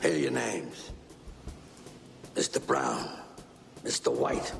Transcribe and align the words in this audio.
Here 0.00 0.14
are 0.14 0.16
your 0.16 0.30
names. 0.30 0.92
Mr. 2.34 2.58
Brown, 2.66 3.06
Mr. 3.84 4.10
White, 4.10 4.50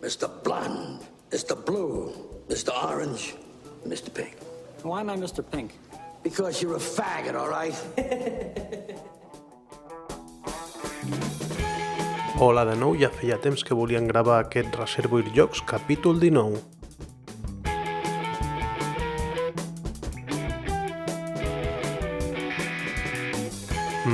Mr. 0.00 0.26
Blonde, 0.42 1.04
Mr. 1.30 1.54
Blue, 1.54 2.12
Mr. 2.48 2.72
Orange, 2.72 3.34
and 3.84 3.92
Mr. 3.92 4.08
Pink. 4.08 4.38
Why 4.82 5.00
am 5.00 5.10
I 5.10 5.16
Mr. 5.16 5.44
Pink? 5.44 5.72
Because 6.22 6.62
you're 6.62 6.76
a 6.76 6.80
faggot, 6.80 7.34
all 7.34 7.48
right? 7.48 7.76
Hola 12.38 12.64
de 12.64 12.76
nou, 12.76 12.94
ja 12.96 13.10
feia 13.12 13.36
temps 13.40 13.62
que 13.64 13.74
volien 13.76 14.08
gravar 14.08 14.46
aquest 14.46 14.74
Reservoir 14.76 15.28
Jocs 15.36 15.60
capítol 15.64 16.20
19. 16.20 16.75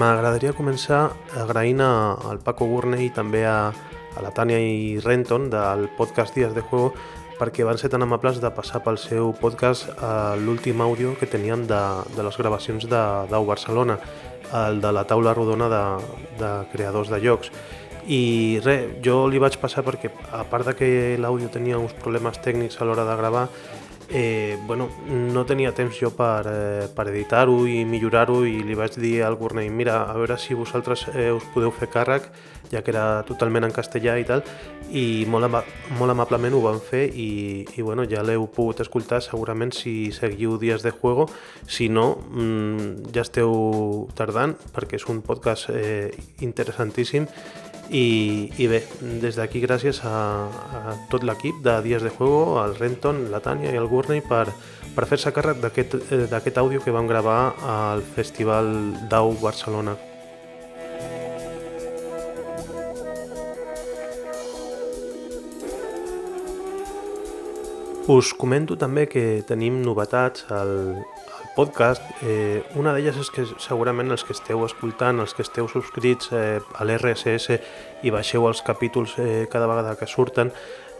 M'agradaria 0.02 0.50
començar 0.50 1.12
agraint 1.38 1.79
al 1.84 2.40
Paco 2.43 2.66
Gurney 2.66 3.04
i 3.06 3.10
també 3.14 3.44
a, 3.46 3.70
a 3.70 4.22
la 4.24 4.32
Tània 4.34 4.56
i 4.58 4.96
Renton 4.98 5.44
del 5.52 5.84
podcast 5.94 6.34
Dies 6.34 6.56
de 6.56 6.64
Juego 6.64 6.88
perquè 7.38 7.62
van 7.62 7.79
ser 7.79 7.93
tan 7.93 8.02
amables 8.02 8.40
de 8.43 8.50
passar 8.50 8.80
pel 8.82 8.98
seu 8.98 9.30
podcast 9.38 9.93
eh, 9.93 10.34
l'últim 10.43 10.82
àudio 10.82 11.12
que 11.20 11.29
tenien 11.30 11.68
de, 11.70 11.80
de 12.16 12.26
les 12.26 12.38
gravacions 12.40 12.88
de 12.90 13.02
d'Au 13.30 13.46
Barcelona, 13.46 14.00
el 14.64 14.82
de 14.82 14.90
la 14.90 15.07
taula 15.07 15.36
rodona 15.38 15.70
de, 15.70 15.84
de 16.43 16.50
creadors 16.74 17.12
de 17.12 17.22
llocs. 17.22 17.52
I 18.02 18.58
res, 18.66 18.98
jo 19.07 19.29
li 19.30 19.38
vaig 19.38 19.60
passar 19.62 19.86
perquè, 19.86 20.10
a 20.34 20.43
part 20.50 20.66
de 20.66 20.74
que 20.80 20.90
l'àudio 21.22 21.52
tenia 21.54 21.79
uns 21.79 21.94
problemes 22.02 22.43
tècnics 22.43 22.80
a 22.80 22.90
l'hora 22.90 23.07
de 23.07 23.18
gravar, 23.22 23.46
eh, 24.12 24.58
bueno, 24.66 24.89
no 25.08 25.44
tenia 25.46 25.72
temps 25.72 25.96
jo 25.96 26.11
per, 26.14 26.46
eh, 26.46 26.89
per 26.94 27.08
editar-ho 27.08 27.64
i 27.66 27.82
millorar-ho 27.89 28.43
i 28.44 28.61
li 28.62 28.76
vaig 28.76 28.98
dir 29.00 29.22
al 29.25 29.38
Gurney, 29.40 29.71
mira, 29.71 30.02
a 30.04 30.16
veure 30.18 30.36
si 30.38 30.54
vosaltres 30.54 31.07
eh, 31.14 31.30
us 31.32 31.46
podeu 31.54 31.72
fer 31.72 31.88
càrrec, 31.88 32.28
ja 32.70 32.83
que 32.84 32.92
era 32.92 33.22
totalment 33.28 33.64
en 33.64 33.72
castellà 33.72 34.18
i 34.20 34.27
tal, 34.28 34.44
i 34.92 35.24
molt, 35.28 35.48
ama 35.48 35.62
molt 35.98 36.12
amablement 36.12 36.55
ho 36.55 36.60
van 36.66 36.80
fer 36.84 37.06
i, 37.08 37.64
i 37.77 37.83
bueno, 37.83 38.05
ja 38.08 38.22
l'heu 38.22 38.46
pogut 38.52 38.84
escoltar 38.84 39.22
segurament 39.24 39.72
si 39.72 40.12
seguiu 40.12 40.58
Dies 40.60 40.84
de 40.84 40.92
Juego, 40.92 41.28
si 41.66 41.88
no, 41.88 42.12
mmm, 42.28 43.12
ja 43.16 43.24
esteu 43.24 44.08
tardant 44.14 44.55
perquè 44.77 45.00
és 45.00 45.08
un 45.08 45.24
podcast 45.24 45.72
eh, 45.72 46.12
interessantíssim 46.44 47.28
i, 47.92 48.50
i 48.56 48.68
bé, 48.72 48.82
des 49.22 49.36
d'aquí 49.36 49.60
gràcies 49.62 50.00
a, 50.08 50.16
a 50.48 50.94
tot 51.12 51.24
l'equip 51.28 51.60
de 51.64 51.76
Dies 51.84 52.02
de 52.02 52.10
Juego, 52.10 52.58
al 52.62 52.76
Renton, 52.78 53.26
la 53.32 53.42
Tània 53.44 53.72
i 53.72 53.80
el 53.80 53.90
Gurney 53.90 54.24
per, 54.24 54.46
per 54.96 55.08
fer-se 55.10 55.34
càrrec 55.36 55.60
d'aquest 55.62 56.62
àudio 56.64 56.80
que 56.80 56.94
vam 56.94 57.10
gravar 57.10 57.52
al 57.76 58.02
Festival 58.16 58.72
d'Au 59.12 59.36
Barcelona. 59.42 59.98
Us 68.11 68.33
comento 68.34 68.75
també 68.75 69.05
que 69.06 69.45
tenim 69.47 69.77
novetats 69.84 70.42
al, 70.50 70.72
al 70.98 71.50
podcast. 71.55 72.03
Eh, 72.27 72.58
una 72.75 72.91
d'elles 72.97 73.14
és 73.22 73.31
que 73.31 73.45
segurament 73.62 74.11
els 74.11 74.25
que 74.27 74.34
esteu 74.34 74.64
escoltant, 74.67 75.20
els 75.22 75.36
que 75.39 75.45
esteu 75.47 75.69
subscrits 75.70 76.33
eh, 76.34 76.58
a 76.58 76.83
l'RSS 76.83 77.61
i 78.03 78.11
baixeu 78.11 78.48
els 78.50 78.64
capítols 78.67 79.14
eh, 79.23 79.47
cada 79.53 79.70
vegada 79.70 79.95
que 80.00 80.11
surten, 80.11 80.50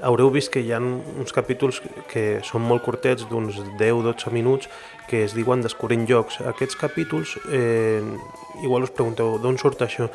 haureu 0.03 0.31
vist 0.35 0.51
que 0.53 0.61
hi 0.61 0.73
ha 0.75 0.81
uns 0.83 1.33
capítols 1.35 1.81
que 2.11 2.41
són 2.47 2.65
molt 2.67 2.83
curtets, 2.85 3.25
d'uns 3.31 3.61
10-12 3.81 4.33
minuts, 4.35 4.71
que 5.09 5.23
es 5.27 5.35
diuen 5.37 5.63
Descobrint 5.63 6.05
llocs. 6.09 6.41
Aquests 6.49 6.79
capítols, 6.81 7.37
eh, 7.53 8.03
igual 8.63 8.87
us 8.87 8.91
pregunteu, 8.95 9.39
d'on 9.43 9.59
surt 9.59 9.83
això? 9.85 10.09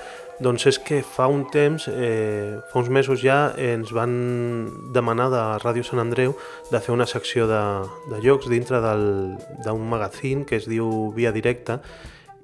Doncs 0.44 0.68
és 0.70 0.78
que 0.80 1.02
fa 1.02 1.28
un 1.28 1.48
temps, 1.50 1.88
eh, 1.88 2.60
fa 2.72 2.80
uns 2.80 2.90
mesos 2.90 3.22
ja, 3.22 3.54
ens 3.58 3.92
van 3.92 4.92
demanar 4.94 5.30
de 5.34 5.44
Ràdio 5.64 5.84
Sant 5.84 6.04
Andreu 6.04 6.36
de 6.72 6.80
fer 6.80 6.94
una 6.94 7.08
secció 7.08 7.48
de, 7.48 7.64
de 8.12 8.22
llocs 8.22 8.50
dintre 8.50 8.82
d'un 8.82 9.90
magazín 9.90 10.46
que 10.46 10.58
es 10.58 10.68
diu 10.70 11.12
Via 11.16 11.32
Directa, 11.32 11.82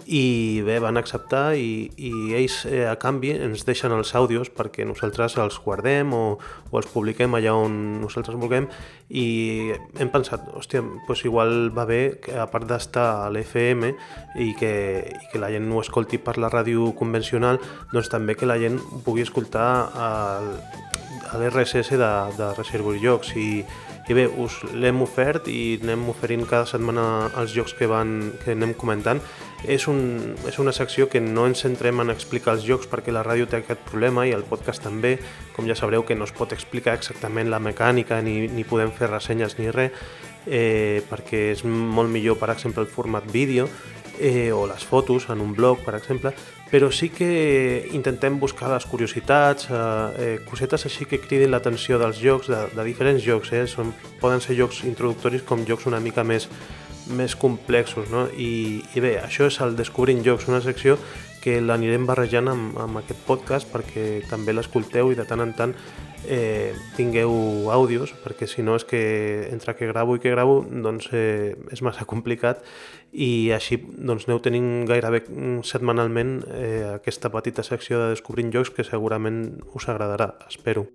i 0.06 0.62
bé, 0.66 0.80
van 0.84 0.97
acceptar 1.00 1.56
i, 1.56 1.88
i 1.97 2.12
ells 2.36 2.64
eh, 2.69 2.84
a 2.90 2.96
canvi 3.00 3.34
ens 3.36 3.64
deixen 3.68 3.94
els 3.96 4.14
àudios 4.18 4.50
perquè 4.53 4.86
nosaltres 4.88 5.38
els 5.41 5.59
guardem 5.64 6.14
o, 6.14 6.24
o 6.72 6.80
els 6.80 6.90
publiquem 6.91 7.36
allà 7.38 7.53
on 7.56 7.78
nosaltres 8.02 8.38
vulguem 8.40 8.68
i 9.09 9.25
hem 10.00 10.12
pensat, 10.14 10.47
hòstia, 10.58 10.84
doncs 11.08 11.24
igual 11.28 11.69
va 11.75 11.86
bé 11.90 12.02
que 12.24 12.36
a 12.40 12.47
part 12.52 12.68
d'estar 12.68 13.06
a 13.25 13.30
l'FM 13.31 13.88
i, 13.90 14.52
que, 14.59 14.74
i 15.08 15.31
que 15.31 15.41
la 15.41 15.52
gent 15.53 15.69
no 15.69 15.81
escolti 15.84 16.20
per 16.20 16.40
la 16.41 16.52
ràdio 16.52 16.91
convencional, 16.97 17.62
doncs 17.94 18.12
també 18.12 18.35
que 18.35 18.50
la 18.50 18.59
gent 18.59 18.80
pugui 19.06 19.24
escoltar 19.24 19.70
el, 20.09 20.53
a 21.34 21.40
l'RSS 21.40 21.96
de, 21.97 22.12
de 22.38 22.52
Reservoir 22.58 23.00
Jocs 23.02 23.34
i, 23.40 23.64
i 24.09 24.18
bé, 24.18 24.28
us 24.28 24.59
l'hem 24.75 25.02
ofert 25.06 25.47
i 25.47 25.80
anem 25.81 26.09
oferint 26.12 26.44
cada 26.50 26.68
setmana 26.70 27.31
els 27.40 27.56
jocs 27.56 27.75
que, 27.78 27.88
van, 27.88 28.34
que 28.44 28.53
anem 28.58 28.75
comentant. 28.78 29.22
És, 29.63 29.88
un, 29.88 30.35
és 30.47 30.57
una 30.59 30.74
secció 30.75 31.07
que 31.07 31.22
no 31.24 31.46
ens 31.47 31.63
centrem 31.63 32.01
en 32.03 32.12
explicar 32.12 32.57
els 32.57 32.66
jocs 32.68 32.90
perquè 32.91 33.13
la 33.16 33.24
ràdio 33.24 33.47
té 33.47 33.62
aquest 33.62 33.85
problema 33.88 34.25
i 34.28 34.34
el 34.35 34.44
podcast 34.44 34.84
també, 34.84 35.16
com 35.56 35.68
ja 35.69 35.78
sabreu 35.79 36.03
que 36.03 36.18
no 36.19 36.28
es 36.28 36.35
pot 36.35 36.51
explicar 36.51 36.97
exactament 37.00 37.51
la 37.51 37.62
mecànica 37.63 38.19
ni, 38.22 38.50
ni 38.52 38.68
podem 38.68 38.91
fer 38.91 39.07
ressenyes 39.13 39.56
ni 39.59 39.72
res, 39.72 39.96
eh, 40.47 41.00
perquè 41.09 41.50
és 41.53 41.63
molt 41.63 42.12
millor, 42.12 42.38
per 42.41 42.52
exemple, 42.52 42.84
el 42.84 42.91
format 42.91 43.29
vídeo 43.31 43.69
eh, 44.19 44.52
o 44.52 44.68
les 44.68 44.84
fotos 44.84 45.29
en 45.29 45.41
un 45.41 45.53
blog, 45.53 45.79
per 45.84 45.96
exemple, 45.96 46.34
però 46.69 46.90
sí 46.91 47.09
que 47.09 47.88
intentem 47.94 48.40
buscar 48.40 48.72
les 48.73 48.85
curiositats, 48.85 49.68
eh, 49.69 49.75
eh, 50.18 50.40
cosetes 50.50 50.85
així 50.85 51.06
que 51.06 51.22
cridin 51.22 51.52
l'atenció 51.52 52.00
dels 52.02 52.19
jocs, 52.22 52.50
de, 52.50 52.62
de 52.73 52.85
diferents 52.88 53.23
jocs, 53.23 53.53
eh? 53.53 53.66
Són, 53.68 53.94
poden 54.22 54.41
ser 54.41 54.57
jocs 54.57 54.84
introductoris 54.90 55.46
com 55.46 55.66
jocs 55.66 55.85
una 55.90 56.02
mica 56.02 56.23
més, 56.23 56.50
més 57.08 57.36
complexos, 57.36 58.09
no? 58.12 58.28
I, 58.38 58.81
I 58.96 59.03
bé, 59.03 59.18
això 59.24 59.47
és 59.50 59.59
el 59.64 59.78
Descobrint 59.80 60.24
Jocs, 60.25 60.47
una 60.52 60.64
secció 60.64 60.97
que 61.44 61.59
l'anirem 61.59 62.06
barrejant 62.08 62.47
amb, 62.47 62.78
amb 62.80 63.02
aquest 63.02 63.19
podcast 63.28 63.68
perquè 63.72 64.24
també 64.30 64.56
l'escolteu 64.56 65.12
i 65.12 65.18
de 65.19 65.25
tant 65.28 65.44
en 65.44 65.52
tant 65.58 65.75
eh, 66.24 66.72
tingueu 66.96 67.69
àudios, 67.74 68.14
perquè 68.24 68.47
si 68.47 68.64
no 68.64 68.78
és 68.80 68.88
que 68.88 69.03
entre 69.52 69.75
que 69.75 69.90
gravo 69.91 70.16
i 70.16 70.24
que 70.24 70.31
gravo 70.31 70.62
doncs 70.64 71.09
eh, 71.12 71.53
és 71.75 71.84
massa 71.84 72.08
complicat 72.08 72.64
i 73.12 73.52
així 73.56 73.81
doncs, 73.84 74.30
aneu 74.30 74.40
tenint 74.40 74.85
gairebé 74.90 75.25
setmanalment 75.68 76.38
eh, 76.47 76.94
aquesta 76.96 77.31
petita 77.34 77.66
secció 77.68 78.00
de 78.00 78.14
Descobrint 78.16 78.53
Jocs 78.56 78.72
que 78.72 78.88
segurament 78.88 79.44
us 79.75 79.90
agradarà, 79.91 80.34
espero. 80.47 80.88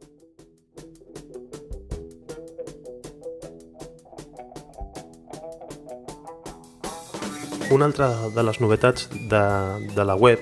Una 7.79 7.87
altra 7.87 8.09
de 8.35 8.43
les 8.43 8.57
novetats 8.59 9.05
de, 9.31 9.41
de 9.95 10.05
la 10.05 10.17
web 10.17 10.41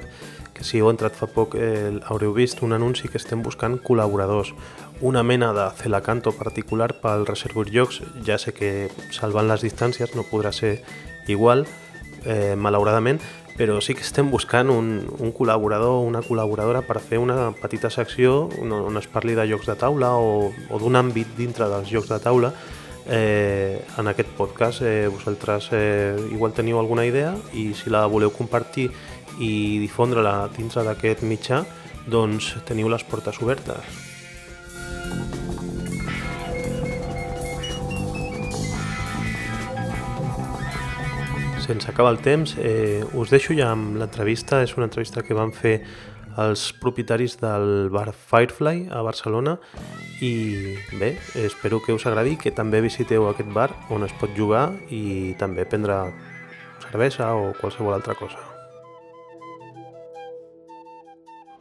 que 0.56 0.64
si 0.64 0.78
heu 0.80 0.86
entrat 0.88 1.12
fa 1.18 1.26
poc 1.28 1.52
eh, 1.60 1.90
haureu 2.08 2.30
vist 2.32 2.62
un 2.64 2.72
anunci 2.72 3.10
que 3.12 3.20
estem 3.20 3.42
buscant 3.44 3.74
col·laboradors. 3.84 4.54
Una 5.04 5.20
mena 5.20 5.50
de 5.52 5.66
celacanto 5.76 6.32
particular 6.32 6.94
pel 7.02 7.26
Reservoir 7.28 7.68
Jocs, 7.74 7.98
ja 8.24 8.38
sé 8.40 8.54
que 8.56 8.70
salvant 9.12 9.50
les 9.50 9.66
distàncies 9.66 10.16
no 10.16 10.24
podrà 10.30 10.54
ser 10.56 10.78
igual, 11.28 11.66
eh, 12.24 12.56
malauradament, 12.56 13.20
però 13.60 13.82
sí 13.84 13.92
que 13.92 14.06
estem 14.08 14.32
buscant 14.32 14.72
un, 14.72 15.04
un 15.20 15.36
col·laborador 15.36 15.98
o 15.98 16.08
una 16.08 16.24
col·laboradora 16.24 16.86
per 16.88 17.02
fer 17.04 17.20
una 17.20 17.50
petita 17.60 17.92
secció 17.92 18.46
on, 18.62 18.72
on 18.72 18.96
es 18.96 19.12
parli 19.12 19.36
de 19.36 19.44
jocs 19.52 19.68
de 19.68 19.76
taula 19.76 20.14
o, 20.16 20.54
o 20.72 20.80
d'un 20.80 20.96
àmbit 20.96 21.36
dintre 21.36 21.68
dels 21.68 21.92
jocs 21.92 22.08
de 22.16 22.22
taula 22.30 22.54
eh, 23.08 23.84
en 23.98 24.08
aquest 24.08 24.28
podcast. 24.36 24.82
Eh, 24.82 25.08
vosaltres 25.08 25.70
eh, 25.72 26.16
igual 26.32 26.52
teniu 26.52 26.78
alguna 26.78 27.06
idea 27.06 27.34
i 27.54 27.72
si 27.74 27.90
la 27.90 28.06
voleu 28.06 28.32
compartir 28.34 28.90
i 29.38 29.78
difondre-la 29.82 30.48
dintre 30.56 30.84
d'aquest 30.86 31.22
mitjà, 31.22 31.62
doncs 32.06 32.54
teniu 32.66 32.88
les 32.88 33.04
portes 33.04 33.40
obertes. 33.42 34.04
Sense 41.66 41.90
acabar 41.90 42.12
el 42.12 42.20
temps, 42.22 42.54
eh, 42.62 43.02
us 43.18 43.30
deixo 43.30 43.54
ja 43.58 43.72
amb 43.74 43.96
l'entrevista. 43.98 44.62
És 44.62 44.76
una 44.76 44.86
entrevista 44.86 45.22
que 45.26 45.34
van 45.34 45.50
fer 45.50 45.80
els 46.36 46.72
propietaris 46.76 47.38
del 47.40 47.88
bar 47.90 48.12
Firefly 48.12 48.88
a 48.92 49.00
Barcelona 49.02 49.56
i 50.20 50.76
bé, 51.00 51.16
espero 51.34 51.80
que 51.84 51.96
us 51.96 52.06
agradi 52.06 52.36
que 52.36 52.52
també 52.52 52.82
visiteu 52.84 53.28
aquest 53.28 53.52
bar 53.52 53.70
on 53.90 54.04
es 54.04 54.12
pot 54.20 54.32
jugar 54.36 54.68
i 54.92 55.34
també 55.40 55.64
prendre 55.64 55.96
cervesa 56.84 57.32
o 57.34 57.54
qualsevol 57.60 57.96
altra 57.96 58.14
cosa. 58.14 58.38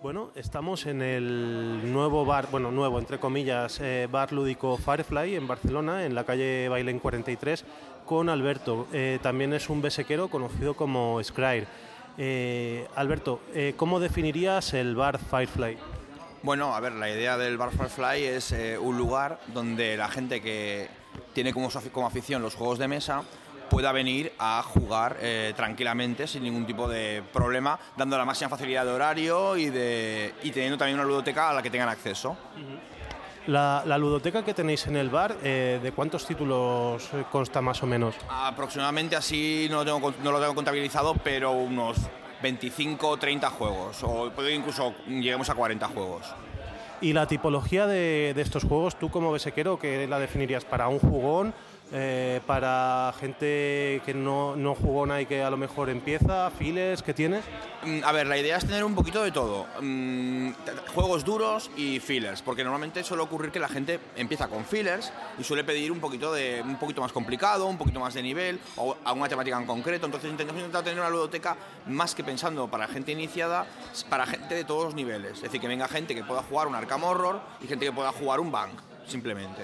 Bueno, 0.06 0.30
estamos 0.36 0.86
en 0.86 1.02
el 1.02 1.92
nuevo 1.92 2.26
bar, 2.26 2.48
bueno, 2.52 2.70
nuevo, 2.70 3.00
entre 3.00 3.18
comillas, 3.18 3.80
eh, 3.82 4.08
bar 4.12 4.32
lúdico 4.34 4.78
Firefly 4.78 5.36
en 5.36 5.48
Barcelona, 5.48 6.06
en 6.06 6.14
la 6.14 6.24
calle 6.24 6.70
Bailén 6.70 7.00
43, 7.00 7.66
con 8.06 8.30
Alberto. 8.30 8.86
Eh, 8.94 9.18
también 9.24 9.54
es 9.54 9.68
un 9.68 9.82
besequero 9.82 10.28
conocido 10.28 10.76
como 10.76 11.20
Scryer. 11.24 11.66
Eh, 12.18 12.88
Alberto, 12.96 13.42
eh, 13.54 13.74
¿cómo 13.76 14.00
definirías 14.00 14.74
el 14.74 14.96
bar 14.96 15.20
Firefly? 15.20 15.78
Bueno, 16.44 16.76
a 16.76 16.80
ver, 16.80 16.94
la 16.94 17.10
idea 17.10 17.38
del 17.38 17.58
Bar 17.58 17.72
Firefly 17.72 18.24
es 18.24 18.52
eh, 18.52 18.78
un 18.78 18.98
lugar 18.98 19.40
donde 19.48 19.98
la 19.98 20.08
gente 20.10 20.42
que 20.42 20.88
tiene 21.34 21.52
como, 21.52 21.70
como 21.92 22.06
afición 22.06 22.44
los 22.44 22.54
juegos 22.54 22.78
de 22.78 22.88
mesa 22.88 23.24
pueda 23.70 23.92
venir 23.92 24.32
a 24.38 24.62
jugar 24.62 25.18
tranquilamente 25.56 26.28
sin 26.28 26.44
ningún 26.44 26.68
tipo 26.68 26.88
de 26.88 27.24
problema, 27.34 27.80
dando 27.98 28.16
la 28.16 28.24
máxima 28.24 28.48
facilidad 28.48 28.86
de 28.86 28.92
horario 28.92 29.58
y, 29.58 29.72
de, 29.72 30.36
y 30.44 30.52
teniendo 30.52 30.78
también 30.78 31.00
una 31.00 31.08
ludoteca 31.08 31.50
a 31.50 31.54
la 31.54 31.64
que 31.64 31.72
tengan 31.72 31.90
acceso. 31.90 32.38
La, 33.48 33.98
ludoteca 33.98 34.44
que 34.44 34.54
tenéis 34.54 34.88
en 34.88 34.96
el 34.96 35.10
bar, 35.10 35.38
eh, 35.44 35.80
¿de 35.82 35.92
cuántos 35.92 36.26
títulos 36.26 37.10
consta 37.32 37.62
más 37.62 37.84
o 37.84 37.86
menos? 37.86 38.16
Aproximadamente 38.28 39.16
así, 39.16 39.68
no 39.70 39.84
lo 39.84 39.86
tengo, 39.86 40.14
no 40.24 40.32
lo 40.32 40.40
tengo 40.40 40.56
contabilizado, 40.56 41.14
pero 41.24 41.52
unos 41.52 41.98
25 42.42 43.08
o 43.08 43.18
30 43.18 43.50
juegos, 43.52 44.04
o 44.04 44.32
puede 44.32 44.54
incluso 44.54 44.96
lleguemos 45.08 45.50
a 45.50 45.56
40 45.56 45.88
juegos. 45.90 46.26
¿Y 47.02 47.14
la 47.14 47.28
tipología 47.28 47.86
de, 47.86 48.34
de 48.36 48.42
estos 48.42 48.64
juegos, 48.64 48.98
tú 48.98 49.10
como 49.10 49.32
besequero, 49.32 49.78
qué 49.78 50.08
la 50.08 50.18
definirías 50.18 50.66
para 50.66 50.88
un 50.88 51.00
jugón? 51.00 51.54
Eh, 51.92 52.42
para 52.48 53.14
gente 53.20 54.02
que 54.06 54.14
no, 54.16 54.56
no 54.56 54.74
jugona 54.74 55.22
y 55.22 55.28
que 55.28 55.44
a 55.44 55.52
lo 55.52 55.58
mejor 55.58 55.90
empieza, 55.90 56.50
files, 56.50 57.04
¿qué 57.04 57.14
tienes? 57.14 57.46
Mm, 57.84 58.04
a 58.04 58.12
ver, 58.12 58.26
la 58.26 58.38
idea 58.40 58.58
es 58.58 58.66
tener 58.66 58.84
un 58.84 58.96
poquito 58.96 59.22
de 59.22 59.32
todo. 59.32 59.68
Mm, 59.82 60.50
juegos 60.96 61.24
duros 61.24 61.70
y 61.78 62.00
fillers, 62.00 62.42
porque 62.42 62.64
normalmente 62.64 63.04
suele 63.04 63.22
ocurrir 63.22 63.52
que 63.52 63.60
la 63.60 63.68
gente 63.68 64.00
empieza 64.16 64.48
con 64.48 64.66
fillers 64.66 65.14
y 65.38 65.44
suele 65.44 65.64
pedir 65.64 65.92
un 65.92 66.00
poquito, 66.00 66.34
de, 66.34 66.64
un 66.66 66.78
poquito 66.78 67.02
más 67.02 67.12
complicado, 67.12 67.68
un 67.68 67.78
poquito 67.78 68.00
más 68.00 68.16
de 68.16 68.24
nivel 68.24 68.60
o 68.78 68.98
alguna 69.06 69.30
temática 69.30 69.56
en 69.58 69.68
concreto. 69.68 70.08
Entonces 70.08 70.32
intentamos 70.32 70.62
intentar 70.62 70.84
tener 70.84 71.00
una 71.00 71.12
ludoteca 71.12 71.56
más 71.86 72.16
que 72.16 72.24
pensando 72.24 72.68
para 72.68 72.88
gente 72.88 73.12
iniciada, 73.12 73.68
para 74.10 74.26
gente 74.26 74.56
de 74.56 74.64
todos 74.64 74.86
los 74.86 74.96
niveles. 74.96 75.34
Es 75.34 75.44
decir, 75.44 75.62
que 75.62 75.68
venga 75.68 75.88
gente 75.88 76.16
que 76.16 76.24
pueda 76.24 76.42
jugar 76.42 76.68
un 76.68 76.74
Arkham 76.74 77.04
Horror 77.04 77.40
y 77.62 77.68
gente 77.68 77.86
que 77.86 77.92
pueda 77.92 78.12
jugar 78.12 78.40
un 78.40 78.52
Bank, 78.52 78.74
simplemente. 79.06 79.62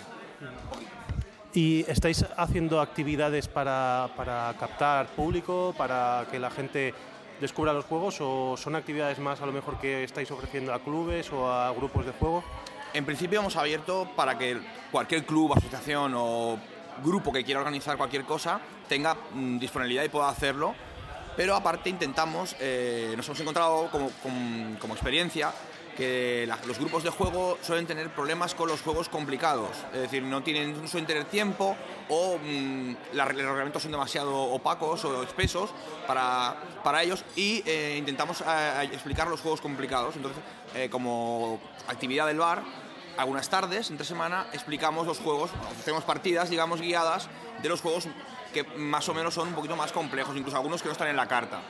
¿Y 1.54 1.84
estáis 1.90 2.26
haciendo 2.38 2.80
actividades 2.80 3.50
para, 3.50 4.10
para, 4.16 4.56
captar 4.58 5.08
público, 5.08 5.76
para 5.78 6.26
que 6.32 6.40
la 6.40 6.50
gente 6.50 6.94
descubra 7.42 7.74
los 7.74 7.84
juegos 7.84 8.20
o 8.22 8.56
son 8.56 8.76
actividades 8.76 9.20
más 9.20 9.42
a 9.42 9.46
lo 9.46 9.52
mejor 9.52 9.78
que 9.78 10.06
estáis 10.06 10.32
ofreciendo 10.32 10.74
a 10.74 10.80
clubes 10.80 11.30
o 11.34 11.52
a 11.52 11.72
grupos 11.74 12.06
de 12.06 12.14
juego? 12.14 12.42
En 12.94 13.06
principio 13.06 13.40
hemos 13.40 13.58
abierto 13.58 14.10
para 14.16 14.38
que 14.38 14.60
cualquier 14.92 15.26
club, 15.26 15.52
asociación 15.54 16.14
o 16.16 16.58
grupo 17.04 17.34
que 17.34 17.44
quiera 17.44 17.60
organizar 17.60 17.98
cualquier 17.98 18.24
cosa 18.24 18.62
tenga 18.88 19.16
mm, 19.34 19.60
disponibilidad 19.60 20.06
y 20.06 20.10
pueda 20.10 20.30
hacerlo. 20.30 20.74
Pero 21.36 21.56
aparte 21.56 21.90
intentamos, 21.90 22.56
eh, 22.60 23.14
nos 23.18 23.26
hemos 23.28 23.40
encontrado 23.42 23.90
como, 23.90 24.10
como 24.80 24.94
experiencia 24.94 25.52
que 25.96 26.50
los 26.66 26.80
grupos 26.80 27.04
de 27.04 27.10
juego 27.10 27.58
suelen 27.62 27.86
tener 27.86 28.10
problemas 28.10 28.56
con 28.56 28.68
los 28.70 28.82
juegos 28.82 29.10
complicados, 29.10 29.70
es 29.94 30.02
decir, 30.02 30.24
no 30.24 30.44
tienen, 30.44 30.88
suelen 30.88 31.08
tener 31.08 31.26
tiempo 31.26 31.76
o 32.10 32.38
mm, 32.38 32.96
los 33.14 33.28
reglamentos 33.28 33.84
son 33.84 33.92
demasiado 33.92 34.36
opacos 34.36 35.04
o 35.06 35.24
espesos 35.24 35.72
para, 36.08 36.56
para 36.84 37.04
ellos 37.04 37.24
y 37.36 37.64
eh, 37.66 37.96
intentamos 37.98 38.42
eh, 38.42 38.90
explicar 38.92 39.28
los 39.28 39.42
juegos 39.42 39.62
complicados. 39.62 40.16
Entonces, 40.16 40.42
eh, 40.76 40.90
como 40.90 41.60
actividad 41.88 42.28
del 42.28 42.38
bar, 42.38 42.64
algunas 43.18 43.50
tardes, 43.50 43.90
entre 43.90 44.06
semana, 44.06 44.48
explicamos 44.54 45.06
los 45.06 45.20
juegos, 45.20 45.52
hacemos 45.80 46.04
partidas, 46.04 46.50
digamos, 46.50 46.82
guiadas 46.82 47.30
de 47.62 47.70
los 47.70 47.82
juegos 47.82 48.08
que 48.54 48.64
más 48.64 49.08
o 49.08 49.14
menos 49.14 49.34
son 49.34 49.50
un 49.50 49.54
poquito 49.54 49.76
más 49.76 49.92
complejos, 49.92 50.36
incluso 50.36 50.58
algunos 50.58 50.82
que 50.82 50.88
no 50.88 50.94
están 50.94 51.08
en 51.08 51.16
la 51.16 51.28
carta 51.28 51.62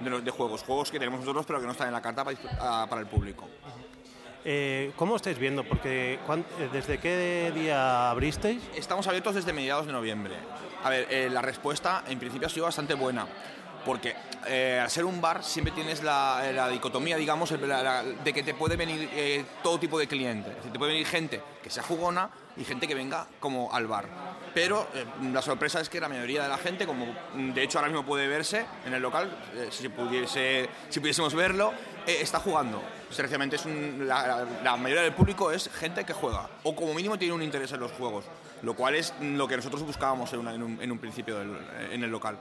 de, 0.00 0.30
juegos, 0.30 0.62
juegos 0.62 0.90
que 0.90 0.98
tenemos 0.98 1.20
nosotros 1.20 1.46
pero 1.46 1.60
que 1.60 1.66
no 1.66 1.72
están 1.72 1.88
en 1.88 1.94
la 1.94 2.02
carta 2.02 2.24
para, 2.24 2.86
para 2.86 3.00
el 3.00 3.06
público. 3.06 3.48
Eh, 4.44 4.92
¿Cómo 4.96 5.16
estáis 5.16 5.38
viendo? 5.38 5.64
Porque 5.64 6.14
eh, 6.14 6.68
¿desde 6.72 6.98
qué 6.98 7.52
día 7.54 8.10
abristeis? 8.10 8.62
Estamos 8.74 9.06
abiertos 9.06 9.34
desde 9.34 9.52
mediados 9.52 9.86
de 9.86 9.92
noviembre. 9.92 10.34
A 10.82 10.88
ver, 10.88 11.06
eh, 11.10 11.28
la 11.30 11.42
respuesta 11.42 12.04
en 12.08 12.18
principio 12.18 12.46
ha 12.46 12.50
sido 12.50 12.64
bastante 12.64 12.94
buena 12.94 13.26
porque 13.84 14.14
eh, 14.46 14.78
al 14.82 14.90
ser 14.90 15.04
un 15.04 15.20
bar 15.20 15.44
siempre 15.44 15.72
tienes 15.72 16.02
la, 16.02 16.68
dicotomía, 16.70 17.16
digamos, 17.16 17.50
de 17.50 18.32
que 18.32 18.42
te 18.42 18.54
puede 18.54 18.76
venir 18.76 19.08
eh, 19.12 19.44
todo 19.62 19.78
tipo 19.78 19.98
de 19.98 20.06
clientes. 20.06 20.54
te 20.62 20.78
puede 20.78 20.92
venir 20.92 21.06
gente 21.06 21.40
que 21.62 21.70
sea 21.70 21.82
jugona 21.82 22.30
y 22.56 22.64
gente 22.64 22.86
que 22.86 22.94
venga 22.94 23.26
como 23.38 23.72
al 23.72 23.86
bar. 23.86 24.06
Pero 24.54 24.88
eh, 24.94 25.04
la 25.32 25.42
sorpresa 25.42 25.80
es 25.80 25.88
que 25.88 26.00
la 26.00 26.08
mayoría 26.08 26.42
de 26.42 26.48
la 26.48 26.58
gente, 26.58 26.86
como 26.86 27.06
mm, 27.06 27.52
de 27.52 27.62
hecho 27.62 27.78
ahora 27.78 27.90
mismo 27.90 28.04
puede 28.04 28.26
verse 28.26 28.66
en 28.84 28.94
el 28.94 29.02
local, 29.02 29.30
si, 29.70 29.88
pudiese, 29.88 30.68
si 30.88 31.00
pudiésemos 31.00 31.34
verlo, 31.34 31.72
está 32.06 32.40
jugando. 32.40 32.82
La, 34.06 34.76
mayoría 34.76 35.02
del 35.02 35.12
público 35.12 35.50
es 35.50 35.68
gente 35.68 36.04
que 36.04 36.12
juega, 36.12 36.48
o 36.62 36.74
como 36.74 36.94
mínimo 36.94 37.18
tiene 37.18 37.34
un 37.34 37.42
interés 37.42 37.72
en 37.72 37.80
los 37.80 37.92
juegos, 37.92 38.24
lo 38.62 38.74
cual 38.74 38.94
es 38.94 39.12
lo 39.20 39.48
que 39.48 39.56
nosotros 39.56 39.82
buscábamos 39.82 40.32
en 40.32 40.62
un, 40.62 40.98
principio 40.98 41.40
en 41.40 42.04
el 42.04 42.10
local. 42.10 42.38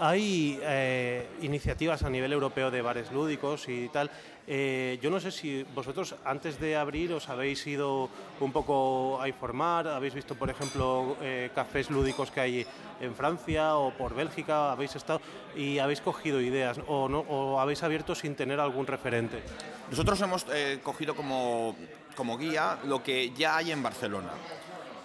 Hay 0.00 0.60
eh, 0.62 1.26
iniciativas 1.42 2.04
a 2.04 2.10
nivel 2.10 2.32
europeo 2.32 2.70
de 2.70 2.82
bares 2.82 3.10
lúdicos 3.10 3.68
y 3.68 3.88
tal. 3.88 4.10
Eh, 4.46 4.98
yo 5.02 5.10
no 5.10 5.18
sé 5.18 5.32
si 5.32 5.64
vosotros 5.74 6.14
antes 6.24 6.60
de 6.60 6.76
abrir 6.76 7.12
os 7.12 7.28
habéis 7.28 7.66
ido 7.66 8.08
un 8.40 8.52
poco 8.52 9.20
a 9.20 9.28
informar, 9.28 9.88
habéis 9.88 10.14
visto, 10.14 10.36
por 10.36 10.50
ejemplo, 10.50 11.16
eh, 11.20 11.50
cafés 11.52 11.90
lúdicos 11.90 12.30
que 12.30 12.40
hay 12.40 12.66
en 13.00 13.14
Francia 13.14 13.74
o 13.74 13.90
por 13.90 14.14
Bélgica, 14.14 14.70
habéis 14.70 14.94
estado 14.94 15.20
y 15.56 15.80
habéis 15.80 16.00
cogido 16.00 16.40
ideas 16.40 16.80
o, 16.86 17.08
no, 17.08 17.20
o 17.20 17.58
habéis 17.58 17.82
abierto 17.82 18.14
sin 18.14 18.36
tener 18.36 18.60
algún 18.60 18.86
referente. 18.86 19.42
Nosotros 19.90 20.20
hemos 20.20 20.46
cogido 20.82 21.16
como, 21.16 21.74
como 22.14 22.38
guía 22.38 22.78
lo 22.84 23.02
que 23.02 23.30
ya 23.30 23.56
hay 23.56 23.72
en 23.72 23.82
Barcelona. 23.82 24.30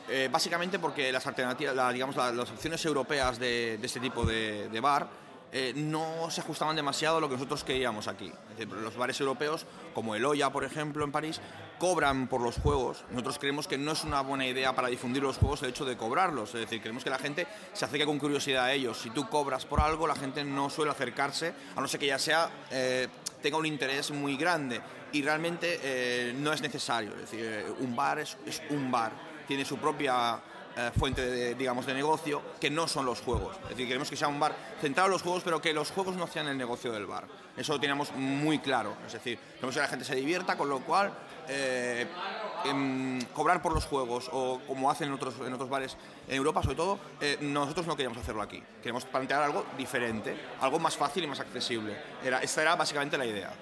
Eh, 0.10 0.30
básicamente 0.32 0.80
porque 0.80 1.12
las 1.12 1.26
alternativas, 1.28 1.94
digamos, 1.94 2.16
las 2.16 2.52
opciones 2.52 2.84
europeas 2.86 3.40
de, 3.40 3.80
este 3.82 4.00
tipo 4.00 4.26
de, 4.26 4.80
bar 4.82 5.08
eh, 5.52 5.72
no 5.76 6.30
se 6.30 6.42
ajustaban 6.42 6.76
demasiado 6.76 7.18
a 7.18 7.22
lo 7.22 7.30
que 7.30 7.36
nosotros 7.36 7.64
queríamos 7.64 8.08
aquí. 8.08 8.32
los 8.68 8.98
bares 8.98 9.20
europeos, 9.22 9.66
como 9.94 10.16
el 10.16 10.26
Oya, 10.26 10.50
por 10.50 10.66
ejemplo, 10.66 11.06
en 11.06 11.12
París, 11.12 11.40
cobran 11.80 12.28
por 12.28 12.42
los 12.42 12.58
juegos. 12.58 13.06
Nosotros 13.12 13.40
creemos 13.40 13.68
que 13.68 13.78
no 13.78 13.94
es 13.94 14.04
una 14.04 14.22
buena 14.22 14.46
idea 14.46 14.76
para 14.76 14.90
difundir 14.90 15.24
los 15.24 15.38
juegos 15.38 15.64
el 15.64 15.70
hecho 15.70 15.86
de 15.86 15.96
cobrarlos. 15.96 16.50
Es 16.50 16.62
decir, 16.62 16.82
queremos 16.82 17.04
que 17.04 17.10
la 17.10 17.20
gente 17.20 17.48
se 17.72 17.86
acerque 17.86 18.06
con 18.06 18.20
curiosidad 18.20 18.66
a 18.66 18.74
ellos. 18.74 18.98
Si 18.98 19.10
tú 19.12 19.30
cobras 19.30 19.66
por 19.66 19.80
algo, 19.80 20.06
la 20.06 20.16
gente 20.16 20.44
no 20.44 20.70
suele 20.70 20.92
acercarse, 20.92 21.54
a 21.76 21.82
no 21.82 21.88
ser 21.88 22.00
que 22.00 22.08
ya 22.08 22.20
sea... 22.20 22.50
Eh, 22.72 23.08
tenga 23.42 23.58
un 23.58 23.66
interés 23.66 24.10
muy 24.12 24.38
grande 24.38 24.82
y 25.12 25.22
realmente 25.22 26.32
no 26.38 26.54
es 26.54 26.62
necesario. 26.62 27.12
Es 27.16 27.30
decir, 27.30 27.76
un 27.82 27.94
bar 27.94 28.20
es 28.20 28.38
un 28.70 28.90
bar 28.90 29.12
tiene 29.48 29.66
su 29.66 29.78
propia 29.78 30.40
eh, 30.76 30.92
fuente 30.98 31.24
de, 31.24 31.54
digamos, 31.54 31.86
de 31.86 31.94
negocio, 31.94 32.42
que 32.60 32.72
no 32.72 32.88
son 32.88 33.06
los 33.06 33.22
juegos. 33.22 33.58
Es 33.64 33.70
decir, 33.70 33.88
queremos 33.88 34.10
que 34.10 34.16
sea 34.16 34.28
un 34.28 34.40
bar 34.40 34.56
centrado 34.82 35.06
en 35.06 35.14
los 35.14 35.22
juegos, 35.22 35.44
pero 35.44 35.62
que 35.62 35.72
los 35.72 35.92
juegos 35.92 36.16
no 36.16 36.26
sean 36.26 36.48
el 36.48 36.58
negocio 36.58 36.92
del 36.92 37.06
bar. 37.06 37.26
Eso 37.56 37.74
lo 37.74 37.80
teníamos 37.80 38.12
muy 38.14 38.58
claro. 38.58 38.96
Es 39.06 39.14
decir, 39.14 39.38
queremos 39.56 39.76
que 39.76 39.82
la 39.82 39.88
gente 39.88 40.04
se 40.04 40.16
divierta, 40.16 40.58
con 40.58 40.70
lo 40.70 40.80
cual 40.80 41.14
eh, 41.48 42.08
em, 42.66 43.22
cobrar 43.34 43.62
por 43.62 43.74
los 43.74 43.86
juegos, 43.86 44.30
o 44.32 44.62
como 44.66 44.90
hacen 44.90 45.10
en 45.10 45.14
otros, 45.14 45.36
en 45.46 45.54
otros 45.54 45.70
bares 45.70 45.96
en 46.28 46.38
Europa, 46.38 46.64
sobre 46.64 46.76
todo, 46.76 47.00
eh, 47.22 47.38
nosotros 47.42 47.86
no 47.86 47.96
queríamos 47.96 48.18
hacerlo 48.18 48.42
aquí. 48.42 48.64
Queremos 48.82 49.06
plantear 49.06 49.44
algo 49.44 49.66
diferente, 49.78 50.36
algo 50.60 50.80
más 50.80 50.98
fácil 50.98 51.24
y 51.24 51.28
más 51.28 51.40
accesible. 51.40 51.96
Era, 52.24 52.40
esta 52.40 52.64
era 52.64 52.76
básicamente 52.76 53.16
la 53.16 53.28
idea. 53.28 53.54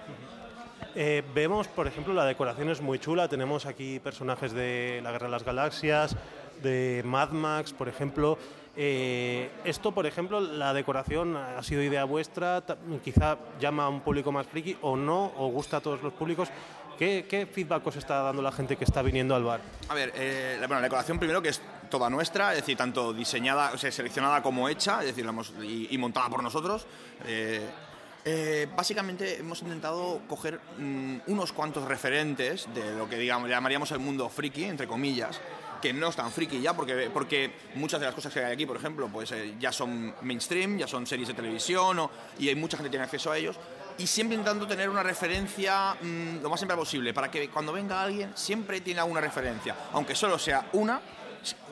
Eh, 0.96 1.24
vemos, 1.34 1.68
por 1.68 1.88
ejemplo, 1.88 2.14
la 2.14 2.26
decoración 2.26 2.70
es 2.70 2.82
muy 2.82 3.00
chula. 3.00 3.28
Tenemos 3.28 3.66
aquí 3.66 4.00
personajes 4.00 4.52
de 4.52 5.00
la 5.04 5.12
Guerra 5.12 5.28
de 5.28 5.32
las 5.32 5.44
Galaxias, 5.44 6.16
de 6.62 7.02
Mad 7.06 7.30
Max, 7.30 7.74
por 7.74 7.88
ejemplo. 7.88 8.38
Eh, 8.76 9.50
esto, 9.64 9.92
por 9.92 10.06
ejemplo, 10.06 10.40
la 10.40 10.74
decoración 10.74 11.36
ha 11.36 11.62
sido 11.64 11.82
idea 11.82 12.04
vuestra, 12.06 12.64
quizá 13.04 13.38
llama 13.60 13.86
a 13.86 13.90
un 13.90 14.02
público 14.02 14.32
más 14.32 14.48
friki 14.48 14.78
o 14.82 14.96
no, 14.96 15.32
o 15.38 15.48
gusta 15.50 15.78
a 15.78 15.82
todos 15.82 16.02
los 16.02 16.14
públicos. 16.14 16.50
¿Qué, 16.98 17.48
feedback 17.52 17.88
os 17.88 17.96
está 17.96 18.22
dando 18.22 18.44
la 18.44 18.52
gente 18.52 18.76
que 18.76 18.84
está 18.84 19.02
viniendo 19.02 19.34
al 19.34 19.44
bar? 19.44 19.60
A 19.90 19.96
ver, 19.96 20.14
eh, 20.16 20.58
bueno, 20.60 20.76
la 20.76 20.82
decoración 20.82 21.18
primero 21.18 21.42
que 21.42 21.50
es 21.50 21.60
toda 21.90 22.12
nuestra, 22.12 22.52
es 22.52 22.60
decir, 22.60 22.78
tanto 22.78 23.12
diseñada, 23.12 23.72
o 23.74 23.78
sea, 23.78 23.92
seleccionada 23.92 24.44
como 24.44 24.70
hecha, 24.70 25.00
es 25.00 25.08
decir, 25.08 25.28
y, 25.64 25.98
montada 25.98 26.30
por 26.30 26.44
nosotros. 26.44 26.86
Básicamente 28.75 29.40
hemos 29.40 29.62
intentado 29.62 30.22
coger 30.28 30.60
mm, 30.78 31.18
unos 31.28 31.51
cuantos 31.51 31.86
referentes 31.86 32.68
de 32.74 32.96
lo 32.96 33.10
que 33.10 33.18
digamos, 33.18 33.50
llamaríamos 33.50 33.92
el 33.92 34.00
mundo 34.00 34.30
friki, 34.30 34.66
entre 34.66 34.88
comillas, 34.88 35.42
que 35.82 35.92
no 35.92 36.08
es 36.08 36.16
tan 36.16 36.32
friki 36.32 36.62
ya, 36.62 36.74
porque, 36.74 37.10
porque 37.12 37.51
muchas 37.75 38.00
de 38.00 38.06
las 38.06 38.16
cosas 38.16 38.32
que 38.32 38.40
hay 38.40 38.54
aquí, 38.54 38.66
por 38.66 38.78
ejemplo, 38.78 39.10
pues 39.12 39.32
eh, 39.32 39.56
ya 39.60 39.72
son 39.72 40.13
mainstream, 40.22 40.78
ya 40.78 40.88
son 40.88 41.08
series 41.08 41.30
de 41.30 41.34
televisión 41.34 42.08
y 42.40 42.48
hay 42.48 42.56
mucha 42.56 42.78
gente 42.78 42.90
tiene 42.90 43.06
acceso 43.06 43.32
a 43.32 43.38
ellos. 43.38 43.58
Y 43.98 44.08
siempre 44.08 44.36
intentando 44.36 44.66
tener 44.68 44.90
una 44.90 45.04
referencia 45.04 45.96
mm, 46.00 46.42
lo 46.42 46.50
más 46.50 46.60
siempre 46.60 46.78
posible, 46.78 47.13
para 47.13 47.30
que 47.30 47.50
cuando 47.50 47.74
venga 47.74 48.01
alguien 48.01 48.32
siempre 48.36 48.82
tiene 48.82 49.01
alguna 49.01 49.20
referencia, 49.20 49.75
aunque 49.94 50.16
solo 50.16 50.38
sea 50.38 50.70
una, 50.74 51.01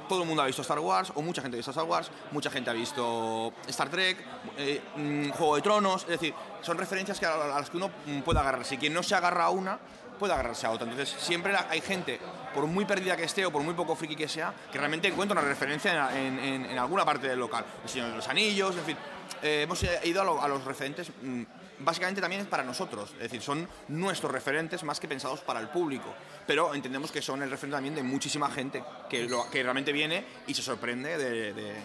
todo 0.09 0.23
el 0.23 0.27
mundo 0.27 0.43
ha 0.43 0.45
visto 0.45 0.61
Star 0.61 0.79
Wars, 0.79 1.13
o 1.15 1.21
mucha 1.21 1.41
gente 1.41 1.55
ha 1.55 1.59
visto 1.59 1.71
Star 1.71 1.85
Wars, 1.85 2.11
mucha 2.31 2.49
gente 2.49 2.69
ha 2.69 2.73
visto 2.73 3.53
Star 3.67 3.87
Trek, 3.89 4.17
eh, 4.57 4.81
mm, 4.97 5.29
Juego 5.29 5.55
de 5.55 5.61
Tronos, 5.61 6.03
es 6.03 6.09
decir, 6.09 6.33
son 6.61 6.77
referencias 6.77 7.17
que 7.17 7.25
a, 7.25 7.47
las 7.47 7.69
que 7.69 7.77
uno 7.77 7.89
mm, 8.05 8.19
puede 8.21 8.39
agarrarse. 8.39 8.75
Y 8.75 8.77
quien 8.77 8.93
no 8.93 9.01
se 9.03 9.15
agarra 9.15 9.45
a 9.45 9.49
una, 9.51 9.79
puede 10.19 10.33
agarrarse 10.33 10.67
a 10.67 10.71
otra. 10.71 10.89
Entonces, 10.89 11.15
siempre 11.17 11.55
hay 11.69 11.79
gente, 11.79 12.19
por 12.53 12.65
muy 12.65 12.83
perdida 12.83 13.15
que 13.15 13.23
esté 13.23 13.45
o 13.45 13.51
por 13.51 13.63
muy 13.63 13.73
poco 13.73 13.95
friki 13.95 14.17
que 14.17 14.27
sea, 14.27 14.53
que 14.69 14.77
realmente 14.77 15.07
encuentra 15.07 15.39
una 15.39 15.47
referencia 15.47 16.09
en, 16.19 16.77
alguna 16.77 17.05
parte 17.05 17.29
del 17.29 17.39
local. 17.39 17.63
El 17.83 17.89
Señor 17.89 18.09
de 18.09 18.15
los 18.17 18.27
Anillos, 18.27 18.75
en 18.75 18.83
fin. 18.83 18.97
Eh, 19.41 19.61
hemos 19.63 19.81
eh, 19.83 20.01
ido 20.03 20.21
a, 20.21 20.43
a 20.43 20.47
los 20.49 20.65
referentes, 20.65 21.09
mm, 21.21 21.43
básicamente 21.79 22.21
también 22.21 22.41
es 22.41 22.47
para 22.47 22.63
nosotros, 22.63 23.11
es 23.13 23.19
decir, 23.23 23.41
son 23.41 23.67
nuestros 23.87 24.31
referentes 24.31 24.83
más 24.83 24.99
que 24.99 25.07
pensados 25.07 25.39
para 25.41 25.59
el 25.59 25.67
público. 25.69 26.13
Pero 26.47 26.73
entendemos 26.73 27.11
que 27.11 27.21
son 27.21 27.41
el 27.43 27.49
referente 27.51 27.75
también 27.77 27.95
de 27.95 28.03
muchísima 28.03 28.49
gente 28.49 28.83
que, 29.09 29.23
lo- 29.27 29.49
que 29.49 29.61
realmente 29.63 29.91
viene 29.91 30.25
y 30.47 30.53
se 30.53 30.61
sorprende 30.61 31.17
de, 31.17 31.53
de- 31.53 31.75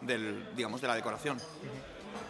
del, 0.00 0.54
digamos, 0.56 0.80
de 0.80 0.88
la 0.88 0.94
decoración. 0.94 1.38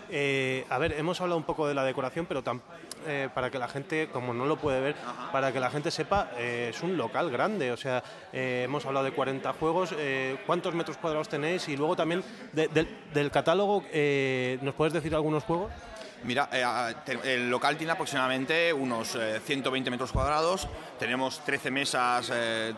Eh, 0.08 0.64
a 0.70 0.78
ver, 0.78 0.92
hemos 0.92 1.20
hablado 1.20 1.36
un 1.38 1.44
poco 1.44 1.66
de 1.66 1.74
la 1.74 1.84
decoración, 1.84 2.26
pero 2.26 2.42
tam- 2.42 2.60
eh, 3.06 3.28
para 3.34 3.50
que 3.50 3.58
la 3.58 3.68
gente, 3.68 4.08
como 4.12 4.32
no 4.34 4.46
lo 4.46 4.56
puede 4.56 4.80
ver, 4.80 4.96
para 5.32 5.52
que 5.52 5.60
la 5.60 5.70
gente 5.70 5.90
sepa, 5.90 6.30
eh, 6.36 6.70
es 6.74 6.82
un 6.82 6.96
local 6.96 7.30
grande. 7.30 7.72
O 7.72 7.76
sea, 7.76 8.02
eh, 8.32 8.62
hemos 8.64 8.84
hablado 8.86 9.04
de 9.04 9.12
40 9.12 9.52
juegos. 9.54 9.94
¿Cuántos 10.46 10.74
metros 10.74 10.96
cuadrados 10.96 11.28
tenéis? 11.28 11.68
Y 11.68 11.76
luego 11.76 11.96
también 11.96 12.22
de- 12.52 12.68
del- 12.68 12.88
del 13.12 13.30
catálogo, 13.30 13.84
eh, 13.92 14.58
¿nos 14.62 14.74
puedes 14.74 14.92
decir 14.92 15.14
algunos 15.14 15.44
juegos? 15.44 15.70
Mira, 16.24 16.48
eh, 16.52 16.94
el 17.24 17.50
local 17.50 17.76
tiene 17.76 17.92
aproximadamente 17.92 18.72
unos 18.72 19.14
eh, 19.14 19.40
120 19.44 19.90
metros 19.90 20.12
cuadrados, 20.12 20.66
tenemos 20.98 21.44
13 21.44 21.70
mesas 21.70 22.30
eh, 22.32 22.74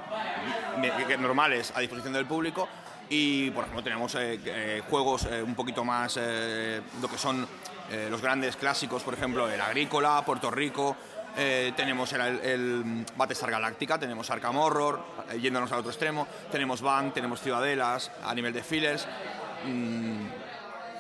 normales 1.19 1.73
a 1.75 1.81
disposición 1.81 2.13
del 2.13 2.27
público. 2.27 2.69
Y, 3.11 3.51
por 3.53 3.65
ejemplo, 3.65 3.83
tenemos 3.83 4.15
eh, 4.17 4.39
eh, 4.45 4.83
juegos 4.91 5.25
eh, 5.25 5.43
un 5.43 5.55
poquito 5.55 5.83
más, 5.83 6.19
eh, 6.21 6.83
lo 7.01 7.09
que 7.09 7.17
son 7.17 7.49
eh, 7.91 8.09
los 8.11 8.21
grandes 8.21 8.57
clásicos, 8.57 9.03
por 9.03 9.15
ejemplo, 9.15 9.49
el 9.49 9.61
Agrícola, 9.61 10.23
Puerto 10.27 10.51
Rico, 10.51 10.95
eh, 11.35 11.73
tenemos 11.75 12.13
el, 12.13 12.21
el 12.21 13.07
Battlestar 13.17 13.51
Galactica, 13.51 13.99
tenemos 13.99 14.29
Arkham 14.31 14.59
Horror, 14.59 15.01
eh, 15.31 15.41
yéndonos 15.41 15.73
al 15.73 15.79
otro 15.79 15.91
extremo, 15.91 16.29
tenemos 16.53 16.83
Bank, 16.83 17.15
tenemos 17.15 17.41
Ciudadelas, 17.41 18.11
a 18.25 18.35
nivel 18.35 18.53
de 18.53 18.63
fillers, 18.63 19.07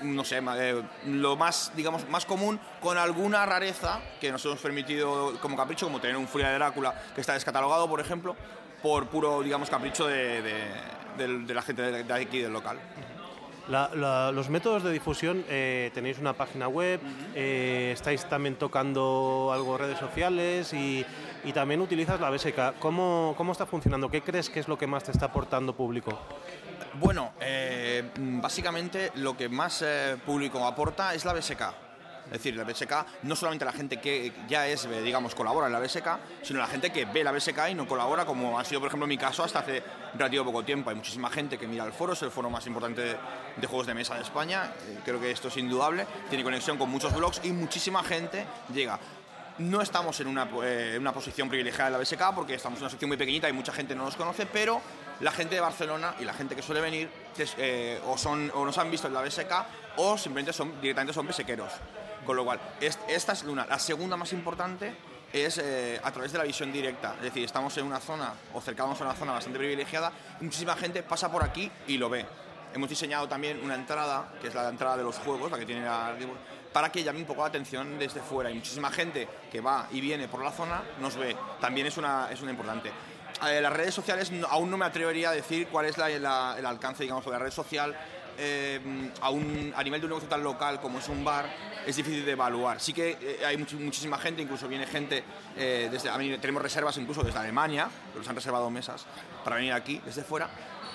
no 0.02 0.24
sé, 0.24 0.40
eh, 0.56 0.82
lo 1.06 1.36
más, 1.36 1.72
digamos, 1.74 2.08
más 2.08 2.24
común 2.26 2.58
con 2.80 2.98
alguna 2.98 3.44
rareza 3.46 4.00
que 4.20 4.30
nos 4.32 4.44
hemos 4.44 4.58
permitido 4.60 5.38
como 5.40 5.56
capricho, 5.56 5.86
como 5.86 6.00
tener 6.00 6.16
un 6.16 6.28
Furia 6.28 6.48
de 6.48 6.54
Drácula 6.54 6.94
que 7.14 7.20
está 7.20 7.34
descatalogado, 7.34 7.88
por 7.88 8.00
ejemplo, 8.00 8.36
por 8.82 9.08
puro, 9.08 9.42
digamos, 9.42 9.70
capricho 9.70 10.06
de, 10.06 10.42
de- 10.42 10.64
del- 11.16 11.46
de 11.46 11.54
la 11.54 11.62
gente 11.62 11.82
de, 11.82 12.12
aquí 12.14 12.38
del 12.40 12.52
local. 12.52 12.78
La- 13.68 13.90
la- 13.94 14.32
los 14.32 14.48
métodos 14.48 14.82
de 14.82 14.90
difusión, 14.92 15.44
eh, 15.48 15.90
tenéis 15.92 16.18
una 16.18 16.32
página 16.32 16.68
web, 16.68 17.00
eh, 17.34 17.90
estáis 17.92 18.24
también 18.26 18.56
tocando 18.56 19.50
algo 19.52 19.74
en 19.74 19.78
redes 19.80 19.98
sociales 19.98 20.72
y, 20.72 21.04
y 21.44 21.52
también 21.52 21.82
utilizas 21.82 22.18
la 22.18 22.30
BSK. 22.30 22.78
¿Cómo, 22.78 23.34
¿Cómo 23.36 23.52
está 23.52 23.66
funcionando? 23.66 24.10
¿Qué 24.10 24.22
crees 24.22 24.48
que 24.48 24.60
es 24.60 24.68
lo 24.68 24.78
que 24.78 24.86
más 24.86 25.04
te 25.04 25.10
está 25.10 25.26
aportando 25.26 25.74
público? 25.76 26.18
Bueno, 27.00 27.32
eh, 27.40 28.10
básicamente 28.16 29.12
lo 29.16 29.36
que 29.36 29.48
más 29.48 29.82
eh, 29.82 30.16
público 30.24 30.66
aporta 30.66 31.14
es 31.14 31.24
la 31.24 31.32
BSK. 31.32 31.60
Es 32.26 32.32
decir, 32.32 32.56
la 32.56 32.64
BSK, 32.64 33.22
no 33.22 33.36
solamente 33.36 33.64
la 33.64 33.72
gente 33.72 34.00
que 34.00 34.32
ya 34.48 34.66
es, 34.66 34.84
eh, 34.84 35.00
digamos, 35.00 35.34
colabora 35.34 35.68
en 35.68 35.72
la 35.72 35.78
BSK, 35.78 36.18
sino 36.42 36.58
la 36.58 36.66
gente 36.66 36.90
que 36.90 37.04
ve 37.04 37.22
la 37.22 37.30
BSK 37.30 37.70
y 37.70 37.74
no 37.74 37.86
colabora, 37.86 38.26
como 38.26 38.58
ha 38.58 38.64
sido, 38.64 38.80
por 38.80 38.88
ejemplo, 38.88 39.06
mi 39.06 39.16
caso 39.16 39.44
hasta 39.44 39.60
hace 39.60 39.82
relativo 40.14 40.44
poco 40.44 40.64
tiempo. 40.64 40.90
Hay 40.90 40.96
muchísima 40.96 41.30
gente 41.30 41.56
que 41.56 41.68
mira 41.68 41.84
el 41.84 41.92
foro, 41.92 42.14
es 42.14 42.22
el 42.22 42.30
foro 42.30 42.50
más 42.50 42.66
importante 42.66 43.00
de, 43.00 43.16
de 43.56 43.66
juegos 43.66 43.86
de 43.86 43.94
mesa 43.94 44.16
de 44.16 44.22
España, 44.22 44.72
eh, 44.88 44.98
creo 45.04 45.20
que 45.20 45.30
esto 45.30 45.48
es 45.48 45.56
indudable, 45.56 46.04
tiene 46.28 46.42
conexión 46.42 46.76
con 46.78 46.90
muchos 46.90 47.14
blogs 47.14 47.40
y 47.44 47.52
muchísima 47.52 48.02
gente 48.02 48.44
llega. 48.74 48.98
No 49.58 49.80
estamos 49.80 50.20
en 50.20 50.26
una, 50.28 50.44
una 50.44 51.12
posición 51.12 51.48
privilegiada 51.48 51.88
en 51.88 51.92
la 51.94 51.98
BSK 51.98 52.34
porque 52.34 52.54
estamos 52.54 52.78
en 52.78 52.84
una 52.84 52.90
sección 52.90 53.08
muy 53.08 53.16
pequeñita 53.16 53.48
y 53.48 53.52
mucha 53.52 53.72
gente 53.72 53.94
no 53.94 54.04
nos 54.04 54.14
conoce, 54.14 54.46
pero 54.46 54.80
la 55.20 55.32
gente 55.32 55.54
de 55.54 55.60
Barcelona 55.60 56.14
y 56.20 56.24
la 56.24 56.32
gente 56.32 56.54
que 56.54 56.62
suele 56.62 56.80
venir 56.80 57.10
eh, 57.58 58.00
o, 58.06 58.16
son, 58.18 58.50
o 58.54 58.64
nos 58.64 58.76
han 58.78 58.90
visto 58.90 59.08
en 59.08 59.14
la 59.14 59.22
BSK 59.22 59.52
o 59.96 60.16
simplemente 60.18 60.52
son, 60.52 60.80
directamente 60.80 61.12
son 61.12 61.26
besequeros. 61.26 61.72
Con 62.24 62.36
lo 62.36 62.44
cual, 62.44 62.60
es- 62.80 62.98
esta 63.08 63.32
es 63.32 63.42
una. 63.44 63.66
La 63.66 63.78
segunda 63.78 64.16
más 64.16 64.32
importante 64.32 64.94
es 65.32 65.58
eh, 65.58 66.00
a 66.02 66.10
través 66.10 66.32
de 66.32 66.38
la 66.38 66.44
visión 66.44 66.72
directa. 66.72 67.14
Es 67.16 67.22
decir, 67.24 67.44
estamos 67.44 67.76
en 67.78 67.84
una 67.86 68.00
zona 68.00 68.32
o 68.54 68.60
cercanos 68.60 69.00
a 69.00 69.04
una 69.04 69.14
zona 69.14 69.32
bastante 69.32 69.58
privilegiada 69.58 70.12
muchísima 70.40 70.74
gente 70.76 71.02
pasa 71.02 71.30
por 71.30 71.42
aquí 71.42 71.70
y 71.86 71.96
lo 71.98 72.08
ve. 72.08 72.24
Hemos 72.74 72.88
diseñado 72.90 73.26
también 73.28 73.60
una 73.64 73.74
entrada, 73.74 74.30
que 74.40 74.48
es 74.48 74.54
la 74.54 74.68
entrada 74.68 74.96
de 74.98 75.02
los 75.02 75.16
juegos, 75.18 75.50
la 75.50 75.58
que 75.58 75.64
tiene 75.66 75.84
la- 75.84 76.14
para 76.72 76.92
que 76.92 77.02
llame 77.02 77.20
un 77.20 77.24
poco 77.26 77.40
la 77.40 77.48
atención 77.48 77.98
desde 77.98 78.20
fuera. 78.20 78.50
Y 78.50 78.54
muchísima 78.54 78.90
gente 78.90 79.26
que 79.50 79.60
va 79.62 79.86
y 79.90 80.00
viene 80.02 80.28
por 80.28 80.42
la 80.44 80.52
zona 80.52 80.82
nos 81.00 81.16
ve. 81.16 81.34
También 81.60 81.86
es 81.86 81.96
una, 81.96 82.28
es 82.30 82.40
una 82.42 82.50
importante. 82.50 82.92
Eh, 83.46 83.60
las 83.60 83.72
redes 83.72 83.94
sociales 83.94 84.32
aún 84.50 84.70
no 84.70 84.76
me 84.76 84.84
atrevería 84.84 85.30
a 85.30 85.32
decir 85.32 85.68
cuál 85.68 85.86
es 85.86 85.96
la- 85.98 86.08
la- 86.08 86.56
el 86.58 86.66
alcance, 86.66 87.02
digamos, 87.04 87.24
de 87.24 87.30
la 87.30 87.38
red 87.38 87.50
social. 87.52 87.96
eh, 88.40 88.78
a, 89.20 89.30
un- 89.30 89.72
a 89.76 89.82
nivel 89.82 90.00
de 90.00 90.06
un 90.06 90.10
negocio 90.10 90.28
tan 90.28 90.44
local 90.44 90.80
como 90.80 91.00
es 91.00 91.08
un 91.08 91.24
bar, 91.24 91.52
es 91.84 91.96
difícil 91.96 92.24
de 92.24 92.30
evaluar. 92.30 92.78
Sí 92.78 92.92
que 92.92 93.18
eh, 93.20 93.44
hay 93.44 93.56
much- 93.56 93.72
muchísima 93.80 94.16
gente, 94.16 94.40
incluso 94.40 94.68
viene 94.68 94.86
gente 94.86 95.24
eh, 95.56 95.88
desde. 95.90 96.08
tenemos 96.38 96.62
reservas 96.62 96.96
incluso 96.98 97.24
desde 97.24 97.36
Alemania, 97.40 97.88
que 98.12 98.18
nos 98.20 98.28
han 98.28 98.36
reservado 98.36 98.70
mesas 98.70 99.06
para 99.42 99.56
venir 99.56 99.72
aquí 99.72 100.00
desde 100.04 100.22
fuera, 100.22 100.48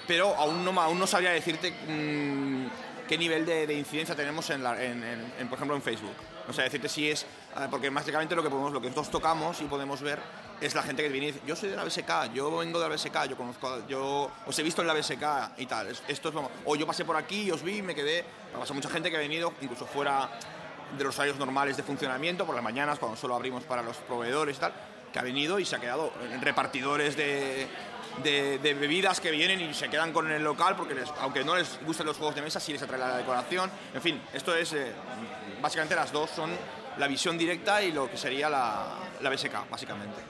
pero 0.08 0.34
aún 0.38 0.64
no, 0.64 0.80
aún 0.82 0.98
no 0.98 1.06
sabría 1.06 1.32
decirte 1.32 1.72
mm, 1.72 2.68
qué 3.10 3.18
nivel 3.18 3.46
de, 3.46 3.68
de 3.68 3.74
incidencia 3.74 4.16
tenemos 4.16 4.50
en, 4.50 4.64
la- 4.64 4.82
en- 4.82 5.04
en- 5.04 5.34
en, 5.38 5.50
por 5.50 5.58
ejemplo, 5.58 5.76
en 5.76 5.82
Facebook. 5.82 6.16
O 6.48 6.54
sea, 6.54 6.64
decirte 6.64 6.88
si 6.88 7.10
es. 7.10 7.24
eh, 7.24 7.68
porque 7.70 7.90
básicamente 7.90 8.36
lo 8.36 8.42
que, 8.44 8.50
podemos, 8.50 8.72
lo 8.72 8.80
que 8.80 8.88
nosotros 8.88 9.12
tocamos 9.12 9.60
y 9.60 9.66
podemos 9.66 10.02
ver 10.02 10.20
es 10.62 10.76
la 10.76 10.84
gente 10.84 11.04
que 11.04 11.10
viene 11.10 11.28
y 11.28 11.32
dice: 11.32 11.46
Yo 11.46 11.56
soy 11.56 11.70
de 11.70 11.76
la 11.76 11.84
BSK, 11.84 12.34
yo 12.34 12.56
vengo 12.58 12.80
de 12.80 12.88
la 12.90 12.96
BSK, 12.96 13.26
yo 13.30 13.38
conozco. 13.38 13.86
Yo 13.88 14.32
os 14.46 14.60
he 14.60 14.64
visto 14.64 14.82
en 14.82 14.88
la 14.88 14.94
BSK 14.94 15.58
y 15.58 15.66
tal. 15.66 15.88
Es- 15.88 16.04
Esto 16.08 16.30
es 16.30 16.36
O 16.66 16.76
yo 16.76 16.86
pasé 16.88 17.06
por 17.06 17.16
aquí 17.18 17.50
os 17.52 17.62
vi 17.64 17.82
me 17.82 17.96
quedé. 17.96 18.24
Ha 18.54 18.60
pasado 18.60 18.76
mucha 18.76 18.90
gente 18.90 19.10
que 19.10 19.18
ha 19.18 19.20
venido, 19.20 19.54
incluso 19.62 19.86
fuera 19.86 20.30
de 20.98 21.04
los 21.04 21.16
horarios 21.18 21.38
normales 21.38 21.76
de 21.76 21.84
funcionamiento, 21.84 22.46
por 22.46 22.54
las 22.56 22.64
mañanas, 22.64 23.00
cuando 23.00 23.18
solo 23.18 23.36
abrimos 23.36 23.64
para 23.64 23.82
los 23.82 23.98
proveedores 23.98 24.58
y 24.58 24.60
tal, 24.60 24.74
que 25.12 25.18
ha 25.20 25.24
venido 25.24 25.58
y 25.60 25.66
se 25.66 25.76
ha 25.76 25.80
quedado 25.80 26.14
en 26.32 26.40
repartidores 26.40 27.18
de, 27.18 27.68
bebidas 28.62 29.20
que 29.20 29.32
vienen 29.32 29.60
y 29.62 29.74
se 29.74 29.90
quedan 29.90 30.14
con 30.14 30.32
el 30.32 30.44
local 30.44 30.76
porque 30.76 30.96
aunque 31.20 31.44
no 31.44 31.56
les 31.56 31.80
gusten 31.84 32.06
los 32.06 32.18
juegos 32.18 32.36
de 32.36 32.44
mesa, 32.44 32.60
sí 32.60 32.74
les 32.74 32.82
atrae 32.84 33.00
la 33.00 33.18
decoración. 33.18 33.72
En 33.94 34.02
fin, 34.02 34.22
esto 34.34 34.56
es, 34.56 34.74
eh, 34.74 34.92
básicamente 35.62 35.96
las 35.96 36.12
dos 36.12 36.30
son 36.30 36.52
la 36.98 37.08
visión 37.08 37.38
directa 37.38 37.82
y 37.84 37.92
lo 37.92 38.10
que 38.10 38.18
sería 38.18 38.50
la, 38.50 38.98
la 39.22 39.30
BSK, 39.30 39.70
básicamente. 39.70 40.22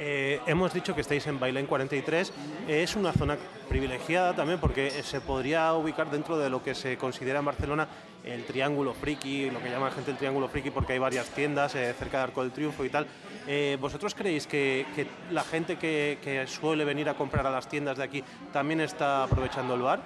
Eh, 0.00 0.40
hemos 0.46 0.72
dicho 0.72 0.94
que 0.94 1.00
estáis 1.00 1.26
en 1.26 1.40
Bailén 1.40 1.66
43. 1.66 2.32
Eh, 2.68 2.82
es 2.84 2.94
una 2.94 3.12
zona 3.12 3.36
privilegiada 3.68 4.34
también 4.34 4.60
porque 4.60 4.90
se 5.02 5.20
podría 5.20 5.74
ubicar 5.74 6.08
dentro 6.08 6.38
de 6.38 6.48
lo 6.48 6.62
que 6.62 6.76
se 6.76 6.96
considera 6.96 7.40
en 7.40 7.44
Barcelona 7.44 7.88
el 8.24 8.44
Triángulo 8.44 8.94
Friki, 8.94 9.50
lo 9.50 9.60
que 9.60 9.70
llama 9.70 9.86
la 9.86 9.94
gente 9.94 10.12
el 10.12 10.16
Triángulo 10.16 10.48
Friki 10.48 10.70
porque 10.70 10.92
hay 10.92 10.98
varias 11.00 11.26
tiendas 11.30 11.74
eh, 11.74 11.92
cerca 11.98 12.18
de 12.18 12.24
Arco 12.24 12.42
del 12.42 12.52
Triunfo 12.52 12.84
y 12.84 12.90
tal. 12.90 13.06
Eh, 13.48 13.76
¿Vosotros 13.80 14.14
creéis 14.14 14.46
que, 14.46 14.86
que 14.94 15.06
la 15.32 15.42
gente 15.42 15.76
que, 15.76 16.18
que 16.22 16.46
suele 16.46 16.84
venir 16.84 17.08
a 17.08 17.14
comprar 17.14 17.46
a 17.46 17.50
las 17.50 17.68
tiendas 17.68 17.96
de 17.98 18.04
aquí 18.04 18.22
también 18.52 18.80
está 18.80 19.24
aprovechando 19.24 19.74
el 19.74 19.82
bar? 19.82 20.00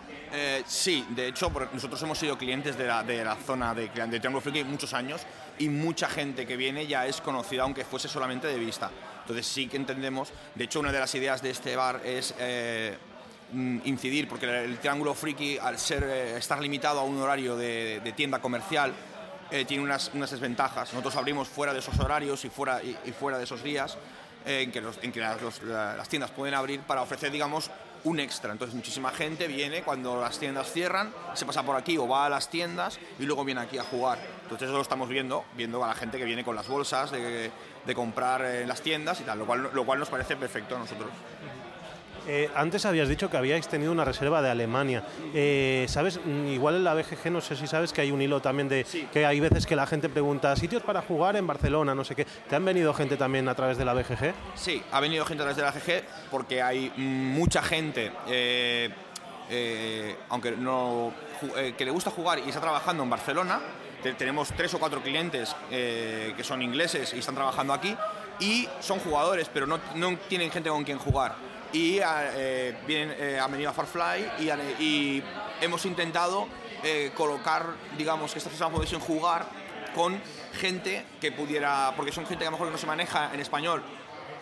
Sí, 0.64 1.04
de 1.10 1.28
hecho, 1.28 1.52
nosotros 1.74 2.02
hemos 2.02 2.16
sido 2.16 2.38
clientes 2.38 2.78
de 2.78 2.86
la, 2.86 3.02
de 3.02 3.24
la 3.24 3.36
zona 3.36 3.74
de, 3.74 3.88
de 3.88 4.20
Triángulo 4.20 4.40
Friki 4.40 4.64
muchos 4.64 4.94
años 4.94 5.26
y 5.62 5.68
mucha 5.68 6.08
gente 6.08 6.44
que 6.44 6.56
viene 6.56 6.88
ya 6.88 7.06
es 7.06 7.20
conocida, 7.20 7.62
aunque 7.62 7.84
fuese 7.84 8.08
solamente 8.08 8.48
de 8.48 8.58
vista. 8.58 8.90
Entonces 9.20 9.46
sí 9.46 9.68
que 9.68 9.76
entendemos, 9.76 10.32
de 10.56 10.64
hecho, 10.64 10.80
una 10.80 10.90
de 10.90 10.98
las 10.98 11.14
ideas 11.14 11.40
de 11.40 11.50
este 11.50 11.76
bar 11.76 12.00
es 12.04 12.34
eh, 12.40 12.98
mm, 13.52 13.78
incidir, 13.84 14.28
porque 14.28 14.64
el 14.64 14.78
Triángulo 14.78 15.14
Friki, 15.14 15.58
al 15.58 15.78
ser, 15.78 16.02
eh, 16.02 16.36
estar 16.36 16.60
limitado 16.60 16.98
a 16.98 17.04
un 17.04 17.16
horario 17.18 17.56
de, 17.56 18.12
tienda 18.16 18.40
comercial, 18.40 18.92
eh, 19.52 19.64
tiene 19.64 19.84
unas, 19.84 20.10
unas 20.14 20.32
desventajas. 20.32 20.92
Nosotros 20.92 21.14
abrimos 21.14 21.46
fuera 21.46 21.72
de 21.72 21.78
esos 21.78 21.96
horarios 22.00 22.44
y 22.44 22.48
fuera, 22.48 22.82
y, 22.82 23.12
fuera 23.12 23.38
de 23.38 23.44
esos 23.44 23.62
días 23.62 23.96
en 24.44 24.72
que, 24.72 24.80
las 24.80 26.08
tiendas 26.08 26.32
pueden 26.32 26.54
abrir 26.54 26.80
para 26.80 27.02
ofrecer, 27.02 27.30
digamos, 27.30 27.70
un 28.04 28.20
extra. 28.20 28.52
Entonces 28.52 28.74
muchísima 28.74 29.10
gente 29.10 29.46
viene 29.46 29.82
cuando 29.82 30.20
las 30.20 30.38
tiendas 30.38 30.72
cierran, 30.72 31.12
se 31.34 31.46
pasa 31.46 31.62
por 31.62 31.76
aquí 31.76 31.98
o 31.98 32.08
va 32.08 32.26
a 32.26 32.28
las 32.28 32.48
tiendas 32.48 32.98
y 33.18 33.24
luego 33.24 33.44
viene 33.44 33.60
aquí 33.60 33.78
a 33.78 33.84
jugar. 33.84 34.18
Entonces 34.42 34.68
eso 34.68 34.76
lo 34.76 34.82
estamos 34.82 35.08
viendo, 35.08 35.44
viendo 35.56 35.82
a 35.84 35.88
la 35.88 35.94
gente 35.94 36.18
que 36.18 36.24
viene 36.24 36.44
con 36.44 36.56
las 36.56 36.68
bolsas 36.68 37.10
de, 37.10 37.50
comprar 37.94 38.42
en 38.44 38.68
las 38.68 38.80
tiendas 38.80 39.20
y 39.20 39.24
tal, 39.24 39.38
lo 39.38 39.46
cual, 39.46 39.70
lo 39.72 39.84
cual 39.84 39.98
nos 39.98 40.08
parece 40.08 40.36
perfecto 40.36 40.76
a 40.76 40.78
nosotros. 40.78 41.10
Eh, 42.26 42.48
antes 42.54 42.84
habías 42.86 43.08
dicho 43.08 43.28
que 43.30 43.36
habíais 43.36 43.66
tenido 43.68 43.90
una 43.92 44.04
reserva 44.04 44.40
de 44.42 44.50
Alemania. 44.50 45.02
Eh, 45.34 45.86
¿Sabes? 45.88 46.20
Mm, 46.24 46.46
Igual 46.48 46.76
en 46.76 46.84
la 46.84 46.94
BGG, 46.94 47.30
no 47.32 47.40
sé 47.40 47.56
si 47.56 47.66
sabes 47.66 47.92
que 47.92 48.00
hay 48.00 48.10
un 48.10 48.22
hilo 48.22 48.40
también 48.40 48.68
de 48.68 48.84
Sí. 48.84 49.08
que 49.12 49.26
hay 49.26 49.40
veces 49.40 49.66
que 49.66 49.74
la 49.74 49.86
gente 49.86 50.08
pregunta 50.08 50.54
sitios 50.56 50.82
para 50.82 51.02
jugar 51.02 51.36
en 51.36 51.46
Barcelona, 51.46 51.94
no 51.94 52.04
sé 52.04 52.14
qué. 52.14 52.24
¿Te 52.48 52.54
han 52.56 52.64
venido 52.64 52.92
gente 52.94 53.16
también 53.16 53.48
a 53.48 53.54
través 53.54 53.76
de 53.78 53.84
la 53.84 53.94
BGG? 53.94 54.32
Sí, 54.54 54.82
ha 54.92 55.00
venido 55.00 55.24
gente 55.24 55.42
a 55.42 55.46
través 55.52 55.56
de 55.56 55.62
la 55.62 55.72
GG 55.72 56.04
porque 56.30 56.62
hay 56.62 56.92
mucha 56.96 57.62
gente 57.62 58.12
eh, 58.28 58.90
eh, 59.50 60.16
aunque 60.28 60.52
no, 60.52 61.12
eh, 61.56 61.74
que 61.76 61.84
le 61.84 61.90
gusta 61.90 62.10
jugar 62.10 62.38
y 62.38 62.48
está 62.48 62.60
trabajando 62.60 63.02
en 63.02 63.10
Barcelona. 63.10 63.60
tenemos 64.18 64.48
tres 64.56 64.72
o 64.74 64.78
cuatro 64.80 65.00
clientes 65.02 65.54
eh, 65.70 66.34
que 66.36 66.42
son 66.44 66.60
ingleses 66.62 67.12
y 67.14 67.18
están 67.18 67.34
trabajando 67.34 67.72
aquí 67.72 67.96
y 68.40 68.68
son 68.80 68.98
jugadores, 69.00 69.48
pero 69.52 69.66
no, 69.66 69.78
no 69.96 70.16
tienen 70.28 70.50
gente 70.50 70.68
con 70.70 70.82
quien 70.84 70.98
jugar. 70.98 71.34
Y 71.72 72.00
vienen, 72.86 73.40
han 73.40 73.50
venido 73.50 73.70
a 73.70 73.72
Farfly 73.72 74.44
y, 74.78 75.22
hemos 75.60 75.84
intentado 75.86 76.46
colocar, 77.16 77.66
digamos, 77.96 78.32
que 78.32 78.38
estas 78.38 78.50
personas 78.50 78.74
pudiesen 78.74 79.00
jugar 79.00 79.46
con 79.94 80.20
gente 80.54 81.04
que 81.20 81.32
pudiera, 81.32 81.92
porque 81.96 82.12
son 82.12 82.26
gente 82.26 82.42
que 82.42 82.48
a 82.48 82.50
lo 82.50 82.58
mejor 82.58 82.72
no 82.72 82.78
se 82.78 82.86
maneja 82.86 83.30
en 83.32 83.40
español 83.40 83.82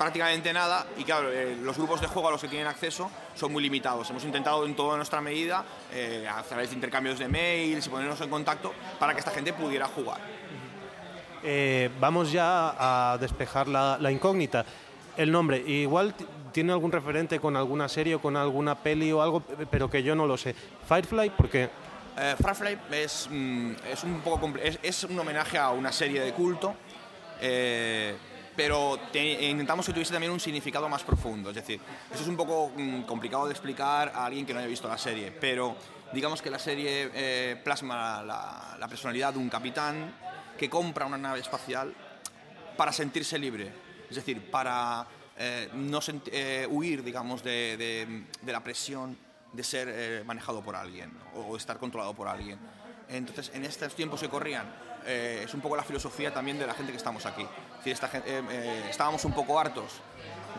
prácticamente 0.01 0.51
nada 0.55 0.87
y 0.97 1.05
claro, 1.05 1.31
eh, 1.31 1.59
los 1.61 1.77
grupos 1.77 2.01
de 2.01 2.07
juego 2.07 2.29
a 2.29 2.31
los 2.31 2.41
que 2.41 2.49
tienen 2.49 2.67
acceso 2.67 3.11
son 3.35 3.53
muy 3.53 3.63
limitados. 3.63 4.09
Hemos 4.09 4.25
intentado 4.25 4.65
en 4.65 4.75
toda 4.75 4.97
nuestra 4.97 5.21
medida, 5.21 5.63
eh, 5.93 6.27
a 6.27 6.43
través 6.43 6.71
de 6.71 6.77
intercambios 6.77 7.19
de 7.19 7.29
mails 7.29 7.87
y 7.87 7.91
ponernos 7.91 8.19
en 8.23 8.31
contacto 8.31 8.73
para 8.99 9.13
que 9.13 9.19
esta 9.19 9.31
gente 9.31 9.53
pudiera 9.53 9.87
jugar. 9.89 10.19
Eh, 11.43 11.91
vamos 12.01 12.33
ya 12.33 12.75
a 12.79 13.19
despejar 13.19 13.69
la, 13.69 14.11
incógnita. 14.11 14.65
El 15.19 15.31
nombre, 15.31 15.59
igual 15.59 16.15
tiene 16.53 16.73
algún 16.73 16.93
referente 16.93 17.39
con 17.41 17.57
alguna 17.57 17.89
serie 17.89 18.15
o 18.15 18.21
con 18.21 18.37
alguna 18.37 18.75
peli 18.75 19.13
o 19.13 19.23
algo, 19.23 19.43
pero 19.71 19.91
que 19.91 20.03
yo 20.03 20.15
no 20.15 20.27
lo 20.27 20.37
sé. 20.37 20.55
Firefly, 20.89 21.31
¿por 21.31 21.49
qué? 21.49 21.71
Firefly 22.37 22.79
es, 22.93 23.29
mm, 23.31 23.73
es, 23.91 24.05
un 24.05 24.21
poco 24.21 24.53
es, 24.63 24.79
es, 24.83 25.05
un 25.05 25.19
homenaje 25.19 25.57
a 25.57 25.71
una 25.71 25.91
serie 25.93 26.21
de 26.21 26.33
culto 26.33 26.75
pero 28.61 28.99
intentamos 29.15 29.87
que 29.87 29.93
tuviese 29.93 30.13
también 30.13 30.31
un 30.31 30.39
significado 30.39 30.87
más 30.87 31.03
profundo. 31.03 31.49
Es 31.49 31.57
decir, 31.57 31.81
eso 32.13 32.23
es 32.23 32.29
un 32.29 32.37
poco 32.37 32.71
mm, 32.77 33.03
complicado 33.03 33.47
de 33.47 33.53
explicar 33.53 34.13
a 34.15 34.27
alguien 34.27 34.45
que 34.45 34.53
no 34.53 34.59
haya 34.59 34.69
visto 34.69 34.87
la 34.87 34.99
serie, 34.99 35.33
pero 35.33 35.77
digamos 36.13 36.43
que 36.43 36.51
la 36.51 36.59
serie 36.59 37.11
eh, 37.15 37.61
plasma 37.65 38.23
la, 38.23 38.87
personalidad 38.89 39.33
de 39.33 39.39
un 39.39 39.49
capitán 39.49 40.15
que 40.59 40.69
compra 40.69 41.07
una 41.07 41.17
nave 41.17 41.41
espacial 41.41 41.95
para 42.77 42.93
sentirse 42.93 43.39
libre, 43.39 43.73
es 44.11 44.17
decir, 44.17 44.51
para 44.51 45.07
eh, 45.37 45.69
no 45.75 46.01
eh, 46.27 46.67
huir, 46.71 47.03
digamos, 47.03 47.43
de, 47.43 48.25
la 48.47 48.63
presión 48.63 49.17
de 49.53 49.65
ser 49.65 50.25
manejado 50.25 50.63
por 50.63 50.77
alguien 50.77 51.11
o 51.35 51.57
estar 51.57 51.79
controlado 51.79 52.15
por 52.15 52.29
alguien. 52.29 52.59
Entonces, 53.09 53.51
en 53.55 53.65
estos 53.65 53.95
tiempos 53.95 54.21
que 54.21 54.29
corrían, 54.29 54.67
eh, 55.07 55.43
es 55.45 55.55
un 55.55 55.61
poco 55.61 55.77
la 55.77 55.83
filosofía 55.83 56.33
también 56.33 56.59
de 56.59 56.67
la 56.67 56.75
gente 56.75 56.93
que 56.93 56.99
estamos 56.99 57.25
aquí. 57.27 57.43
Eh, 57.43 57.95
eh, 58.25 58.87
estábamos 58.91 59.25
un 59.25 59.33
poco 59.33 59.59
hartos 59.59 60.01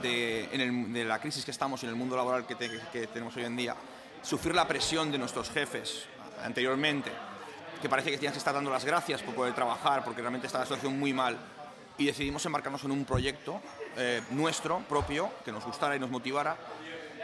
de, 0.01 1.04
la 1.06 1.20
crisis 1.20 1.46
que 1.46 1.51
estamos 1.51 1.84
en 1.84 1.90
el 1.90 1.96
mundo 1.96 2.16
laboral 2.16 2.46
que, 2.46 2.56
tenemos 2.56 3.36
hoy 3.38 3.46
en 3.46 3.56
día, 3.56 3.75
sufrir 4.22 4.56
la 4.56 4.68
presión 4.68 5.12
de 5.12 5.18
nuestros 5.18 5.50
jefes 5.50 6.06
anteriormente, 6.44 7.12
que 7.82 7.90
parece 7.90 8.10
que 8.12 8.18
tenían 8.18 8.34
que 8.34 8.40
estar 8.40 8.54
dando 8.54 8.72
las 8.72 8.86
gracias 8.86 9.22
por 9.22 9.36
poder 9.36 9.54
trabajar, 9.54 10.04
porque 10.04 10.22
realmente 10.22 10.48
está 10.48 10.60
la 10.60 10.66
situación 10.66 11.00
muy 11.00 11.13
mal, 11.13 11.38
y 11.98 12.06
decidimos 12.06 12.46
embarcarnos 12.46 12.84
en 12.84 12.92
un 12.92 13.06
proyecto 13.06 13.62
nuestro, 14.31 14.79
propio, 14.79 15.29
que 15.43 15.51
nos 15.51 15.65
gustara 15.65 15.95
y 15.95 16.00
nos 16.00 16.10
motivara, 16.10 16.57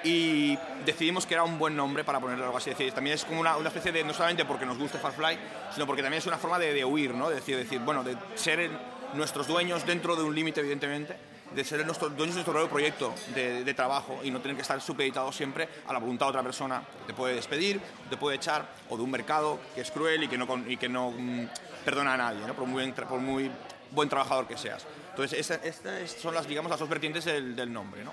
y 0.03 0.57
decidimos 0.85 1.25
que 1.25 1.33
era 1.33 1.43
un 1.43 1.57
buen 1.57 1.75
nombre 1.75 2.03
para 2.03 2.19
ponerle 2.19 2.45
algo 2.45 2.57
así. 2.57 2.69
decir, 2.69 2.91
también 2.93 3.15
es 3.15 3.25
como 3.25 3.41
una, 3.41 3.57
una, 3.57 3.69
especie 3.69 3.91
de, 3.91 4.03
no 4.03 4.13
solamente 4.13 4.45
porque 4.45 4.65
nos 4.65 4.77
guste 4.77 4.97
Farfly, 4.97 5.37
sino 5.73 5.85
porque 5.85 6.01
también 6.01 6.19
es 6.19 6.27
una 6.27 6.37
forma 6.37 6.59
de, 6.59 6.83
huir, 6.85 7.13
¿no? 7.13 7.29
De 7.29 7.35
decir, 7.35 7.57
decir, 7.57 7.79
bueno, 7.79 8.03
de 8.03 8.15
ser 8.35 8.69
nuestros 9.13 9.47
dueños 9.47 9.85
dentro 9.85 10.15
de 10.15 10.23
un 10.23 10.35
límite, 10.35 10.59
evidentemente, 10.59 11.17
de 11.53 11.63
ser 11.63 11.85
nuestros 11.85 12.15
dueños 12.15 12.35
de 12.35 12.39
nuestro 12.39 12.53
propio 12.53 12.69
proyecto 12.69 13.13
de, 13.33 13.73
trabajo 13.73 14.19
y 14.23 14.31
no 14.31 14.41
tener 14.41 14.55
que 14.55 14.61
estar 14.61 14.79
supeditados 14.81 15.35
siempre 15.35 15.67
a 15.87 15.93
la 15.93 15.99
voluntad 15.99 16.27
de 16.27 16.29
otra 16.31 16.43
persona. 16.43 16.83
Te 17.05 17.13
puede 17.13 17.35
despedir, 17.35 17.81
te 18.09 18.17
puede 18.17 18.35
echar, 18.35 18.67
o 18.89 18.97
de 18.97 19.03
un 19.03 19.11
mercado 19.11 19.59
que 19.73 19.81
es 19.81 19.91
cruel 19.91 20.23
y 20.23 20.27
que 20.27 20.37
no, 20.37 20.47
y 20.67 20.77
que 20.77 20.89
no 20.89 21.11
mm, 21.11 21.47
perdona 21.85 22.13
a 22.13 22.17
nadie, 22.17 22.45
¿no? 22.45 22.53
por, 22.53 22.67
muy, 22.67 22.91
por 22.91 23.19
muy 23.19 23.51
buen 23.91 24.09
trabajador 24.09 24.47
que 24.47 24.57
seas. 24.57 24.85
Entonces, 25.17 25.49
estas 25.63 26.11
son 26.11 26.35
las, 26.35 26.47
digamos, 26.47 26.69
las 26.69 26.79
dos 26.79 26.87
vertientes 26.87 27.25
del, 27.25 27.55
del 27.55 27.73
nombre. 27.73 28.03
¿no? 28.03 28.11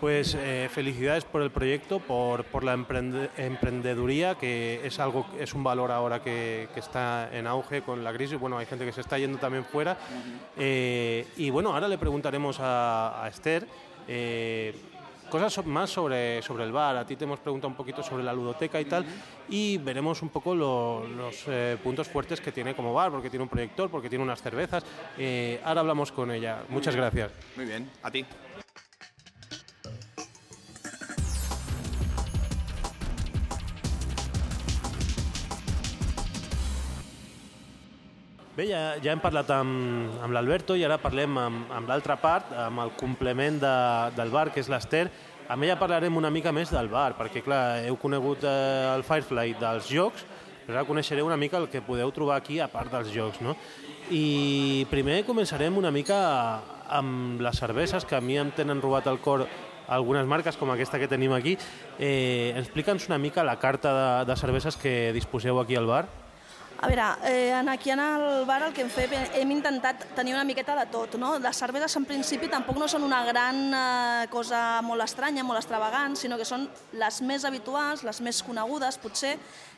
Pues 0.00 0.34
eh, 0.34 0.68
felicidades 0.72 1.24
por 1.24 1.42
el 1.42 1.50
proyecto, 1.52 2.00
por, 2.00 2.42
por 2.44 2.64
la 2.64 2.72
emprendeduría, 2.72 4.34
que 4.34 4.80
es 4.84 4.98
algo 4.98 5.26
es 5.38 5.54
un 5.54 5.62
valor 5.62 5.92
ahora 5.92 6.22
que, 6.22 6.68
que, 6.74 6.80
está 6.80 7.28
en 7.32 7.46
auge 7.46 7.82
con 7.82 8.02
la 8.02 8.12
crisis. 8.12 8.36
Bueno, 8.36 8.58
hay 8.58 8.66
gente 8.66 8.84
que 8.84 8.92
se 8.92 9.02
está 9.02 9.16
yendo 9.16 9.38
también 9.38 9.64
fuera. 9.64 9.96
Eh, 10.56 11.28
y 11.36 11.50
bueno, 11.50 11.72
ahora 11.72 11.86
le 11.86 11.98
preguntaremos 11.98 12.56
a, 12.58 13.24
Esther 13.28 13.64
eh, 14.08 14.74
cosas 15.30 15.64
más 15.64 15.88
sobre, 15.88 16.42
sobre 16.42 16.64
el 16.64 16.72
bar. 16.72 16.96
A 16.96 17.06
ti 17.06 17.16
te 17.16 17.24
hemos 17.24 17.40
preguntado 17.40 17.68
un 17.68 17.76
poquito 17.76 18.02
sobre 18.02 18.22
la 18.22 18.34
ludoteca 18.34 18.78
y 18.80 18.84
tal. 18.84 19.06
Y 19.48 19.78
veremos 19.78 20.20
un 20.20 20.28
poco 20.28 20.54
los 20.54 21.46
puntos 21.82 22.08
fuertes 22.08 22.40
que 22.40 22.52
tiene 22.52 22.74
como 22.74 22.92
bar, 22.92 23.10
porque 23.10 23.30
tiene 23.30 23.44
un 23.44 23.48
proyector, 23.48 23.88
porque 23.88 24.10
tiene 24.10 24.24
unas 24.24 24.42
cervezas. 24.42 24.84
ahora 25.64 25.80
hablamos 25.80 26.12
con 26.12 26.30
ella. 26.30 26.64
Muchas 26.68 26.94
gracias. 26.94 27.32
Muy 27.56 27.64
bien, 27.64 27.90
a 28.02 28.10
ti. 28.10 28.26
Bé, 38.60 38.66
ja, 38.68 38.98
ja 39.00 39.14
hem 39.14 39.20
parlat 39.24 39.48
amb, 39.54 40.18
amb 40.20 40.34
l'Alberto 40.36 40.74
i 40.76 40.82
ara 40.84 40.98
parlem 41.00 41.38
amb, 41.40 41.70
amb 41.72 41.88
l'altra 41.88 42.18
part, 42.20 42.50
amb 42.52 42.82
el 42.82 42.90
complement 42.92 43.56
de, 43.62 43.70
del 44.18 44.28
bar, 44.28 44.50
que 44.52 44.60
és 44.60 44.68
l'Ester. 44.68 45.06
Amb 45.48 45.64
ella 45.64 45.78
parlarem 45.80 46.18
una 46.20 46.28
mica 46.28 46.52
més 46.52 46.68
del 46.68 46.90
bar, 46.92 47.14
perquè 47.16 47.40
clar, 47.40 47.86
heu 47.88 47.96
conegut 47.96 48.44
eh, 48.44 48.52
el 48.92 49.06
Firefly 49.08 49.56
dels 49.62 49.88
jocs, 49.88 50.28
però 50.66 50.76
ara 50.76 50.84
coneixereu 50.84 51.24
una 51.24 51.40
mica 51.40 51.56
el 51.56 51.70
que 51.72 51.80
podeu 51.80 52.12
trobar 52.12 52.36
aquí 52.36 52.60
a 52.60 52.68
part 52.68 52.92
dels 52.92 53.08
jocs, 53.16 53.40
no? 53.40 53.56
I 54.12 54.84
primer 54.92 55.22
començarem 55.24 55.80
una 55.80 55.88
mica 55.88 56.20
amb 57.00 57.40
les 57.40 57.64
cerveses, 57.64 58.04
que 58.04 58.20
a 58.20 58.20
mi 58.20 58.36
em 58.44 58.52
tenen 58.52 58.84
robat 58.84 59.08
el 59.08 59.24
cor 59.24 59.48
algunes 59.88 60.28
marques 60.28 60.60
com 60.60 60.68
aquesta 60.76 61.00
que 61.00 61.08
tenim 61.08 61.32
aquí. 61.32 61.56
Eh, 61.96 62.52
Explica'ns 62.60 63.08
una 63.08 63.16
mica 63.16 63.40
la 63.40 63.56
carta 63.56 63.96
de, 63.96 64.08
de 64.28 64.36
cerveses 64.36 64.76
que 64.76 65.14
disposeu 65.16 65.64
aquí 65.64 65.80
al 65.80 65.88
bar. 65.88 66.10
A 66.82 66.88
veure, 66.88 67.04
eh, 67.24 67.52
aquí 67.68 67.90
en 67.90 68.00
el 68.00 68.46
bar 68.46 68.62
el 68.62 68.72
que 68.72 68.80
hem 68.80 68.88
fet, 68.88 69.12
hem 69.36 69.50
intentat 69.52 70.06
tenir 70.16 70.32
una 70.32 70.46
miqueta 70.48 70.72
de 70.78 70.86
tot, 70.88 71.18
no? 71.20 71.34
Les 71.38 71.58
cerveses 71.60 71.92
en 72.00 72.06
principi 72.08 72.48
tampoc 72.48 72.78
no 72.80 72.88
són 72.88 73.04
una 73.04 73.18
gran 73.26 73.58
eh, 73.68 74.28
cosa 74.32 74.80
molt 74.80 75.04
estranya, 75.04 75.44
molt 75.44 75.60
extravagant, 75.60 76.16
sinó 76.16 76.38
que 76.40 76.48
són 76.48 76.64
les 76.96 77.20
més 77.20 77.44
habituals, 77.44 78.00
les 78.08 78.22
més 78.24 78.40
conegudes, 78.40 78.96
potser, 78.96 79.34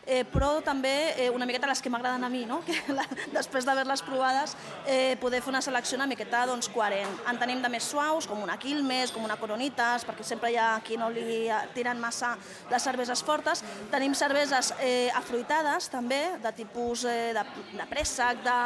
eh, 0.07 0.25
però 0.25 0.61
també 0.65 1.15
eh, 1.17 1.31
una 1.31 1.47
miqueta 1.47 1.69
les 1.71 1.83
que 1.83 1.91
m'agraden 1.93 2.25
a 2.25 2.31
mi, 2.33 2.45
no? 2.47 2.61
que 2.67 2.77
la, 2.93 3.05
després 3.35 3.67
d'haver-les 3.67 4.03
provades 4.07 4.57
eh, 4.87 5.17
poder 5.21 5.43
fer 5.43 5.53
una 5.53 5.63
selecció 5.63 5.99
una 5.99 6.09
miqueta 6.11 6.45
doncs, 6.49 6.69
coherent. 6.73 7.11
En 7.31 7.39
tenim 7.39 7.63
de 7.63 7.71
més 7.73 7.87
suaus, 7.87 8.27
com 8.27 8.43
una 8.43 8.57
Quilmes, 8.61 9.13
com 9.15 9.25
una 9.25 9.37
Coronitas, 9.41 10.07
perquè 10.09 10.25
sempre 10.27 10.53
hi 10.53 10.59
ha 10.59 10.75
qui 10.85 10.99
no 10.99 11.11
li 11.13 11.47
tiren 11.75 12.01
massa 12.01 12.35
les 12.71 12.83
cerveses 12.83 13.23
fortes. 13.23 13.63
Tenim 13.93 14.15
cerveses 14.19 14.73
eh, 14.81 15.11
afruitades, 15.15 15.89
també, 15.93 16.21
de 16.43 16.53
tipus 16.57 17.05
eh, 17.09 17.33
de, 17.37 17.45
de 17.77 17.87
préssec, 17.91 18.43
de, 18.45 18.59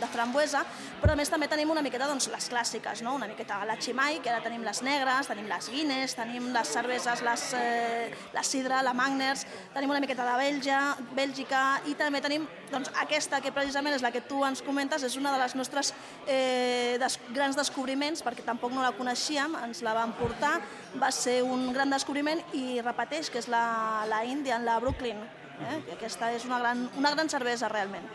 de 0.00 0.10
frambuesa, 0.12 0.64
però 1.00 1.14
a 1.14 1.18
més 1.18 1.32
també 1.32 1.48
tenim 1.50 1.70
una 1.72 1.82
miqueta 1.84 2.08
doncs, 2.10 2.28
les 2.32 2.50
clàssiques, 2.52 3.04
no? 3.06 3.16
una 3.18 3.28
miqueta 3.30 3.62
la 3.64 3.78
Chimay, 3.80 4.20
que 4.22 4.32
ara 4.32 4.42
tenim 4.44 4.64
les 4.66 4.82
negres, 4.84 5.30
tenim 5.30 5.48
les 5.50 5.70
Guinness, 5.72 6.16
tenim 6.18 6.50
les 6.54 6.74
cerveses, 6.76 7.22
les, 7.24 7.46
eh, 7.58 8.10
la 8.34 8.44
Sidra, 8.44 8.82
la 8.84 8.94
Magners, 8.96 9.46
tenim 9.74 9.92
una 9.94 10.02
miqueta 10.02 10.26
de 10.28 10.36
Bèlgia, 10.40 10.73
Bèlgia, 10.74 10.96
Bèlgica 11.14 11.60
i 11.86 11.94
també 11.94 12.20
tenim 12.22 12.46
doncs, 12.70 12.90
aquesta 12.98 13.40
que 13.42 13.52
precisament 13.54 13.94
és 13.94 14.02
la 14.02 14.10
que 14.10 14.22
tu 14.26 14.42
ens 14.44 14.62
comentes, 14.62 15.02
és 15.06 15.16
una 15.16 15.32
de 15.32 15.38
les 15.38 15.54
nostres 15.54 15.92
eh, 16.26 16.96
des, 16.98 17.18
grans 17.34 17.56
descobriments 17.56 18.22
perquè 18.24 18.42
tampoc 18.44 18.72
no 18.74 18.82
la 18.82 18.92
coneixíem, 18.96 19.54
ens 19.64 19.82
la 19.86 19.94
van 19.94 20.14
portar, 20.18 20.58
va 21.00 21.10
ser 21.14 21.42
un 21.44 21.72
gran 21.72 21.90
descobriment 21.90 22.42
i 22.54 22.80
repeteix 22.82 23.30
que 23.30 23.38
és 23.38 23.48
la, 23.48 24.04
la 24.10 24.24
Indian, 24.24 24.64
la 24.64 24.80
Brooklyn, 24.82 25.22
eh? 25.60 25.80
I 25.90 25.94
aquesta 25.94 26.32
és 26.34 26.46
una 26.48 26.58
gran, 26.58 26.88
una 26.98 27.14
gran 27.14 27.30
cervesa 27.30 27.70
realment. 27.70 28.08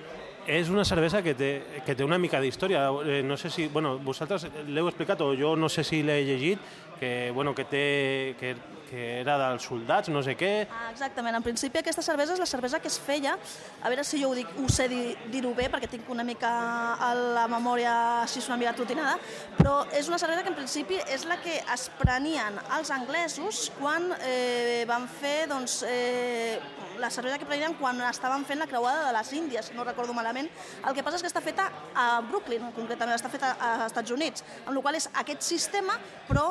És 0.49 0.69
una 0.73 0.83
cervesa 0.83 1.21
que 1.21 1.35
té, 1.37 1.49
que 1.85 1.93
té 1.93 2.03
una 2.03 2.17
mica 2.17 2.39
d'història. 2.41 2.87
Eh, 3.05 3.19
no 3.21 3.35
sé 3.37 3.51
si... 3.53 3.67
Bueno, 3.69 3.99
vosaltres 4.01 4.47
l'heu 4.65 4.87
explicat 4.89 5.21
o 5.21 5.27
jo 5.37 5.51
no 5.59 5.69
sé 5.69 5.83
si 5.85 5.99
l'he 6.01 6.23
llegit, 6.25 6.63
que, 6.99 7.31
bueno, 7.31 7.55
que, 7.55 7.65
té, 7.65 8.35
que, 8.39 8.55
que 8.89 9.21
era 9.21 9.37
dels 9.39 9.63
soldats, 9.69 10.09
no 10.11 10.21
sé 10.25 10.35
què... 10.37 10.51
Ah, 10.67 10.89
exactament. 10.91 11.37
En 11.37 11.45
principi 11.45 11.79
aquesta 11.79 12.03
cervesa 12.05 12.35
és 12.35 12.41
la 12.41 12.47
cervesa 12.49 12.81
que 12.83 12.89
es 12.91 12.97
feia, 12.99 13.37
a 13.81 13.91
veure 13.91 14.03
si 14.03 14.19
jo 14.21 14.31
ho, 14.31 14.35
dic, 14.37 14.49
ho 14.59 14.67
sé 14.73 14.89
dir-ho 14.89 15.53
bé, 15.57 15.69
perquè 15.71 15.89
tinc 15.91 16.09
una 16.11 16.25
mica 16.27 16.51
a 16.99 17.13
la 17.39 17.45
memòria 17.51 17.93
així 18.23 18.43
una 18.49 18.59
mica 18.59 18.73
tutinada, 18.75 19.15
però 19.57 19.83
és 19.95 20.09
una 20.11 20.19
cervesa 20.21 20.43
que 20.43 20.51
en 20.51 20.57
principi 20.57 20.99
és 21.07 21.25
la 21.29 21.39
que 21.43 21.59
es 21.61 21.87
prenien 21.99 22.59
els 22.77 22.91
anglesos 22.91 23.69
quan 23.79 24.09
eh, 24.19 24.83
van 24.89 25.07
fer 25.19 25.47
doncs, 25.51 25.83
eh, 25.87 26.59
la 26.99 27.11
cervesa 27.13 27.37
que 27.39 27.47
prenien 27.47 27.77
quan 27.79 28.01
estaven 28.09 28.43
fent 28.45 28.59
la 28.59 28.67
creuada 28.67 29.05
de 29.07 29.13
les 29.15 29.31
Índies, 29.37 29.71
no 29.75 29.85
recordo 29.87 30.13
malament. 30.13 30.49
El 30.83 30.97
que 30.97 31.05
passa 31.05 31.15
és 31.19 31.23
que 31.23 31.31
està 31.31 31.43
feta 31.43 31.69
a 31.95 32.09
Brooklyn, 32.27 32.73
concretament, 32.75 33.15
està 33.15 33.31
feta 33.31 33.53
a 33.55 33.71
Estats 33.85 34.11
Units, 34.11 34.43
amb 34.65 34.75
la 34.75 34.83
qual 34.83 34.99
és 34.99 35.07
aquest 35.21 35.45
sistema, 35.47 35.95
però 36.27 36.49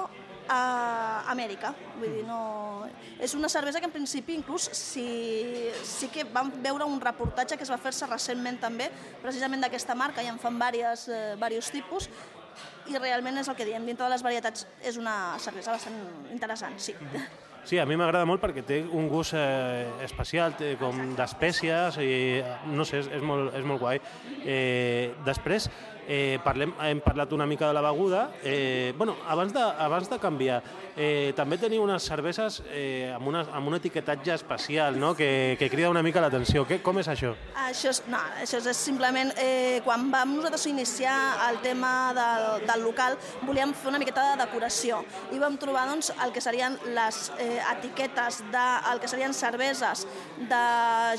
a 0.48 1.24
Amèrica. 1.32 1.74
Vull 1.98 2.14
dir, 2.18 2.24
no... 2.26 2.88
És 3.20 3.34
una 3.34 3.50
cervesa 3.52 3.80
que 3.80 3.88
en 3.90 3.94
principi 3.94 4.37
inclús 4.38 4.68
sí, 4.72 5.70
sí 5.84 6.08
que 6.12 6.24
vam 6.24 6.52
veure 6.64 6.87
un 6.88 7.00
reportatge 7.00 7.58
que 7.58 7.66
es 7.66 7.72
va 7.72 7.80
fer-se 7.82 8.08
recentment 8.08 8.61
també, 8.62 8.90
precisament 9.22 9.64
d'aquesta 9.64 9.96
marca, 9.98 10.24
i 10.24 10.30
en 10.32 10.40
fan 10.40 10.58
diversos, 10.58 11.08
eh, 11.12 11.34
diversos 11.37 11.72
tipus, 11.74 12.08
i 12.88 12.96
realment 12.96 13.38
és 13.38 13.48
el 13.50 13.56
que 13.58 13.66
diem, 13.68 13.84
dintre 13.87 14.06
de 14.06 14.14
les 14.14 14.24
varietats 14.24 14.66
és 14.82 14.96
una 14.96 15.37
cervesa 15.42 15.76
bastant 15.76 16.00
interessant, 16.32 16.78
sí. 16.80 16.96
Sí, 17.64 17.79
a 17.79 17.87
mi 17.87 17.99
m'agrada 18.01 18.27
molt 18.29 18.40
perquè 18.42 18.64
té 18.64 18.81
un 18.85 19.09
gust 19.11 19.35
eh, 19.37 19.88
especial, 20.07 20.55
té 20.57 20.77
com 20.81 21.14
d'espècies 21.18 21.99
i 22.01 22.11
no 22.73 22.87
sé, 22.88 23.03
és, 23.03 23.12
és, 23.18 23.23
molt, 23.25 23.53
és 23.59 23.66
molt 23.68 23.83
guai. 23.83 24.01
Eh, 24.44 25.14
després, 25.27 25.68
eh, 26.09 26.38
parlem, 26.42 26.73
hem 26.81 27.01
parlat 27.05 27.33
una 27.37 27.47
mica 27.47 27.68
de 27.68 27.77
la 27.77 27.83
beguda. 27.85 28.31
Eh, 28.42 28.94
bueno, 28.97 29.16
abans 29.29 29.53
de, 29.53 29.61
abans 29.61 30.09
de 30.09 30.18
canviar, 30.18 30.62
eh, 30.97 31.35
també 31.37 31.59
teniu 31.61 31.85
unes 31.85 32.03
cerveses 32.09 32.62
eh, 32.73 33.12
amb, 33.14 33.29
una, 33.29 33.44
amb 33.53 33.68
un 33.68 33.77
etiquetatge 33.77 34.33
especial, 34.35 34.99
no?, 34.99 35.12
que, 35.14 35.57
que 35.61 35.68
crida 35.71 35.90
una 35.92 36.03
mica 36.03 36.23
l'atenció. 36.25 36.64
Com 36.83 37.03
és 37.03 37.12
això? 37.12 37.35
Això 37.68 37.92
és, 37.92 38.03
no, 38.09 38.23
això 38.40 38.62
és 38.64 38.81
simplement... 38.81 39.35
Eh, 39.38 39.81
quan 39.85 40.09
vam 40.11 40.35
nosaltres 40.37 40.64
iniciar 40.66 41.14
el 41.49 41.61
tema 41.62 42.12
del, 42.16 42.64
del 42.66 42.83
local, 42.83 43.14
volíem 43.44 43.71
fer 43.77 43.92
una 43.92 44.01
miqueta 44.01 44.25
de 44.31 44.40
decoració 44.40 45.03
i 45.33 45.38
vam 45.38 45.59
trobar 45.61 45.85
doncs, 45.90 46.11
el 46.25 46.33
que 46.35 46.42
serien 46.42 46.77
les 46.97 47.21
eh, 47.38 47.47
etiquetes 47.72 48.42
del 48.52 48.52
de, 48.96 49.00
que 49.00 49.11
serien 49.11 49.34
cerveses 49.34 50.06
de 50.38 50.62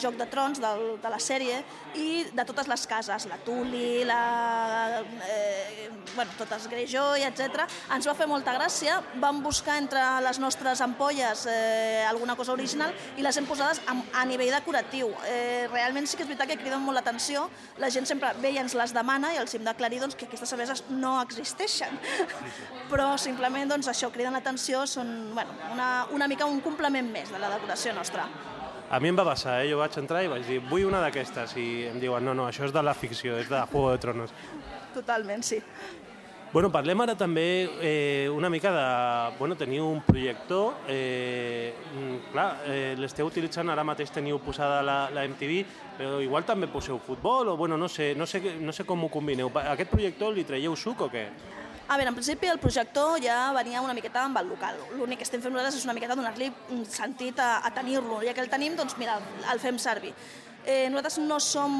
Joc 0.02 0.18
de 0.20 0.28
Trons, 0.32 0.62
del, 0.62 0.98
de 1.02 1.12
la 1.12 1.20
sèrie, 1.20 1.62
i 1.96 2.26
de 2.36 2.46
totes 2.46 2.68
les 2.70 2.86
cases, 2.88 3.26
la 3.30 3.38
Tuli, 3.46 4.04
la, 4.06 5.02
eh, 5.28 5.90
bueno, 6.16 6.32
totes 6.38 6.68
Greyjoy, 6.70 7.24
etc. 7.28 7.66
Ens 7.96 8.08
va 8.08 8.16
fer 8.18 8.28
molta 8.30 8.54
gràcia, 8.56 9.00
vam 9.22 9.42
buscar 9.44 9.78
entre 9.80 10.02
les 10.26 10.40
nostres 10.42 10.82
ampolles 10.82 11.46
eh, 11.50 12.06
alguna 12.10 12.36
cosa 12.36 12.54
original 12.54 12.94
i 13.18 13.26
les 13.26 13.38
hem 13.38 13.48
posades 13.50 13.82
a, 13.88 13.96
a 14.22 14.26
nivell 14.30 14.52
decoratiu. 14.54 15.14
Eh, 15.30 15.68
realment 15.72 16.08
sí 16.10 16.18
que 16.18 16.26
és 16.26 16.30
veritat 16.30 16.52
que 16.52 16.60
criden 16.60 16.84
molt 16.84 17.00
l'atenció, 17.00 17.48
la 17.80 17.90
gent 17.94 18.08
sempre 18.10 18.34
ve 18.42 18.52
i 18.56 18.60
ens 18.62 18.76
les 18.78 18.94
demana 18.96 19.34
i 19.34 19.40
els 19.42 19.56
hem 19.56 19.64
d'aclarir 19.64 20.02
doncs, 20.04 20.18
que 20.20 20.28
aquestes 20.28 20.52
cerveses 20.52 20.84
no 20.90 21.16
existeixen, 21.22 21.96
però 22.92 23.14
simplement 23.22 23.72
doncs, 23.72 23.88
això 23.92 24.12
criden 24.12 24.36
l'atenció, 24.36 24.86
són 24.90 25.32
bueno, 25.34 25.56
una, 25.72 25.90
una 26.12 26.19
mica 26.28 26.48
un 26.50 26.60
complement 26.66 27.08
més 27.12 27.32
de 27.32 27.40
la 27.40 27.54
decoració 27.56 27.94
nostra. 27.96 28.26
A 28.90 29.00
mi 29.00 29.12
em 29.12 29.18
va 29.18 29.24
passar, 29.28 29.60
eh? 29.62 29.70
jo 29.70 29.78
vaig 29.78 29.96
entrar 30.02 30.24
i 30.26 30.30
vaig 30.32 30.48
dir 30.48 30.60
vull 30.66 30.88
una 30.88 31.00
d'aquestes 31.04 31.54
i 31.62 31.86
em 31.92 32.00
diuen 32.02 32.26
no, 32.26 32.34
no, 32.34 32.48
això 32.50 32.66
és 32.66 32.74
de 32.74 32.82
la 32.82 32.96
ficció, 32.98 33.38
és 33.38 33.50
de 33.50 33.62
Juego 33.70 33.92
de 33.94 34.00
Tronos. 34.02 34.34
Totalment, 34.96 35.46
sí. 35.46 35.60
Bueno, 36.50 36.72
parlem 36.74 36.98
ara 37.04 37.14
també 37.14 37.70
eh, 37.86 38.28
una 38.34 38.50
mica 38.50 38.72
de... 38.74 38.86
Bueno, 39.38 39.54
teniu 39.54 39.86
un 39.86 40.02
projector, 40.02 40.80
eh, 40.90 41.76
mm, 41.94 42.16
clar, 42.32 42.48
eh, 42.66 42.96
l'esteu 42.98 43.30
utilitzant, 43.30 43.70
ara 43.70 43.86
mateix 43.86 44.10
teniu 44.10 44.40
posada 44.42 44.82
la, 44.82 44.98
la 45.14 45.28
MTV, 45.30 45.60
però 46.00 46.18
igual 46.26 46.48
també 46.50 46.66
poseu 46.74 46.98
futbol, 46.98 47.54
o 47.54 47.58
bueno, 47.58 47.78
no 47.78 47.86
sé, 47.86 48.16
no 48.18 48.26
sé, 48.26 48.42
no 48.58 48.74
sé 48.74 48.88
com 48.90 49.06
ho 49.06 49.12
combineu. 49.14 49.54
Aquest 49.76 49.94
projector 49.94 50.34
li 50.34 50.48
traieu 50.50 50.74
suc 50.74 51.06
o 51.06 51.12
què? 51.14 51.28
A 51.90 51.96
veure, 51.98 52.12
en 52.12 52.14
principi 52.14 52.46
el 52.46 52.60
projector 52.62 53.16
ja 53.18 53.48
venia 53.56 53.82
una 53.82 53.96
miqueta 53.98 54.22
amb 54.22 54.38
el 54.38 54.46
local. 54.52 54.76
L'únic 54.94 55.24
que 55.24 55.26
estem 55.26 55.42
fent 55.42 55.56
nosaltres 55.56 55.80
és 55.80 55.88
una 55.88 55.96
miqueta 55.98 56.14
donar-li 56.20 56.52
sentit 56.86 57.42
a, 57.42 57.64
a 57.66 57.72
tenir-lo. 57.74 58.20
Ja 58.22 58.36
que 58.38 58.44
el 58.46 58.52
tenim, 58.52 58.76
doncs 58.78 58.94
mira, 59.02 59.16
el 59.50 59.62
fem 59.64 59.80
servir. 59.82 60.14
Eh, 60.70 60.88
nosaltres 60.92 61.18
no 61.18 61.40
som 61.42 61.72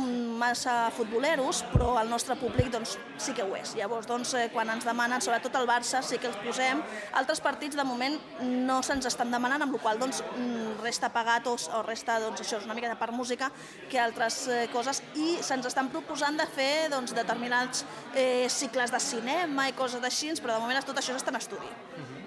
massa 0.42 0.90
futboleros, 0.90 1.60
però 1.70 1.92
el 2.02 2.08
nostre 2.10 2.34
públic 2.40 2.72
doncs, 2.74 2.96
sí 3.22 3.36
que 3.38 3.44
ho 3.46 3.52
és. 3.54 3.76
Llavors, 3.78 4.08
doncs, 4.10 4.32
eh, 4.34 4.48
quan 4.50 4.72
ens 4.74 4.88
demanen, 4.88 5.22
sobretot 5.22 5.60
el 5.60 5.68
Barça, 5.70 6.02
sí 6.02 6.18
que 6.18 6.26
els 6.26 6.40
posem. 6.42 6.82
Altres 7.20 7.38
partits, 7.46 7.78
de 7.78 7.86
moment, 7.86 8.18
no 8.42 8.80
se'ns 8.82 9.06
estan 9.06 9.30
demanant, 9.30 9.62
amb 9.62 9.78
la 9.78 9.82
qual 9.84 10.02
doncs, 10.02 10.24
mm, 10.24 10.82
resta 10.82 11.12
pagat 11.14 11.46
o, 11.46 11.54
o 11.54 11.84
resta, 11.86 12.18
doncs, 12.24 12.42
això 12.42 12.58
és 12.58 12.66
una 12.66 12.74
mica 12.74 12.90
de 12.90 12.98
part 12.98 13.14
música 13.14 13.52
que 13.92 14.00
altres 14.02 14.48
eh, 14.48 14.68
coses, 14.74 15.04
i 15.14 15.38
se'ns 15.38 15.70
estan 15.70 15.92
proposant 15.94 16.42
de 16.42 16.48
fer 16.48 16.90
doncs, 16.90 17.14
determinats 17.14 17.86
eh, 18.16 18.48
cicles 18.50 18.90
de 18.90 19.00
cinema 19.00 19.70
i 19.70 19.78
coses 19.78 20.02
així, 20.02 20.34
però 20.42 20.58
de 20.58 20.66
moment 20.66 20.82
tot 20.90 20.98
això 20.98 21.14
està 21.14 21.30
en 21.30 21.38
estudi. 21.38 21.70
Uh 21.70 22.02
-huh. 22.02 22.19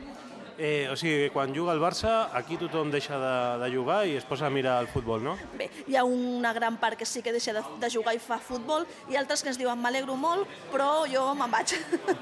Eh, 0.62 0.86
o 0.86 0.94
sigui, 0.94 1.26
quan 1.34 1.50
juga 1.50 1.72
el 1.74 1.80
Barça, 1.82 2.30
aquí 2.38 2.54
tothom 2.54 2.86
deixa 2.92 3.16
de, 3.18 3.34
de 3.58 3.68
jugar 3.72 4.04
i 4.06 4.12
es 4.14 4.22
posa 4.22 4.46
a 4.46 4.50
mirar 4.54 4.76
el 4.84 4.86
futbol, 4.86 5.18
no? 5.18 5.32
Bé, 5.58 5.66
hi 5.90 5.96
ha 5.98 6.04
una 6.06 6.52
gran 6.54 6.76
part 6.78 6.94
que 7.00 7.08
sí 7.08 7.18
que 7.18 7.32
deixa 7.34 7.50
de, 7.56 7.64
de 7.82 7.90
jugar 7.90 8.14
i 8.14 8.20
fa 8.22 8.38
futbol, 8.38 8.86
i 9.10 9.18
altres 9.18 9.42
que 9.42 9.50
ens 9.50 9.58
diuen 9.58 9.82
m'alegro 9.82 10.14
molt, 10.14 10.46
però 10.70 11.02
jo 11.10 11.24
me'n 11.34 11.50
vaig. 11.50 11.74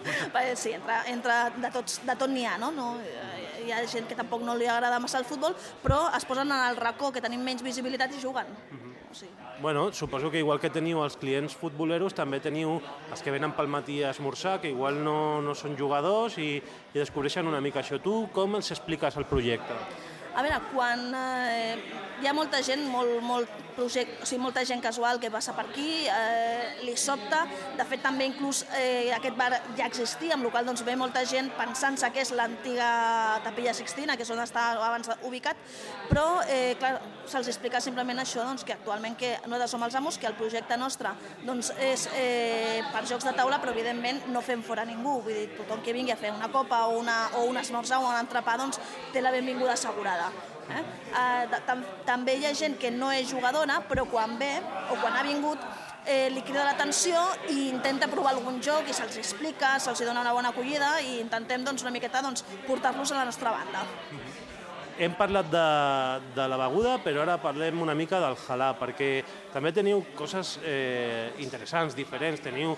sí, 0.63 0.73
entre, 0.73 0.97
entre 1.13 1.37
de, 1.59 1.73
tots, 1.75 2.01
de 2.09 2.17
tot 2.17 2.33
n'hi 2.33 2.47
ha, 2.49 2.57
no? 2.63 2.71
no? 2.73 2.95
Hi 3.61 3.75
ha 3.77 3.83
gent 3.85 4.09
que 4.09 4.17
tampoc 4.17 4.41
no 4.41 4.57
li 4.57 4.71
agrada 4.73 5.03
massa 5.05 5.21
el 5.21 5.29
futbol, 5.29 5.53
però 5.85 6.07
es 6.17 6.25
posen 6.25 6.49
en 6.49 6.71
el 6.71 6.81
racó, 6.81 7.13
que 7.13 7.21
tenim 7.21 7.45
menys 7.45 7.61
visibilitat, 7.67 8.17
i 8.17 8.25
juguen. 8.25 8.49
Uh 8.49 8.79
-huh. 8.79 8.90
O 9.11 9.15
sigui. 9.15 9.33
Bueno, 9.61 9.93
suposo 9.93 10.31
que 10.31 10.39
igual 10.41 10.61
que 10.61 10.71
teniu 10.73 11.03
els 11.05 11.19
clients 11.21 11.53
futboleros, 11.53 12.15
també 12.17 12.39
teniu 12.41 12.79
els 13.13 13.21
que 13.21 13.35
venen 13.35 13.53
pel 13.53 13.69
matí 13.69 13.99
a 14.03 14.15
esmorzar, 14.15 14.61
que 14.63 14.71
igual 14.73 15.03
no, 15.05 15.43
no 15.45 15.53
són 15.55 15.77
jugadors 15.77 16.39
i, 16.41 16.55
i 16.57 16.97
descobreixen 16.97 17.51
una 17.51 17.61
mica 17.61 17.83
això. 17.83 18.01
Tu 18.01 18.15
com 18.33 18.57
els 18.57 18.71
expliques 18.73 19.19
el 19.21 19.29
projecte? 19.29 19.77
A 20.33 20.47
veure, 20.47 20.63
quan 20.73 21.11
eh, 21.13 21.77
hi 22.21 22.29
ha 22.29 22.35
molta 22.37 22.61
gent, 22.63 22.83
molt, 22.91 23.21
molt 23.25 23.61
project, 23.77 24.21
o 24.23 24.27
sigui, 24.29 24.43
molta 24.43 24.65
gent 24.69 24.83
casual 24.85 25.21
que 25.21 25.31
passa 25.33 25.55
per 25.57 25.67
aquí, 25.69 26.07
eh, 26.07 26.83
li 26.85 26.97
sobta. 27.01 27.45
De 27.79 27.87
fet, 27.89 28.03
també 28.05 28.27
inclús 28.29 28.65
eh, 28.77 29.11
aquest 29.17 29.37
bar 29.39 29.51
ja 29.79 29.87
existia, 29.87 30.35
amb 30.37 30.45
el 30.45 30.53
qual 30.53 30.69
doncs, 30.69 30.85
ve 30.85 30.97
molta 31.01 31.25
gent 31.29 31.51
pensant-se 31.57 32.11
que 32.13 32.25
és 32.25 32.33
l'antiga 32.37 32.91
Tapilla 33.45 33.75
Sixtina, 33.77 34.17
que 34.17 34.27
és 34.27 34.33
on 34.35 34.43
està 34.43 34.71
abans 34.77 35.11
ubicat, 35.27 35.57
però 36.11 36.43
eh, 36.47 36.77
clar, 36.81 36.99
se'ls 37.31 37.49
explica 37.53 37.81
simplement 37.81 38.21
això, 38.21 38.45
doncs, 38.45 38.67
que 38.69 38.77
actualment 38.77 39.17
que 39.17 39.37
nosaltres 39.47 39.75
som 39.77 39.89
els 39.89 39.97
amos, 39.97 40.21
que 40.21 40.29
el 40.29 40.37
projecte 40.39 40.77
nostre 40.81 41.15
doncs, 41.47 41.73
és 41.81 42.07
eh, 42.19 42.85
per 42.93 43.07
jocs 43.09 43.27
de 43.27 43.35
taula, 43.37 43.61
però 43.63 43.73
evidentment 43.73 44.27
no 44.35 44.45
fem 44.45 44.65
fora 44.67 44.85
ningú. 44.85 45.21
Vull 45.25 45.37
dir, 45.37 45.51
tothom 45.57 45.85
que 45.85 45.97
vingui 45.97 46.13
a 46.13 46.21
fer 46.21 46.35
una 46.37 46.53
copa 46.53 46.85
o, 46.89 46.99
una, 47.01 47.21
o 47.41 47.47
un 47.49 47.61
esmorzar 47.61 48.01
o 48.03 48.09
un 48.09 48.17
entrepà 48.21 48.59
doncs, 48.61 48.81
té 49.15 49.25
la 49.25 49.33
benvinguda 49.35 49.77
assegurada. 49.79 50.31
Eh? 50.71 50.83
Eh, 51.11 51.61
tam 51.67 51.85
també 52.07 52.37
hi 52.39 52.47
ha 52.47 52.55
gent 52.55 52.79
que 52.79 52.91
no 52.95 53.11
és 53.13 53.31
jugadora, 53.31 53.81
però 53.89 54.07
quan 54.11 54.37
ve 54.39 54.53
o 54.91 54.99
quan 55.01 55.17
ha 55.19 55.25
vingut 55.27 55.63
eh, 56.07 56.29
li 56.33 56.43
crida 56.47 56.65
l'atenció 56.65 57.21
i 57.53 57.69
intenta 57.69 58.09
provar 58.11 58.35
algun 58.35 58.61
joc 58.63 58.89
i 58.89 58.95
se'ls 58.97 59.19
explica, 59.21 59.77
se'ls 59.79 60.05
dona 60.07 60.23
una 60.25 60.35
bona 60.37 60.55
acollida 60.55 60.99
i 61.05 61.19
intentem 61.21 61.65
doncs, 61.67 61.83
una 61.87 61.95
miqueta 61.95 62.23
doncs, 62.25 62.45
portar-los 62.67 63.13
a 63.13 63.21
la 63.21 63.27
nostra 63.29 63.53
banda. 63.55 63.85
Hem 65.01 65.15
parlat 65.17 65.47
de, 65.49 65.67
de 66.37 66.47
la 66.53 66.59
beguda, 66.61 66.99
però 67.01 67.23
ara 67.23 67.39
parlem 67.41 67.81
una 67.81 67.95
mica 67.97 68.19
del 68.21 68.37
halà, 68.37 68.75
perquè 68.77 69.23
també 69.53 69.73
teniu 69.73 70.03
coses 70.17 70.59
eh, 70.61 71.31
interessants, 71.41 71.97
diferents. 71.97 72.43
Teniu 72.45 72.75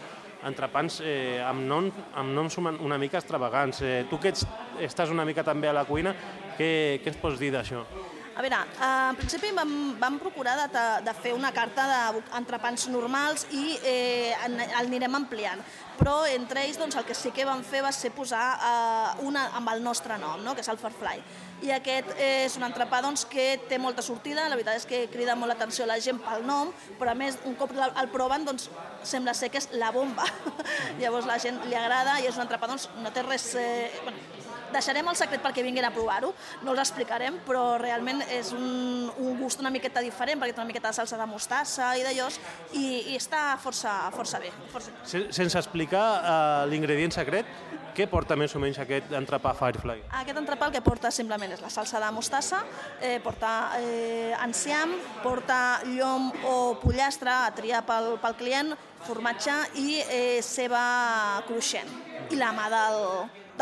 entrepans 0.48 1.00
eh, 1.04 1.40
amb, 1.44 1.64
nom, 1.68 1.90
amb 2.18 2.34
noms 2.36 2.58
una 2.58 2.98
mica 2.98 3.20
extravagants. 3.20 3.82
Eh, 3.82 4.04
tu 4.10 4.18
que 4.18 4.32
ets, 4.32 4.46
estàs 4.82 5.12
una 5.14 5.26
mica 5.28 5.44
també 5.46 5.70
a 5.70 5.76
la 5.76 5.86
cuina, 5.88 6.14
què, 6.58 7.00
què 7.02 7.14
ens 7.14 7.22
pots 7.22 7.40
dir 7.40 7.52
d'això? 7.54 7.86
A 8.34 8.40
veure, 8.40 8.56
eh, 8.56 9.08
en 9.10 9.16
principi 9.16 9.52
vam, 9.52 9.72
vam 10.00 10.18
procurar 10.20 10.56
de, 10.72 10.82
de 11.04 11.14
fer 11.20 11.34
una 11.36 11.52
carta 11.52 11.84
d'entrepans 11.90 12.88
normals 12.88 13.46
i 13.52 13.76
eh, 13.84 14.32
el 14.46 14.58
anirem 14.80 15.20
ampliant. 15.20 15.60
Però 15.98 16.22
entre 16.26 16.64
ells 16.64 16.80
doncs, 16.80 16.96
el 16.96 17.04
que 17.06 17.14
sí 17.14 17.30
que 17.36 17.44
vam 17.44 17.62
fer 17.62 17.82
va 17.84 17.92
ser 17.92 18.12
posar 18.16 18.44
eh, 18.56 19.24
una 19.28 19.50
amb 19.58 19.74
el 19.74 19.82
nostre 19.84 20.16
nom, 20.18 20.40
no? 20.44 20.56
que 20.56 20.64
és 20.64 20.72
el 20.72 20.80
Farfly 20.80 21.20
i 21.62 21.70
aquest 21.70 22.10
és 22.18 22.56
un 22.58 22.66
entrepà 22.66 22.98
doncs, 23.04 23.24
que 23.30 23.54
té 23.70 23.78
molta 23.78 24.02
sortida, 24.02 24.48
la 24.50 24.58
veritat 24.58 24.80
és 24.80 24.86
que 24.88 25.04
crida 25.12 25.36
molt 25.38 25.52
l'atenció 25.52 25.86
la 25.86 25.98
gent 26.02 26.18
pel 26.22 26.42
nom, 26.46 26.72
però 26.98 27.12
a 27.12 27.18
més 27.18 27.38
un 27.46 27.54
cop 27.58 27.74
el 27.78 28.10
proven 28.14 28.46
doncs, 28.48 28.68
sembla 29.06 29.34
ser 29.34 29.52
que 29.52 29.62
és 29.62 29.68
la 29.78 29.92
bomba. 29.94 30.26
Llavors 31.00 31.28
la 31.30 31.38
gent 31.42 31.62
li 31.68 31.78
agrada 31.78 32.18
i 32.20 32.26
és 32.30 32.38
un 32.38 32.46
entrepà, 32.46 32.70
doncs, 32.70 32.88
no 33.02 33.14
té 33.14 33.22
res... 33.26 33.52
Eh, 33.54 33.90
bueno, 34.02 34.41
deixarem 34.74 35.08
el 35.08 35.18
secret 35.18 35.42
perquè 35.44 35.64
vinguin 35.64 35.86
a 35.86 35.92
provar-ho, 35.94 36.32
no 36.62 36.74
els 36.74 36.82
explicarem, 36.84 37.38
però 37.46 37.76
realment 37.80 38.24
és 38.28 38.52
un, 38.56 39.10
un 39.22 39.36
gust 39.40 39.62
una 39.62 39.72
miqueta 39.74 40.02
diferent, 40.04 40.40
perquè 40.40 40.56
té 40.56 40.62
una 40.62 40.70
miqueta 40.70 40.90
de 40.90 41.00
salsa 41.00 41.20
de 41.20 41.28
mostassa 41.28 41.92
i 41.98 42.06
d'allò, 42.06 42.30
i, 42.72 42.86
i 43.12 43.18
està 43.18 43.52
força, 43.62 43.94
força 44.16 44.40
bé. 44.42 44.52
Força... 44.72 44.94
Sense 45.06 45.58
explicar 45.58 46.06
uh, 46.22 46.66
l'ingredient 46.70 47.14
secret, 47.14 47.48
què 47.92 48.06
porta 48.08 48.36
més 48.40 48.54
o 48.56 48.60
menys 48.62 48.78
aquest 48.80 49.10
entrepà 49.16 49.52
Firefly? 49.56 49.98
Aquest 50.22 50.38
entrepà 50.40 50.70
el 50.70 50.72
que 50.72 50.80
porta 50.84 51.10
simplement 51.12 51.52
és 51.52 51.60
la 51.60 51.68
salsa 51.72 52.00
de 52.00 52.08
mostassa, 52.14 52.62
eh, 53.04 53.18
porta 53.20 53.50
eh, 53.76 54.32
enciam, 54.40 54.94
porta 55.20 55.82
llom 55.90 56.30
o 56.48 56.54
pollastre 56.80 57.34
a 57.34 57.52
triar 57.52 57.82
pel, 57.84 58.14
pel 58.22 58.38
client, 58.40 58.72
formatge 59.04 59.58
i 59.82 60.00
eh, 60.06 60.40
ceba 60.46 61.42
cruixent. 61.50 61.92
I 62.32 62.40
la 62.40 62.52
mà 62.56 62.70
del, 62.72 63.04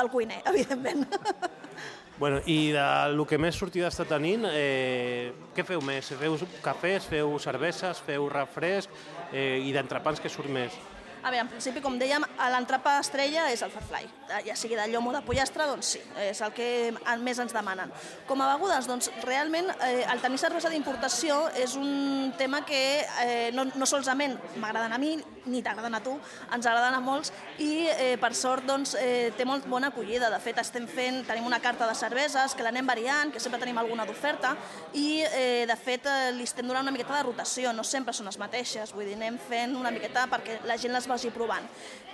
del 0.01 0.11
cuiner, 0.11 0.43
evidentment. 0.53 1.07
Bueno, 2.21 2.43
I 2.45 2.73
del 2.77 3.23
que 3.25 3.39
més 3.41 3.57
sortida 3.57 3.89
està 3.89 4.05
tenint, 4.05 4.45
eh, 4.53 5.33
què 5.57 5.65
feu 5.65 5.81
més? 5.81 6.11
Feu 6.21 6.37
cafès, 6.61 7.07
feu 7.09 7.39
cerveses, 7.41 8.03
feu 8.05 8.29
refresc 8.29 8.93
eh, 9.33 9.63
i 9.65 9.73
d'entrepans 9.73 10.21
què 10.21 10.29
surt 10.29 10.53
més? 10.53 10.77
A 11.23 11.31
veure, 11.31 11.43
en 11.45 11.51
principi, 11.53 11.83
com 11.85 11.99
dèiem, 12.01 12.25
l'entrapa 12.55 12.95
estrella 13.01 13.51
és 13.53 13.61
el 13.65 13.73
Farfly. 13.75 14.07
Ja 14.47 14.55
sigui 14.57 14.79
de 14.79 14.87
llom 14.89 15.11
o 15.11 15.13
de 15.13 15.21
pollastre, 15.27 15.67
doncs 15.69 15.95
sí, 15.97 16.01
és 16.23 16.41
el 16.41 16.55
que 16.57 16.69
més 17.21 17.41
ens 17.43 17.53
demanen. 17.53 17.93
Com 18.29 18.41
a 18.41 18.49
begudes, 18.55 18.89
doncs 18.89 19.11
realment 19.27 19.69
eh, 19.85 20.07
el 20.09 20.23
tenir 20.23 20.41
cervesa 20.41 20.71
d'importació 20.73 21.43
és 21.61 21.75
un 21.77 22.33
tema 22.39 22.63
que 22.65 22.81
eh, 23.25 23.51
no, 23.53 23.67
no 23.75 23.89
solament 23.91 24.39
m'agraden 24.63 24.95
a 24.97 25.01
mi, 25.03 25.17
ni 25.51 25.63
t'agraden 25.65 25.97
a 25.97 26.01
tu, 26.05 26.15
ens 26.55 26.67
agraden 26.69 26.97
a 26.97 27.03
molts 27.05 27.33
i 27.61 27.89
eh, 27.91 28.17
per 28.21 28.33
sort 28.37 28.65
doncs, 28.69 28.95
eh, 29.01 29.33
té 29.37 29.45
molt 29.49 29.67
bona 29.69 29.91
acollida. 29.91 30.31
De 30.33 30.41
fet, 30.41 30.61
estem 30.63 30.87
fent, 30.89 31.23
tenim 31.29 31.49
una 31.49 31.61
carta 31.61 31.89
de 31.89 31.97
cerveses 31.99 32.55
que 32.57 32.65
l'anem 32.65 32.89
variant, 32.89 33.33
que 33.33 33.43
sempre 33.43 33.61
tenim 33.61 33.79
alguna 33.81 34.07
d'oferta 34.09 34.55
i 34.97 35.21
eh, 35.27 35.67
de 35.69 35.77
fet 35.77 36.09
eh, 36.09 36.33
li 36.37 36.49
estem 36.49 36.69
donant 36.69 36.87
una 36.87 36.95
miqueta 36.97 37.19
de 37.19 37.27
rotació, 37.29 37.75
no 37.77 37.85
sempre 37.85 38.15
són 38.17 38.31
les 38.31 38.41
mateixes, 38.41 38.95
vull 38.97 39.09
dir, 39.09 39.19
anem 39.19 39.37
fent 39.51 39.77
una 39.77 39.93
miqueta 39.95 40.27
perquè 40.31 40.61
la 40.69 40.79
gent 40.81 40.95
les 40.97 41.10
vagi 41.11 41.33
provant. 41.35 41.67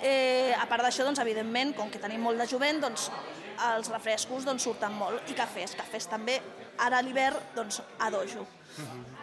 Eh, 0.02 0.54
a 0.56 0.66
part 0.68 0.85
d'això, 0.87 1.06
doncs, 1.06 1.20
evidentment, 1.22 1.74
com 1.76 1.90
que 1.92 2.00
tenim 2.02 2.24
molt 2.24 2.40
de 2.40 2.48
jovent, 2.50 2.80
doncs, 2.82 3.11
els 3.72 3.90
refrescos 3.92 4.44
doncs, 4.44 4.66
surten 4.66 4.96
molt, 4.96 5.28
i 5.32 5.37
cafès, 5.37 5.76
cafès 5.78 6.09
també, 6.11 6.40
ara 6.82 7.00
a 7.00 7.04
l'hivern, 7.04 7.52
doncs, 7.56 7.82
a 7.98 8.11
dojo. 8.12 8.46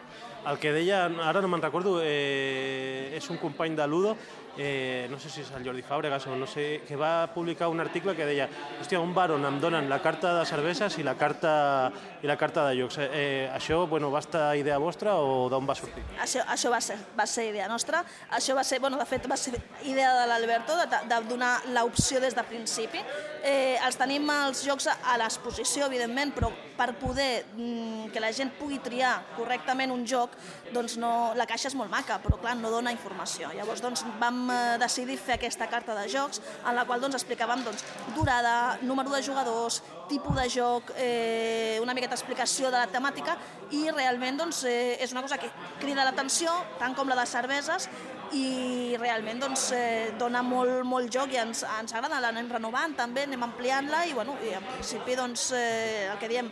El 0.50 0.58
que 0.60 0.74
deia, 0.76 1.06
ara 1.24 1.40
no 1.40 1.48
me'n 1.48 1.62
recordo, 1.64 2.02
eh, 2.04 3.14
és 3.16 3.30
un 3.32 3.38
company 3.40 3.78
de 3.80 3.86
Ludo, 3.88 4.18
eh, 4.58 5.08
no 5.10 5.20
sé 5.20 5.30
si 5.30 5.42
és 5.42 5.52
el 5.56 5.66
Jordi 5.66 5.84
Fàbregas 5.86 6.28
o 6.28 6.36
no 6.38 6.48
sé, 6.48 6.84
que 6.88 6.98
va 7.00 7.28
publicar 7.34 7.70
un 7.72 7.82
article 7.82 8.16
que 8.16 8.28
deia 8.28 8.48
hòstia, 8.82 9.02
un 9.02 9.14
bar 9.14 9.32
on 9.36 9.46
em 9.46 9.60
donen 9.62 9.90
la 9.90 10.00
carta 10.04 10.34
de 10.40 10.46
cerveses 10.46 10.98
i 11.00 11.06
la 11.06 11.16
carta, 11.20 11.92
i 12.22 12.30
la 12.30 12.38
carta 12.38 12.68
de 12.70 12.76
llocs. 12.78 13.00
Eh, 13.04 13.50
això 13.54 13.84
bueno, 13.90 14.12
va 14.14 14.22
estar 14.24 14.46
idea 14.58 14.78
vostra 14.82 15.16
o 15.18 15.50
d'on 15.50 15.68
va 15.70 15.76
sortir? 15.78 16.04
Això, 16.22 16.44
això 16.48 16.72
va, 16.74 16.82
ser, 16.82 16.98
va 17.18 17.28
ser 17.30 17.50
idea 17.50 17.68
nostra. 17.72 18.04
Això 18.32 18.56
va 18.56 18.64
ser, 18.64 18.80
bueno, 18.84 19.00
de 19.00 19.08
fet, 19.10 19.28
va 19.30 19.38
ser 19.38 19.56
idea 19.84 20.14
de 20.22 20.28
l'Alberto 20.30 20.78
de, 20.78 20.88
de 21.10 21.22
donar 21.30 21.54
l'opció 21.74 22.22
des 22.24 22.36
de 22.36 22.46
principi. 22.48 23.02
Eh, 23.44 23.80
els 23.84 23.98
tenim 24.00 24.30
els 24.30 24.64
jocs 24.66 24.90
a 24.94 25.18
l'exposició, 25.20 25.88
evidentment, 25.90 26.34
però 26.36 26.52
per 26.78 26.94
poder 27.00 27.46
mm, 27.56 28.12
que 28.14 28.22
la 28.24 28.32
gent 28.34 28.54
pugui 28.58 28.80
triar 28.84 29.14
correctament 29.38 29.92
un 29.94 30.06
joc, 30.10 30.34
doncs 30.74 30.98
no, 31.02 31.34
la 31.38 31.48
caixa 31.50 31.70
és 31.70 31.78
molt 31.78 31.92
maca, 31.92 32.20
però 32.24 32.40
clar, 32.42 32.56
no 32.60 32.72
dona 32.74 32.94
informació. 32.96 33.52
Llavors 33.54 33.84
doncs, 33.84 34.06
vam 34.22 34.44
eh, 34.54 34.62
decidir 34.82 35.20
fer 35.22 35.38
aquesta 35.38 35.70
carta 35.72 35.96
de 35.98 36.08
jocs 36.12 36.42
en 36.64 36.74
la 36.78 36.86
qual 36.90 37.04
doncs, 37.04 37.20
explicàvem 37.20 37.66
doncs, 37.66 37.86
durada, 38.18 38.80
número 38.82 39.14
de 39.14 39.22
jugadors, 39.26 39.82
tipus 40.10 40.36
de 40.38 40.48
joc, 40.52 40.94
eh, 40.98 41.80
una 41.82 41.94
miqueta 41.94 42.18
explicació 42.18 42.72
de 42.74 42.80
la 42.82 42.90
temàtica 42.92 43.38
i 43.72 43.86
realment 43.92 44.42
doncs, 44.42 44.64
eh, 44.70 44.98
és 45.04 45.14
una 45.14 45.24
cosa 45.26 45.40
que 45.42 45.52
crida 45.82 46.06
l'atenció, 46.06 46.54
tant 46.80 46.98
com 46.98 47.10
la 47.10 47.20
de 47.20 47.30
cerveses, 47.30 47.90
i 48.34 48.98
realment 49.00 49.42
doncs, 49.42 49.70
eh, 49.76 50.12
dona 50.20 50.42
molt, 50.46 50.84
molt 50.88 51.12
joc 51.14 51.34
i 51.34 51.40
ens, 51.42 51.64
ens 51.80 51.94
agrada, 51.94 52.22
l'anem 52.24 52.50
renovant 52.52 52.96
també, 52.98 53.28
anem 53.28 53.48
ampliant-la 53.50 54.06
i, 54.10 54.14
bueno, 54.18 54.38
i 54.44 54.56
en 54.58 54.66
principi 54.74 55.18
doncs, 55.20 55.52
eh, 55.58 56.10
el 56.12 56.20
que 56.22 56.32
diem 56.32 56.52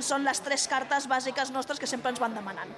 són 0.00 0.26
les 0.26 0.40
tres 0.44 0.66
cartes 0.68 1.06
bàsiques 1.08 1.52
nostres 1.54 1.78
que 1.80 1.88
sempre 1.90 2.12
ens 2.12 2.22
van 2.22 2.34
demanant. 2.34 2.74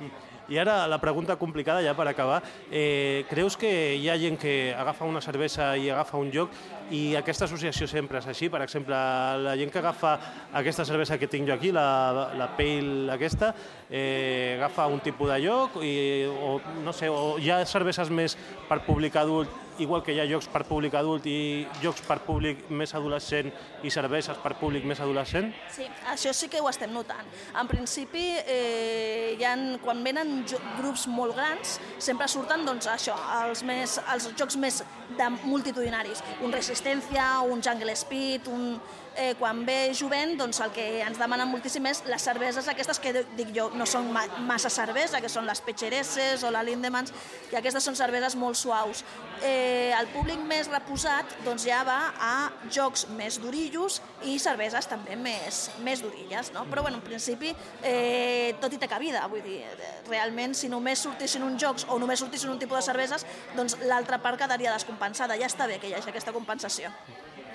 I 0.48 0.56
ara 0.58 0.87
la 0.88 0.96
pregunta 1.00 1.37
complicada 1.37 1.82
ja 1.84 1.92
per 1.94 2.06
acabar. 2.08 2.42
Eh, 2.70 3.24
creus 3.28 3.56
que 3.56 3.96
hi 3.96 4.08
ha 4.08 4.16
gent 4.16 4.38
que 4.40 4.72
agafa 4.72 5.04
una 5.04 5.20
cervesa 5.20 5.74
i 5.76 5.90
agafa 5.90 6.16
un 6.16 6.32
joc 6.32 6.54
i 6.90 7.14
aquesta 7.18 7.44
associació 7.44 7.87
sempre 7.87 8.22
és 8.22 8.28
així? 8.32 8.48
Per 8.48 8.62
exemple, 8.64 8.96
la 9.44 9.54
gent 9.61 9.70
que 9.70 9.82
agafa 9.82 10.14
aquesta 10.56 10.87
cervesa 10.88 11.18
que 11.20 11.28
tinc 11.28 11.48
jo 11.48 11.54
aquí, 11.54 11.72
la, 11.72 12.32
la 12.38 12.48
pale 12.56 13.12
aquesta, 13.12 13.52
eh, 13.90 14.56
agafa 14.56 14.88
un 14.88 15.04
tipus 15.04 15.28
de 15.34 15.40
lloc 15.44 15.80
i, 15.84 15.94
o, 16.26 16.58
no 16.84 16.96
sé, 16.96 17.12
o 17.12 17.37
hi 17.37 17.52
ha 17.52 17.61
cerveses 17.68 18.08
més 18.08 18.38
per 18.68 18.80
públic 18.88 19.20
adult 19.20 19.67
igual 19.79 20.03
que 20.03 20.14
hi 20.14 20.21
ha 20.21 20.27
jocs 20.29 20.49
per 20.53 20.64
públic 20.69 20.95
adult 20.99 21.27
i 21.31 21.67
jocs 21.83 22.03
per 22.07 22.19
públic 22.27 22.64
més 22.71 22.95
adolescent 22.99 23.51
i 23.87 23.93
cerveses 23.95 24.38
per 24.43 24.55
públic 24.61 24.87
més 24.88 25.01
adolescent? 25.01 25.51
Sí, 25.75 25.87
això 26.12 26.33
sí 26.35 26.51
que 26.53 26.61
ho 26.61 26.69
estem 26.71 26.93
notant. 26.95 27.27
En 27.59 27.71
principi, 27.71 28.25
eh, 28.45 29.37
hi 29.38 29.45
ha, 29.47 29.55
quan 29.85 30.03
venen 30.05 30.45
grups 30.79 31.07
molt 31.09 31.37
grans, 31.38 31.79
sempre 31.99 32.29
surten 32.29 32.64
doncs, 32.67 32.91
això, 32.91 33.17
els, 33.43 33.64
més, 33.67 33.99
els 34.14 34.31
jocs 34.38 34.59
més 34.61 34.83
de 35.19 35.29
multitudinaris. 35.45 36.23
Un 36.45 36.53
Resistència, 36.53 37.29
un 37.47 37.62
Jungle 37.64 37.97
Speed, 37.97 38.49
un, 38.53 38.79
eh, 39.18 39.35
quan 39.38 39.64
ve 39.66 39.92
jovent, 39.98 40.37
doncs 40.38 40.61
el 40.62 40.70
que 40.72 40.87
ens 41.02 41.18
demanen 41.18 41.50
moltíssim 41.50 41.85
és 41.90 42.04
les 42.07 42.22
cerveses 42.22 42.68
aquestes 42.70 43.00
que 43.02 43.12
dic 43.37 43.50
jo 43.57 43.68
no 43.74 43.87
són 43.88 44.12
ma 44.14 44.24
massa 44.46 44.70
cervesa, 44.70 45.20
que 45.20 45.31
són 45.33 45.48
les 45.48 45.61
Pechereses 45.64 46.44
o 46.46 46.52
la 46.54 46.62
Lindemans, 46.62 47.12
que 47.50 47.59
aquestes 47.59 47.85
són 47.85 47.98
cerveses 47.98 48.37
molt 48.38 48.57
suaus. 48.57 49.02
Eh, 49.42 49.90
el 49.98 50.09
públic 50.14 50.40
més 50.46 50.70
reposat 50.70 51.35
doncs 51.44 51.66
ja 51.66 51.83
va 51.87 51.98
a 52.22 52.33
jocs 52.74 53.07
més 53.18 53.40
durillos 53.42 54.00
i 54.26 54.38
cerveses 54.42 54.87
també 54.90 55.18
més, 55.18 55.68
més 55.85 56.02
durilles, 56.02 56.52
no? 56.54 56.64
Però 56.70 56.87
bueno, 56.87 57.02
en 57.02 57.07
principi 57.07 57.52
eh, 57.83 58.54
tot 58.62 58.72
hi 58.72 58.81
té 58.81 58.90
cabida, 58.90 59.26
vull 59.31 59.42
dir, 59.42 59.61
realment 60.09 60.54
si 60.54 60.70
només 60.70 61.02
sortissin 61.02 61.46
uns 61.46 61.59
jocs 61.62 61.88
o 61.88 61.98
només 61.98 62.22
sortissin 62.22 62.54
un 62.54 62.62
tipus 62.62 62.81
de 62.81 62.87
cerveses, 62.90 63.26
doncs 63.57 63.78
l'altra 63.87 64.22
part 64.22 64.38
quedaria 64.38 64.74
descompensada. 64.74 65.38
Ja 65.38 65.50
està 65.50 65.66
bé 65.66 65.83
que 65.83 65.90
hi 65.90 65.98
hagi 65.98 66.14
aquesta 66.14 66.35
compensació. 66.35 66.94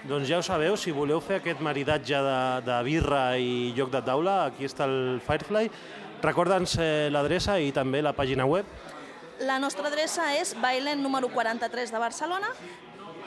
Doncs 0.04 0.28
ja 0.28 0.36
ho 0.38 0.44
sabeu, 0.44 0.76
si 0.76 0.92
voleu 0.92 1.22
fer 1.24 1.38
aquest 1.40 1.62
maridatge 1.64 2.18
de, 2.26 2.62
de 2.68 2.78
birra 2.84 3.38
i 3.40 3.72
lloc 3.78 3.90
de 3.94 4.02
taula, 4.04 4.46
aquí 4.50 4.66
està 4.68 4.84
el 4.90 5.22
Firefly. 5.24 5.70
Recorda'ns 6.24 6.78
eh, 6.80 7.10
l'adreça 7.12 7.60
i 7.60 7.72
també 7.76 8.02
la 8.04 8.14
pàgina 8.16 8.46
web. 8.48 8.66
La 9.48 9.60
nostra 9.64 9.88
adreça 9.88 10.34
és 10.36 10.56
Bailen 10.60 11.04
número 11.04 11.30
43 11.32 11.92
de 11.96 12.00
Barcelona. 12.04 12.48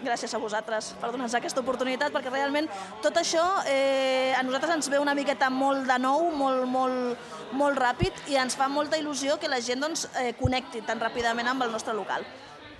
Gràcies 0.00 0.32
a 0.34 0.40
vosaltres 0.42 0.94
per 0.98 1.10
donar-nos 1.12 1.36
aquesta 1.36 1.62
oportunitat, 1.62 2.10
perquè 2.14 2.32
realment 2.32 2.66
tot 3.04 3.18
això 3.20 3.44
eh, 3.68 4.32
a 4.34 4.42
nosaltres 4.42 4.78
ens 4.78 4.90
ve 4.90 4.98
una 4.98 5.14
miqueta 5.14 5.50
molt 5.52 5.86
de 5.86 5.98
nou, 6.02 6.30
molt, 6.34 6.64
molt, 6.70 7.32
molt 7.54 7.78
ràpid, 7.78 8.24
i 8.32 8.38
ens 8.40 8.56
fa 8.58 8.70
molta 8.72 8.98
il·lusió 8.98 9.38
que 9.38 9.50
la 9.50 9.60
gent 9.62 9.84
doncs, 9.84 10.08
eh, 10.18 10.32
connecti 10.40 10.82
tan 10.86 11.02
ràpidament 11.02 11.52
amb 11.52 11.68
el 11.68 11.76
nostre 11.76 11.94
local. 11.94 12.26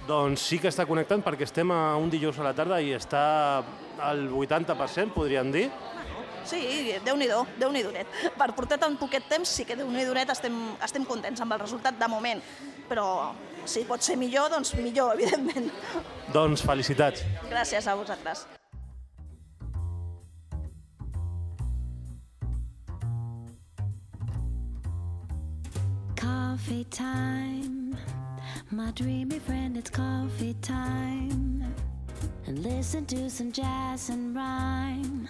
Doncs 0.09 0.42
sí 0.42 0.59
que 0.59 0.70
està 0.72 0.87
connectant 0.88 1.22
perquè 1.22 1.44
estem 1.46 1.70
a 1.70 1.94
un 2.00 2.11
dijous 2.11 2.38
a 2.40 2.46
la 2.48 2.55
tarda 2.57 2.81
i 2.83 2.94
està 2.96 3.22
al 4.00 4.24
80%, 4.33 5.12
podríem 5.14 5.53
dir. 5.55 5.68
Sí, 6.50 6.96
Déu-n'hi-do, 7.06 7.44
déu 7.60 7.70
nhi 7.70 7.84
donet. 7.86 8.08
Per 8.40 8.48
portar 8.56 8.80
tan 8.82 8.96
poquet 8.98 9.22
temps, 9.30 9.46
sí 9.46 9.62
que 9.66 9.76
Déu-n'hi 9.78 10.02
donet 10.08 10.32
estem, 10.34 10.56
estem 10.82 11.04
contents 11.06 11.38
amb 11.44 11.54
el 11.54 11.62
resultat 11.62 11.98
de 12.00 12.08
moment. 12.10 12.42
Però 12.90 13.04
si 13.70 13.84
pot 13.86 14.02
ser 14.02 14.16
millor, 14.18 14.50
doncs 14.50 14.74
millor, 14.74 15.14
evidentment. 15.16 15.70
Doncs 16.34 16.64
felicitats. 16.66 17.22
Gràcies 17.52 17.86
a 17.86 17.94
vosaltres. 17.94 18.48
Coffee 26.18 26.84
time, 26.90 27.96
my 28.70 28.90
dreamy 28.90 29.38
friend, 29.38 29.76
it's 29.76 29.90
coffee 29.90 30.56
time. 30.60 31.64
And 32.46 32.58
listen 32.58 33.06
to 33.06 33.30
some 33.30 33.52
jazz 33.52 34.10
and 34.10 34.34
rhyme. 34.34 35.28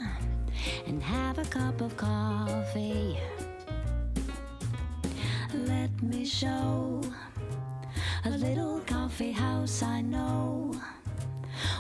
And 0.87 1.03
have 1.03 1.39
a 1.39 1.45
cup 1.45 1.81
of 1.81 1.97
coffee. 1.97 3.19
Let 5.55 5.91
me 6.03 6.25
show 6.25 7.01
a 8.25 8.31
little 8.31 8.81
coffee 8.81 9.33
house 9.33 9.83
I 9.83 10.01
know 10.01 10.73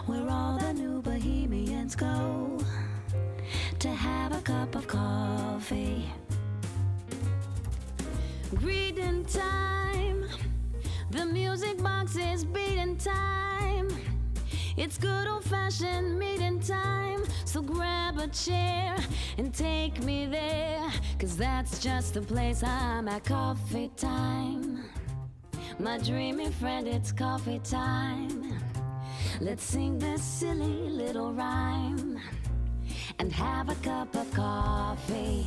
where 0.06 0.28
all 0.28 0.58
the 0.58 0.72
new 0.72 1.02
bohemians 1.02 1.94
go 1.94 2.58
to 3.78 3.88
have 3.88 4.36
a 4.36 4.40
cup 4.40 4.74
of 4.74 4.86
coffee. 4.86 6.04
Greeting 8.54 9.24
time, 9.26 10.24
the 11.10 11.24
music 11.26 11.82
box 11.82 12.16
is 12.16 12.44
beating 12.44 12.96
time. 12.96 13.88
It's 14.80 14.96
good 14.96 15.28
old 15.28 15.44
fashioned 15.44 16.18
meeting 16.18 16.58
time. 16.58 17.22
So 17.44 17.60
grab 17.60 18.16
a 18.16 18.28
chair 18.28 18.96
and 19.36 19.52
take 19.52 20.02
me 20.02 20.24
there. 20.24 20.90
Cause 21.18 21.36
that's 21.36 21.80
just 21.80 22.14
the 22.14 22.22
place 22.22 22.62
I'm 22.62 23.06
at 23.06 23.24
coffee 23.24 23.90
time. 23.94 24.86
My 25.78 25.98
dreamy 25.98 26.50
friend, 26.50 26.88
it's 26.88 27.12
coffee 27.12 27.60
time. 27.62 28.58
Let's 29.38 29.64
sing 29.64 29.98
this 29.98 30.22
silly 30.24 30.88
little 30.88 31.34
rhyme 31.34 32.18
and 33.18 33.30
have 33.32 33.68
a 33.68 33.74
cup 33.84 34.16
of 34.16 34.32
coffee. 34.32 35.46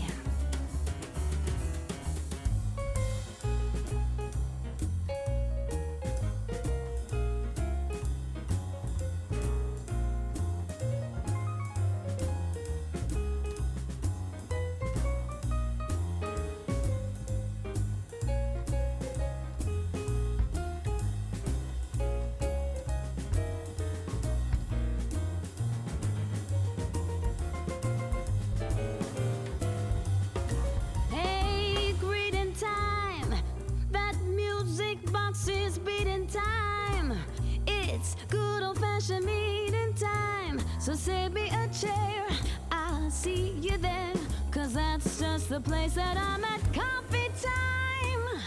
That's 45.43 45.63
the 45.63 45.69
place 45.69 45.93
that 45.93 46.17
I'm 46.17 46.43
at. 46.43 46.61
Coffee 46.73 47.29
time. 47.41 48.39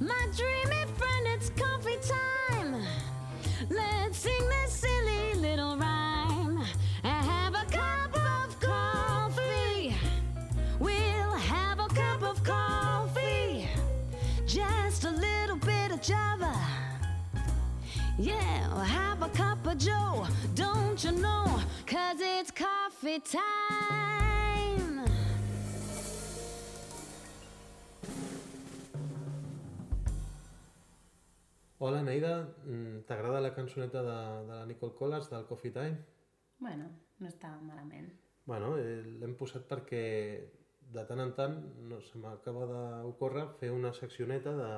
My 0.00 0.26
dreamy 0.36 0.84
friend, 0.96 1.26
it's 1.26 1.50
coffee 1.50 1.98
time. 2.00 2.84
Let's 3.70 4.18
sing 4.18 4.48
this 4.48 4.72
silly 4.72 5.34
little 5.40 5.76
rhyme. 5.76 6.64
And 7.02 7.26
have 7.26 7.54
a 7.54 7.64
cup 7.70 8.14
of 8.14 8.60
coffee. 8.60 9.96
We'll 10.78 11.36
have 11.38 11.80
a 11.80 11.88
cup 11.88 12.22
of 12.22 12.42
coffee, 12.44 13.68
just 14.46 15.04
a 15.04 15.10
little 15.10 15.56
bit 15.56 15.90
of 15.92 16.02
Java. 16.02 16.54
Yeah, 18.18 18.68
we'll 18.68 18.80
have 18.80 19.22
a 19.22 19.28
cup 19.28 19.66
of 19.66 19.78
Joe, 19.78 20.26
don't 20.54 21.02
you 21.02 21.12
know? 21.12 21.60
Cause 21.86 22.18
it's 22.20 22.50
coffee 22.50 23.20
time. 23.20 24.31
Hola, 31.84 32.00
Neida. 32.00 32.46
Mm, 32.64 33.00
T'agrada 33.08 33.40
la 33.40 33.56
cançoneta 33.56 34.04
de, 34.06 34.18
de 34.46 34.54
la 34.54 34.66
Nicole 34.66 34.94
Collas, 34.94 35.28
del 35.30 35.46
Coffee 35.46 35.72
Time? 35.74 35.96
Bueno, 36.60 36.84
no 37.18 37.26
està 37.26 37.48
malament. 37.58 38.06
Bueno, 38.46 38.68
eh, 38.78 39.00
l'hem 39.18 39.32
posat 39.40 39.66
perquè 39.72 40.02
de 40.94 41.04
tant 41.08 41.22
en 41.24 41.32
tant 41.40 41.56
no, 41.88 41.98
se 42.06 42.22
m'acaba 42.22 42.68
d'ocórrer 42.70 43.48
fer 43.58 43.72
una 43.74 43.90
seccioneta 43.98 44.54
de, 44.60 44.70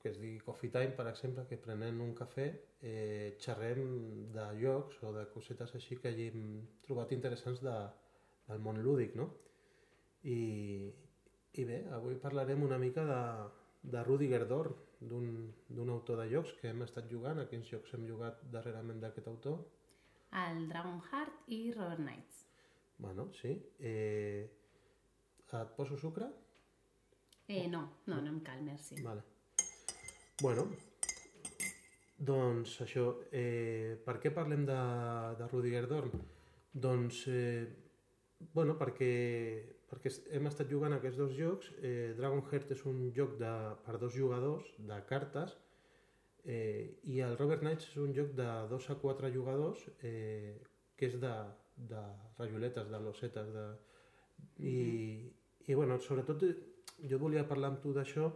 que 0.00 0.14
es 0.14 0.16
digui 0.22 0.40
Coffee 0.46 0.72
Time, 0.78 0.96
per 0.96 1.10
exemple, 1.12 1.44
que 1.52 1.60
prenent 1.68 2.00
un 2.00 2.16
cafè 2.22 2.48
eh, 2.80 3.36
xerrem 3.44 3.84
de 4.32 4.48
llocs 4.62 5.04
o 5.04 5.12
de 5.12 5.28
cosetes 5.36 5.76
així 5.76 6.00
que 6.00 6.14
hàgim 6.14 6.48
trobat 6.88 7.12
interessants 7.20 7.60
de, 7.68 7.78
del 8.48 8.64
món 8.64 8.80
lúdic, 8.80 9.12
no? 9.12 9.28
I, 10.24 10.40
I 11.52 11.70
bé, 11.74 11.82
avui 12.00 12.16
parlarem 12.24 12.64
una 12.64 12.80
mica 12.80 13.04
de, 13.12 13.22
de 13.92 14.08
Rudiger 14.08 14.46
Dorn, 14.48 14.87
d'un 15.00 15.90
autor 15.94 16.18
de 16.22 16.28
jocs 16.32 16.54
que 16.60 16.72
hem 16.72 16.82
estat 16.86 17.08
jugant. 17.10 17.38
A 17.38 17.46
quins 17.50 17.68
jocs 17.70 17.94
hem 17.94 18.06
jugat 18.08 18.42
darrerament 18.52 19.00
d'aquest 19.02 19.28
autor? 19.30 19.62
El 20.42 20.66
Dragonheart 20.68 21.48
i 21.54 21.60
Robert 21.72 22.02
Knights. 22.02 22.44
Bueno, 22.98 23.30
sí. 23.32 23.54
Eh, 23.78 24.44
et 25.48 25.74
poso 25.76 25.96
sucre? 25.96 26.28
Eh, 27.48 27.66
no, 27.68 27.82
no, 28.06 28.20
no 28.20 28.28
em 28.28 28.40
cal, 28.44 28.60
merci. 28.62 29.00
Vale. 29.02 29.22
Bueno, 30.42 30.66
doncs 32.18 32.80
això, 32.84 33.06
eh, 33.32 33.96
per 34.04 34.18
què 34.20 34.30
parlem 34.34 34.66
de, 34.68 34.78
de 35.38 35.46
Rudiger 35.48 35.86
Dorn? 35.88 36.12
Doncs, 36.74 37.22
eh, 37.32 37.87
bueno, 38.54 38.76
perquè, 38.78 39.12
perquè 39.90 40.12
hem 40.36 40.48
estat 40.50 40.70
jugant 40.70 40.94
aquests 40.96 41.18
dos 41.20 41.34
jocs. 41.36 41.70
Eh, 41.82 42.12
Dragonheart 42.18 42.74
és 42.76 42.84
un 42.90 43.08
joc 43.16 43.36
de, 43.40 43.52
per 43.86 43.98
dos 43.98 44.14
jugadors, 44.14 44.68
de 44.90 44.98
cartes, 45.08 45.56
eh, 46.44 46.98
i 47.04 47.20
el 47.24 47.36
Robert 47.38 47.64
Knights 47.64 47.90
és 47.90 48.00
un 48.02 48.14
joc 48.16 48.34
de 48.38 48.48
dos 48.70 48.88
a 48.90 48.98
quatre 49.02 49.32
jugadors, 49.34 49.84
eh, 50.02 50.56
que 50.96 51.10
és 51.10 51.18
de, 51.22 51.34
de 51.92 52.02
rajoletes, 52.38 52.90
de 52.90 53.02
losetes, 53.04 53.52
de... 53.54 53.68
I, 54.62 54.74
i 55.66 55.74
bueno, 55.74 55.98
sobretot 56.02 56.44
eh, 56.46 56.54
jo 57.10 57.18
volia 57.18 57.46
parlar 57.46 57.72
amb 57.72 57.82
tu 57.82 57.92
d'això 57.94 58.30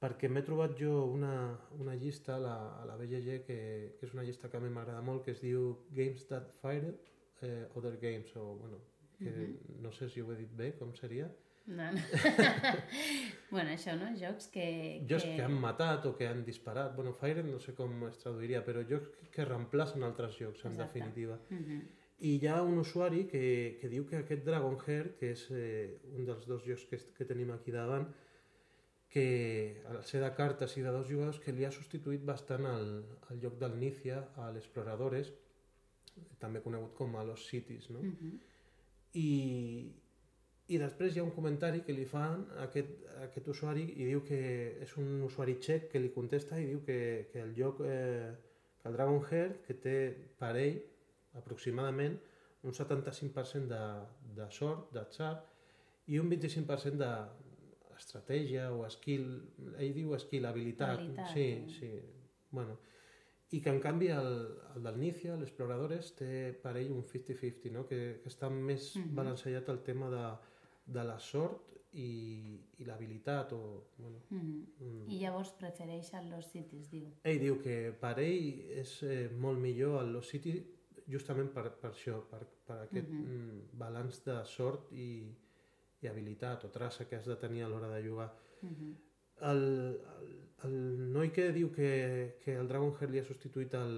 perquè 0.00 0.28
m'he 0.28 0.42
trobat 0.44 0.74
jo 0.76 1.04
una, 1.08 1.34
una 1.80 1.94
llista 1.96 2.34
a 2.36 2.40
la, 2.40 2.54
a 2.80 2.84
la 2.88 2.96
BGG 3.00 3.38
que, 3.46 3.58
que 3.98 4.06
és 4.08 4.12
una 4.16 4.24
llista 4.24 4.50
que 4.52 4.58
a 4.58 4.60
mi 4.60 4.72
m'agrada 4.72 5.04
molt 5.04 5.24
que 5.24 5.32
es 5.32 5.40
diu 5.44 5.70
Games 5.96 6.26
That 6.28 6.50
Fire 6.60 6.92
eh, 7.40 7.64
Other 7.74 7.96
Games 8.02 8.34
o 8.36 8.56
bueno, 8.60 8.80
que 9.18 9.30
uh 9.30 9.36
-huh. 9.36 9.80
no 9.82 9.92
sé 9.92 10.08
si 10.08 10.20
ho 10.20 10.32
he 10.32 10.36
dit 10.36 10.56
bé, 10.56 10.72
com 10.78 10.94
seria 10.94 11.30
No, 11.66 11.90
no. 11.92 12.00
bueno, 13.50 13.70
això, 13.70 13.94
no? 13.96 14.10
Jocs 14.20 14.48
que... 14.52 15.00
jocs 15.08 15.24
que... 15.24 15.36
que 15.36 15.42
han 15.42 15.54
matat 15.56 16.04
o 16.04 16.14
que 16.16 16.26
han 16.28 16.44
disparat 16.44 16.94
bueno, 16.94 17.14
Fire 17.14 17.42
no 17.42 17.58
sé 17.58 17.72
com 17.74 18.04
es 18.08 18.18
traduiria 18.20 18.60
però 18.66 18.82
jocs 18.84 19.30
que 19.32 19.46
reemplacen 19.48 20.04
altres 20.04 20.36
jocs 20.36 20.64
en 20.64 20.72
Exacte. 20.72 20.84
definitiva 20.84 21.38
Uh 21.50 21.56
-huh. 21.56 21.80
i 22.20 22.36
hi 22.36 22.46
ha 22.48 22.62
un 22.62 22.78
usuari 22.78 23.24
que, 23.26 23.78
que 23.80 23.88
diu 23.88 24.06
que 24.06 24.16
aquest 24.16 24.44
Dragonheart, 24.44 25.16
que 25.18 25.30
és 25.32 25.50
eh, 25.50 25.98
un 26.16 26.24
dels 26.24 26.46
dos 26.46 26.62
jocs 26.64 26.84
que, 26.84 26.98
que 27.16 27.24
tenim 27.24 27.50
aquí 27.50 27.70
davant, 27.70 28.06
que 29.08 29.82
al 29.88 30.02
ser 30.02 30.20
de 30.20 30.30
cartes 30.34 30.76
i 30.76 30.82
de 30.82 30.90
dos 30.90 31.08
jugadors 31.08 31.38
que 31.40 31.52
li 31.52 31.64
ha 31.64 31.70
substituït 31.70 32.24
bastant 32.24 32.64
el, 32.66 33.04
el 33.30 33.40
joc 33.40 33.58
del 33.58 33.78
Nícia 33.78 34.28
a 34.36 34.50
l'Exploradores, 34.50 35.32
també 36.38 36.60
conegut 36.60 36.94
com 36.94 37.14
a 37.16 37.24
Los 37.24 37.46
Cities, 37.46 37.90
no? 37.90 38.00
Uh 38.00 38.04
-huh. 38.04 38.38
I, 39.20 39.28
i 40.74 40.80
després 40.80 41.14
hi 41.14 41.20
ha 41.22 41.26
un 41.26 41.34
comentari 41.34 41.82
que 41.86 41.94
li 41.94 42.06
fan 42.08 42.44
a 42.56 42.64
aquest, 42.66 42.92
a 43.14 43.26
aquest 43.28 43.48
usuari 43.52 43.84
i 43.94 44.08
diu 44.10 44.24
que 44.26 44.40
és 44.84 44.96
un 45.00 45.22
usuari 45.26 45.58
txec 45.62 45.90
que 45.92 46.02
li 46.02 46.10
contesta 46.14 46.58
i 46.60 46.66
diu 46.72 46.82
que, 46.86 46.98
que 47.32 47.42
el 47.44 47.54
joc, 47.58 47.82
eh, 47.86 48.32
que 48.80 48.90
el 48.90 48.96
Dragonheart, 48.98 49.60
que 49.66 49.78
té 49.86 49.96
per 50.40 50.54
ell 50.60 50.80
aproximadament 51.38 52.16
un 52.64 52.72
75% 52.72 53.68
de, 53.68 53.82
de 54.38 54.48
sort, 54.50 54.88
d'atzar, 54.94 55.34
i 56.08 56.18
un 56.20 56.30
25% 56.32 56.96
d'estratègia 57.00 58.70
o 58.72 58.88
skill, 58.92 59.28
ell 59.76 59.92
diu 59.96 60.16
skill, 60.20 60.48
habilitat, 60.48 60.98
Habilitat, 60.98 61.32
sí, 61.32 61.46
eh? 61.52 61.68
sí, 61.76 61.90
bueno, 62.50 62.78
i 63.54 63.60
que 63.62 63.70
en 63.70 63.78
canvi 63.80 64.08
el, 64.10 64.32
el 64.74 64.82
del 64.82 64.98
Nícia, 64.98 65.36
l'Exploradores, 65.38 66.14
té 66.18 66.52
per 66.62 66.72
ell 66.80 66.90
un 66.94 67.04
50-50, 67.06 67.70
no? 67.74 67.84
que, 67.86 68.00
que 68.22 68.28
està 68.32 68.48
més 68.50 68.94
Mhm. 68.96 69.14
balanceat 69.14 69.68
el 69.68 69.82
tema 69.86 70.08
de, 70.10 70.24
de 70.96 71.04
la 71.04 71.18
sort 71.18 71.70
i, 71.94 72.58
i 72.78 72.84
l'habilitat. 72.84 73.52
O, 73.52 73.84
bueno, 73.98 74.18
Uh 74.30 74.38
-huh. 74.38 74.64
mm. 74.80 75.10
I 75.10 75.18
llavors 75.20 75.52
prefereixen 75.52 76.30
los 76.30 76.46
cities, 76.50 76.90
diu. 76.90 77.06
Ell 77.22 77.38
diu 77.40 77.60
que 77.62 77.92
per 78.00 78.18
ell 78.18 78.60
és 78.80 79.02
eh, 79.02 79.30
molt 79.38 79.58
millor 79.60 80.02
el 80.02 80.12
Lost 80.12 80.30
City 80.30 80.56
justament 81.06 81.50
per, 81.52 81.70
per 81.80 81.90
això, 81.90 82.22
per, 82.30 82.46
per 82.66 82.78
aquest 82.82 83.08
Mhm. 83.08 83.22
mm, 83.22 83.78
balanç 83.78 84.24
de 84.24 84.44
sort 84.44 84.92
i, 84.92 85.30
i 86.00 86.06
habilitat 86.08 86.64
o 86.64 86.68
traça 86.70 87.06
que 87.06 87.16
has 87.16 87.26
de 87.26 87.36
tenir 87.36 87.62
a 87.62 87.68
l'hora 87.68 87.88
de 87.94 88.02
jugar. 88.08 88.32
Uh 88.62 88.68
-huh. 88.70 88.94
El, 89.40 89.60
el, 90.14 90.32
el 90.68 90.76
noi 91.12 91.30
que 91.34 91.50
diu 91.52 91.70
que, 91.72 92.38
que 92.44 92.56
el 92.60 92.68
Dragonheart 92.70 93.12
li 93.12 93.20
ha 93.20 93.26
substituït 93.26 93.74
el, 93.78 93.94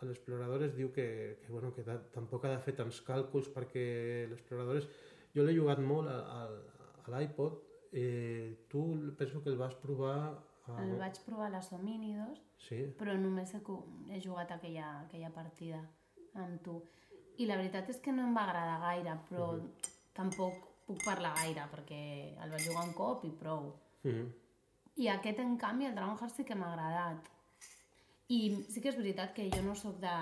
a 0.00 0.08
l'Exploradores 0.08 0.74
diu 0.76 0.92
que, 0.92 1.38
que, 1.42 1.52
bueno, 1.52 1.72
que 1.74 1.84
de, 1.84 1.98
tampoc 2.14 2.46
ha 2.46 2.54
de 2.54 2.62
fer 2.64 2.76
tants 2.78 3.02
càlculs 3.06 3.52
perquè 3.54 3.86
l'Exploradores... 4.30 4.88
Jo 5.36 5.44
l'he 5.44 5.52
jugat 5.52 5.82
molt 5.84 6.08
a, 6.08 6.16
a, 6.32 6.84
a 7.04 7.10
l'iPod. 7.12 7.58
Eh, 7.92 8.64
tu 8.72 8.86
penso 9.18 9.42
que 9.42 9.50
el 9.52 9.58
vas 9.60 9.74
provar... 9.76 10.32
A... 10.66 10.76
El 10.80 10.96
vaig 10.96 11.18
provar 11.26 11.50
a 11.50 11.56
les 11.58 11.68
Homínidos, 11.76 12.40
Sí, 12.66 12.78
però 12.98 13.14
només 13.20 13.52
he, 13.54 13.60
he 14.10 14.20
jugat 14.22 14.52
aquella, 14.54 14.88
aquella 15.04 15.30
partida 15.34 15.82
amb 16.42 16.62
tu. 16.64 16.78
I 17.36 17.48
la 17.48 17.58
veritat 17.60 17.90
és 17.92 18.00
que 18.02 18.14
no 18.16 18.24
em 18.26 18.36
va 18.36 18.46
agradar 18.46 18.78
gaire, 18.82 19.18
però 19.28 19.50
uh 19.52 19.58
-huh. 19.60 19.90
tampoc 20.16 20.64
puc 20.86 21.04
parlar 21.04 21.34
gaire, 21.36 21.66
perquè 21.72 22.00
el 22.42 22.50
vaig 22.50 22.64
jugar 22.68 22.86
un 22.88 22.94
cop 22.94 23.24
i 23.24 23.30
prou. 23.30 23.74
Mm 24.06 24.34
I 24.96 25.10
aquest, 25.12 25.40
en 25.42 25.58
canvi, 25.60 25.84
el 25.84 25.94
Dragonheart 25.94 26.32
sí 26.32 26.44
que 26.48 26.54
m'ha 26.56 26.70
agradat. 26.72 27.26
I 28.32 28.38
sí 28.72 28.80
que 28.80 28.88
és 28.88 28.96
veritat 28.96 29.34
que 29.36 29.44
jo 29.52 29.60
no 29.62 29.74
sóc 29.76 29.98
de... 30.00 30.12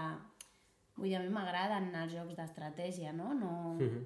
Vull 0.97 1.09
dir, 1.09 1.17
a 1.19 1.23
mi 1.23 1.31
m'agraden 1.31 1.93
els 2.01 2.13
jocs 2.17 2.35
d'estratègia, 2.39 3.13
no? 3.15 3.33
no... 3.39 3.53
Mhm. 3.79 4.05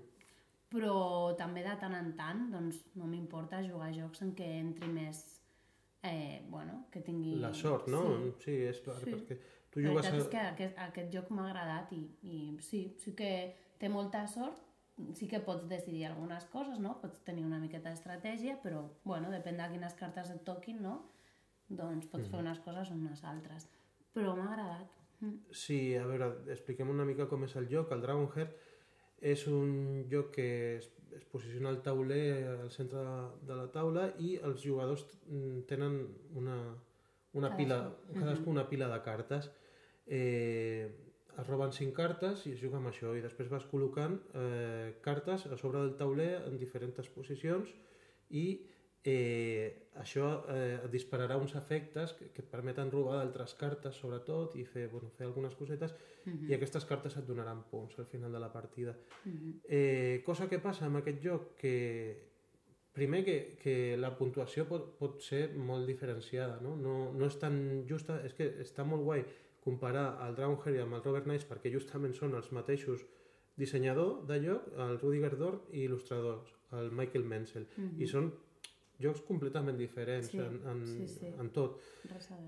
Però 0.69 1.33
també 1.41 1.63
de 1.65 1.73
tant 1.81 1.95
en 1.97 2.11
tant, 2.19 2.43
doncs, 2.53 2.83
no 3.01 3.07
m'importa 3.09 3.63
jugar 3.65 3.89
a 3.89 3.95
jocs 3.97 4.21
en 4.27 4.35
què 4.37 4.49
entri 4.61 4.91
més... 4.93 5.23
Eh, 6.05 6.45
bueno, 6.53 6.85
que 6.93 7.01
tingui... 7.01 7.39
La 7.41 7.55
sort, 7.55 7.89
no? 7.89 8.03
Sí. 8.05 8.35
Sí, 8.45 8.57
és 8.69 8.83
clar, 8.85 8.99
Sí. 9.01 9.15
perquè 9.15 9.39
tu 9.73 9.81
La 9.81 9.89
jugues 9.89 10.05
veritat 10.05 10.21
a... 10.21 10.27
és 10.27 10.29
que 10.35 10.45
aquest, 10.53 10.79
aquest 10.91 11.13
joc 11.17 11.31
m'ha 11.33 11.49
agradat 11.49 11.97
i, 11.97 12.03
i 12.23 12.37
sí, 12.61 12.83
sí 13.01 13.17
que 13.17 13.33
té 13.81 13.89
molta 13.89 14.27
sort, 14.29 14.61
sí 15.15 15.29
que 15.29 15.41
pots 15.45 15.69
decidir 15.71 16.07
algunes 16.07 16.45
coses, 16.53 16.79
no? 16.83 16.97
Pots 17.03 17.23
tenir 17.27 17.45
una 17.47 17.61
miqueta 17.63 17.91
d'estratègia, 17.91 18.59
però, 18.63 18.85
bueno, 19.05 19.31
depèn 19.35 19.61
de 19.61 19.69
quines 19.73 19.95
cartes 19.99 20.31
et 20.35 20.45
toquin, 20.47 20.81
no? 20.83 20.99
Doncs 21.69 22.09
pots 22.11 22.31
fer 22.31 22.41
unes 22.41 22.61
coses 22.65 22.91
o 22.91 22.97
unes 22.97 23.23
altres. 23.29 23.69
Però 24.17 24.35
m'ha 24.37 24.49
agradat. 24.53 24.95
Mm. 25.21 25.55
Sí, 25.65 25.79
a 25.99 26.07
veure, 26.09 26.31
expliquem 26.55 26.91
una 26.91 27.07
mica 27.09 27.29
com 27.31 27.45
és 27.47 27.55
el 27.61 27.69
joc. 27.71 27.93
El 27.95 28.03
Dragonheart 28.05 28.57
és 29.33 29.47
un 29.51 30.05
joc 30.11 30.33
que 30.37 30.49
es, 30.79 30.91
es 31.17 31.25
posiciona 31.31 31.73
al 31.73 31.83
tauler 31.83 32.47
al 32.55 32.71
centre 32.71 33.03
de, 33.03 33.17
de 33.51 33.59
la 33.59 33.67
taula 33.75 34.09
i 34.23 34.37
els 34.39 34.63
jugadors 34.63 35.05
mm, 35.27 35.65
tenen 35.71 35.99
una, 36.39 36.59
una 37.35 37.55
pila, 37.57 37.81
cadascú 38.15 38.51
una 38.51 38.69
pila 38.71 38.89
de 38.93 39.03
cartes. 39.03 39.51
Eh, 40.07 41.08
es 41.39 41.47
roben 41.47 41.73
cinc 41.73 41.95
cartes 41.97 42.47
i 42.47 42.55
es 42.57 42.63
juga 42.63 42.81
amb 42.81 42.91
això 42.91 43.15
i 43.17 43.23
després 43.25 43.51
vas 43.53 43.67
col·locant 43.71 44.19
eh, 44.35 44.97
cartes 45.05 45.47
a 45.47 45.57
sobre 45.61 45.85
del 45.85 45.95
tauler 46.01 46.33
en 46.49 46.59
diferents 46.59 47.13
posicions 47.15 47.71
i 48.31 48.47
eh, 49.05 49.89
això 50.03 50.29
eh, 50.51 50.79
et 50.83 50.91
dispararà 50.93 51.39
uns 51.39 51.55
efectes 51.59 52.15
que, 52.19 52.31
que 52.35 52.43
et 52.43 52.51
permeten 52.51 52.91
robar 52.91 53.19
d'altres 53.21 53.55
cartes 53.61 53.97
sobretot 53.97 54.57
i 54.59 54.65
fer, 54.67 54.89
bueno, 54.93 55.11
fer 55.17 55.29
algunes 55.29 55.55
cosetes 55.59 55.95
i 56.49 56.55
aquestes 56.55 56.85
cartes 56.85 57.17
et 57.17 57.27
donaran 57.27 57.63
punts 57.71 57.99
al 57.99 58.07
final 58.07 58.33
de 58.33 58.41
la 58.43 58.53
partida. 58.53 58.97
eh, 59.69 60.23
cosa 60.27 60.49
que 60.49 60.59
passa 60.59 60.87
amb 60.87 61.01
aquest 61.01 61.23
joc 61.25 61.55
que 61.57 61.77
primer 62.93 63.25
que, 63.25 63.57
que 63.63 63.97
la 63.97 64.11
puntuació 64.19 64.67
pot, 64.67 64.91
pot 64.99 65.21
ser 65.23 65.53
molt 65.55 65.87
diferenciada, 65.87 66.59
no? 66.61 66.75
No, 66.77 67.13
no 67.15 67.29
és 67.31 67.37
tan 67.39 67.85
justa, 67.87 68.19
és 68.27 68.35
que 68.35 68.49
està 68.65 68.85
molt 68.85 69.07
guai 69.07 69.23
comparar 69.69 70.09
el 70.27 70.35
Dragonheart 70.41 70.83
amb 70.87 70.99
el 70.99 71.05
Robert 71.07 71.29
Knights 71.29 71.47
perquè 71.53 71.71
justament 71.77 72.17
són 72.17 72.35
els 72.41 72.51
mateixos 72.57 73.05
dissenyador 73.59 74.25
de 74.29 74.37
joc, 74.45 74.69
el 74.89 74.99
Rudiger 75.03 75.35
Dorn 75.37 75.61
i 75.75 75.85
il·lustradors, 75.89 76.53
el 76.79 76.93
Michael 76.95 77.25
Menzel. 77.27 77.65
I 77.99 78.07
són 78.07 78.29
jocs 79.03 79.21
completament 79.27 79.77
diferents 79.79 80.31
Sí, 80.33 80.39
en, 80.43 80.57
en, 80.71 80.81
sí, 80.87 81.05
sí. 81.11 81.27
en 81.39 81.51
tot. 81.55 81.77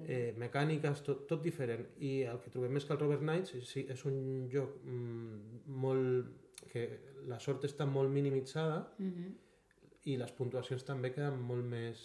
Eh, 0.06 0.32
mecàniques, 0.38 1.02
tot, 1.06 1.26
tot 1.30 1.42
diferent. 1.42 1.84
I 2.02 2.12
el 2.30 2.40
que 2.42 2.50
trobem 2.54 2.78
és 2.78 2.86
que 2.86 2.94
el 2.96 3.00
Robert 3.02 3.22
Knights 3.22 3.54
sí, 3.70 3.84
és 3.90 4.04
un 4.10 4.48
joc 4.52 4.80
mm, 4.84 5.66
molt... 5.82 6.32
que 6.70 6.82
la 7.26 7.38
sort 7.42 7.64
està 7.66 7.86
molt 7.88 8.10
minimitzada 8.12 8.80
Mhm. 8.98 9.30
i 10.12 10.16
les 10.20 10.30
puntuacions 10.36 10.84
també 10.84 11.10
queden 11.12 11.40
molt 11.42 11.64
més 11.66 12.02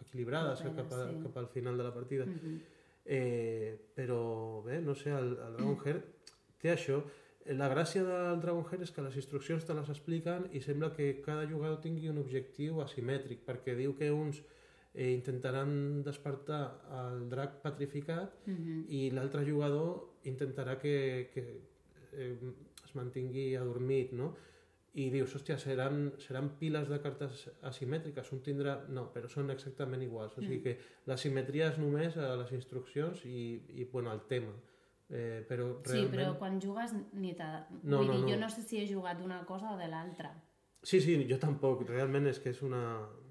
equilibrades 0.00 0.62
Properes, 0.62 0.76
cap, 0.88 0.92
a, 0.98 1.08
sí. 1.10 1.18
cap 1.24 1.36
al 1.42 1.48
final 1.52 1.76
de 1.76 1.84
la 1.84 1.92
partida. 1.94 2.24
Mhm. 2.26 2.60
Eh, 3.04 3.90
però 3.96 4.62
bé, 4.62 4.80
no 4.84 4.94
sé, 4.94 5.10
el, 5.10 5.32
el 5.40 5.56
Dragonheart 5.56 6.04
té 6.60 6.72
això. 6.74 7.00
Eh, 7.46 7.54
La 7.56 7.68
gràcia 7.72 8.04
del 8.04 8.40
Dragonheart 8.42 8.82
és 8.84 8.92
que 8.92 9.02
les 9.02 9.16
instruccions 9.16 9.64
te 9.64 9.74
les 9.74 9.88
expliquen 9.88 10.48
i 10.52 10.60
sembla 10.60 10.92
que 10.94 11.20
cada 11.24 11.46
jugador 11.48 11.80
tingui 11.80 12.08
un 12.12 12.18
objectiu 12.20 12.82
asimètric, 12.84 13.40
perquè 13.46 13.74
diu 13.78 13.94
que 13.96 14.10
uns 14.12 14.42
eh, 14.94 15.10
intentaran 15.14 16.02
despertar 16.04 16.62
el 17.00 17.28
drac 17.30 17.60
petrificat 17.62 18.34
Mhm. 18.46 18.84
i 18.88 19.10
l'altre 19.10 19.44
jugador 19.48 20.18
intentarà 20.24 20.76
que, 20.78 21.30
que 21.32 21.44
eh, 22.12 22.36
es 22.84 22.94
mantingui 22.94 23.54
adormit, 23.56 24.12
no? 24.12 24.34
I 24.98 25.04
dius, 25.10 25.34
hòstia, 25.36 25.54
seran, 25.62 26.12
seran 26.18 26.48
piles 26.58 26.88
de 26.90 26.96
cartes 27.00 27.44
asimètriques, 27.62 28.32
un 28.34 28.40
tindrà... 28.42 28.72
No, 28.90 29.04
però 29.14 29.28
són 29.30 29.50
exactament 29.54 30.02
iguals. 30.02 30.34
O 30.36 30.42
sigui 30.42 30.58
que 30.64 30.72
la 31.06 31.16
simetria 31.16 31.68
és 31.70 31.78
només 31.78 32.16
a 32.18 32.32
les 32.40 32.50
instruccions 32.56 33.22
i, 33.24 33.62
i 33.78 33.84
bueno, 33.92 34.10
al 34.10 34.24
tema. 34.26 34.50
Eh, 35.10 35.44
però 35.48 35.68
Sí, 35.84 35.92
realment... 35.92 36.14
però 36.16 36.32
quan 36.38 36.58
jugues 36.62 36.92
ni 37.14 37.34
t'ha... 37.38 37.66
No, 37.84 37.98
Vull 38.00 38.06
no, 38.10 38.16
dir, 38.16 38.22
no. 38.24 38.28
jo 38.34 38.40
no 38.42 38.50
sé 38.50 38.62
si 38.66 38.80
he 38.82 38.86
jugat 38.90 39.18
d'una 39.22 39.44
cosa 39.46 39.72
o 39.74 39.78
de 39.78 39.86
l'altra. 39.90 40.32
Sí, 40.82 41.00
sí, 41.00 41.16
jo 41.30 41.38
tampoc. 41.38 41.86
Realment 41.88 42.26
és 42.26 42.38
que 42.42 42.50
és 42.50 42.62
una, 42.66 42.82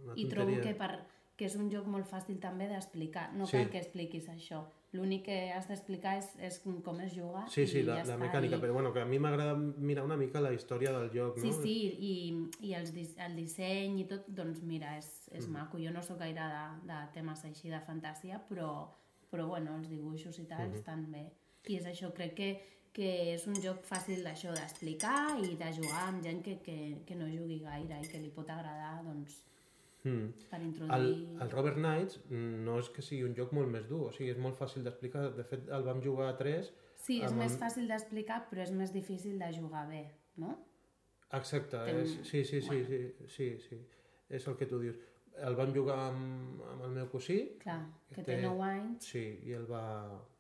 una 0.05 0.15
I 0.15 0.27
tonteria. 0.27 0.33
trobo 0.35 0.57
que, 0.63 0.73
per, 0.79 0.91
que 1.35 1.47
és 1.51 1.55
un 1.59 1.67
joc 1.71 1.87
molt 1.91 2.07
fàcil 2.07 2.39
també 2.39 2.67
d'explicar. 2.71 3.33
No 3.35 3.47
Sí. 3.47 3.57
cal 3.57 3.69
que 3.73 3.79
expliquis 3.83 4.27
això. 4.31 4.63
L'únic 4.91 5.25
que 5.27 5.51
has 5.53 5.67
d'explicar 5.69 6.15
és, 6.17 6.31
és 6.41 6.55
com 6.63 6.99
es 7.03 7.11
juga 7.13 7.43
Sí, 7.47 7.67
sí, 7.69 7.83
la, 7.85 7.99
ja 7.99 8.05
la 8.09 8.15
mecànica, 8.17 8.57
I... 8.57 8.59
però 8.63 8.73
bueno, 8.73 8.89
que 8.91 9.01
a 9.03 9.05
mi 9.05 9.19
m'agrada 9.21 9.53
mirar 9.55 10.03
una 10.07 10.17
mica 10.17 10.41
la 10.41 10.49
història 10.55 10.91
del 10.95 11.11
joc, 11.13 11.37
Sí, 11.37 11.51
no? 11.51 11.61
sí, 11.61 11.75
i, 12.09 12.13
i 12.65 12.73
els, 12.73 12.89
el 13.21 13.35
disseny 13.37 13.99
i 14.01 14.07
tot, 14.09 14.25
doncs 14.27 14.63
mira, 14.65 14.95
és, 14.97 15.11
és 15.31 15.45
Mm. 15.47 15.51
maco. 15.59 15.77
Jo 15.77 15.91
no 15.93 16.01
sóc 16.01 16.17
gaire 16.17 16.41
de, 16.41 16.63
de 16.89 16.97
temes 17.13 17.45
així 17.45 17.69
de 17.69 17.79
fantasia, 17.85 18.41
però, 18.49 18.87
però 19.29 19.45
bueno, 19.47 19.75
els 19.77 19.89
dibuixos 19.89 20.39
i 20.39 20.45
tal 20.49 20.65
Mm-hmm. 20.65 20.79
estan 20.81 21.05
bé. 21.11 21.27
I 21.67 21.75
és 21.77 21.85
això, 21.85 22.09
crec 22.15 22.33
que, 22.33 22.49
que 22.91 23.33
és 23.35 23.45
un 23.45 23.53
joc 23.61 23.83
fàcil 23.85 24.23
d'això 24.25 24.49
d'explicar 24.55 25.37
i 25.45 25.53
de 25.55 25.69
jugar 25.77 26.07
amb 26.07 26.23
gent 26.23 26.41
que, 26.41 26.57
que, 26.65 27.03
que 27.05 27.15
no 27.15 27.27
jugui 27.29 27.59
gaire 27.61 28.01
i 28.01 28.07
que 28.09 28.17
li 28.17 28.29
pot 28.33 28.49
agradar, 28.49 29.03
doncs, 29.05 29.43
Mm. 30.03 30.29
per 30.49 30.59
El, 30.61 30.65
introduir... 30.67 31.41
el 31.43 31.49
Robert 31.51 31.75
Knights 31.75 32.19
no 32.29 32.77
és 32.79 32.87
que 32.95 33.01
sigui 33.03 33.23
un 33.27 33.33
joc 33.35 33.51
molt 33.51 33.67
més 33.67 33.87
dur, 33.89 34.05
o 34.07 34.11
sigui, 34.15 34.29
és 34.31 34.37
molt 34.39 34.55
fàcil 34.57 34.83
d'explicar. 34.85 35.25
De 35.35 35.43
fet, 35.43 35.67
el 35.69 35.83
vam 35.83 35.99
jugar 36.01 36.29
a 36.29 36.37
3. 36.39 36.69
Sí, 36.95 37.17
és 37.21 37.31
amb 37.31 37.41
més 37.43 37.53
el- 37.53 37.59
fàcil 37.59 37.87
d'explicar, 37.91 38.45
però 38.49 38.63
és 38.63 38.71
més 38.71 38.93
difícil 38.95 39.37
de 39.39 39.51
jugar 39.57 39.87
bé, 39.89 40.05
no? 40.37 40.55
Exacte, 41.31 41.77
Tem- 41.85 41.99
és, 42.03 42.15
sí, 42.23 42.43
sí, 42.45 42.61
sí, 42.61 42.67
bueno. 42.67 42.87
sí, 43.27 43.27
sí, 43.27 43.57
sí, 43.67 43.79
és 44.29 44.47
el 44.47 44.55
que 44.57 44.65
tu 44.65 44.79
dius. 44.79 44.97
El 45.39 45.55
vam 45.55 45.69
jugar 45.75 45.97
amb, 46.09 46.61
amb 46.71 46.81
el 46.83 46.89
meu 46.95 47.05
cosí, 47.11 47.57
Clar, 47.61 47.85
que 48.09 48.15
Que 48.15 48.23
té- 48.23 48.41
9 48.41 48.63
anys. 48.63 49.05
sí, 49.05 49.39
i 49.45 49.51
el 49.53 49.67
va, 49.71 49.83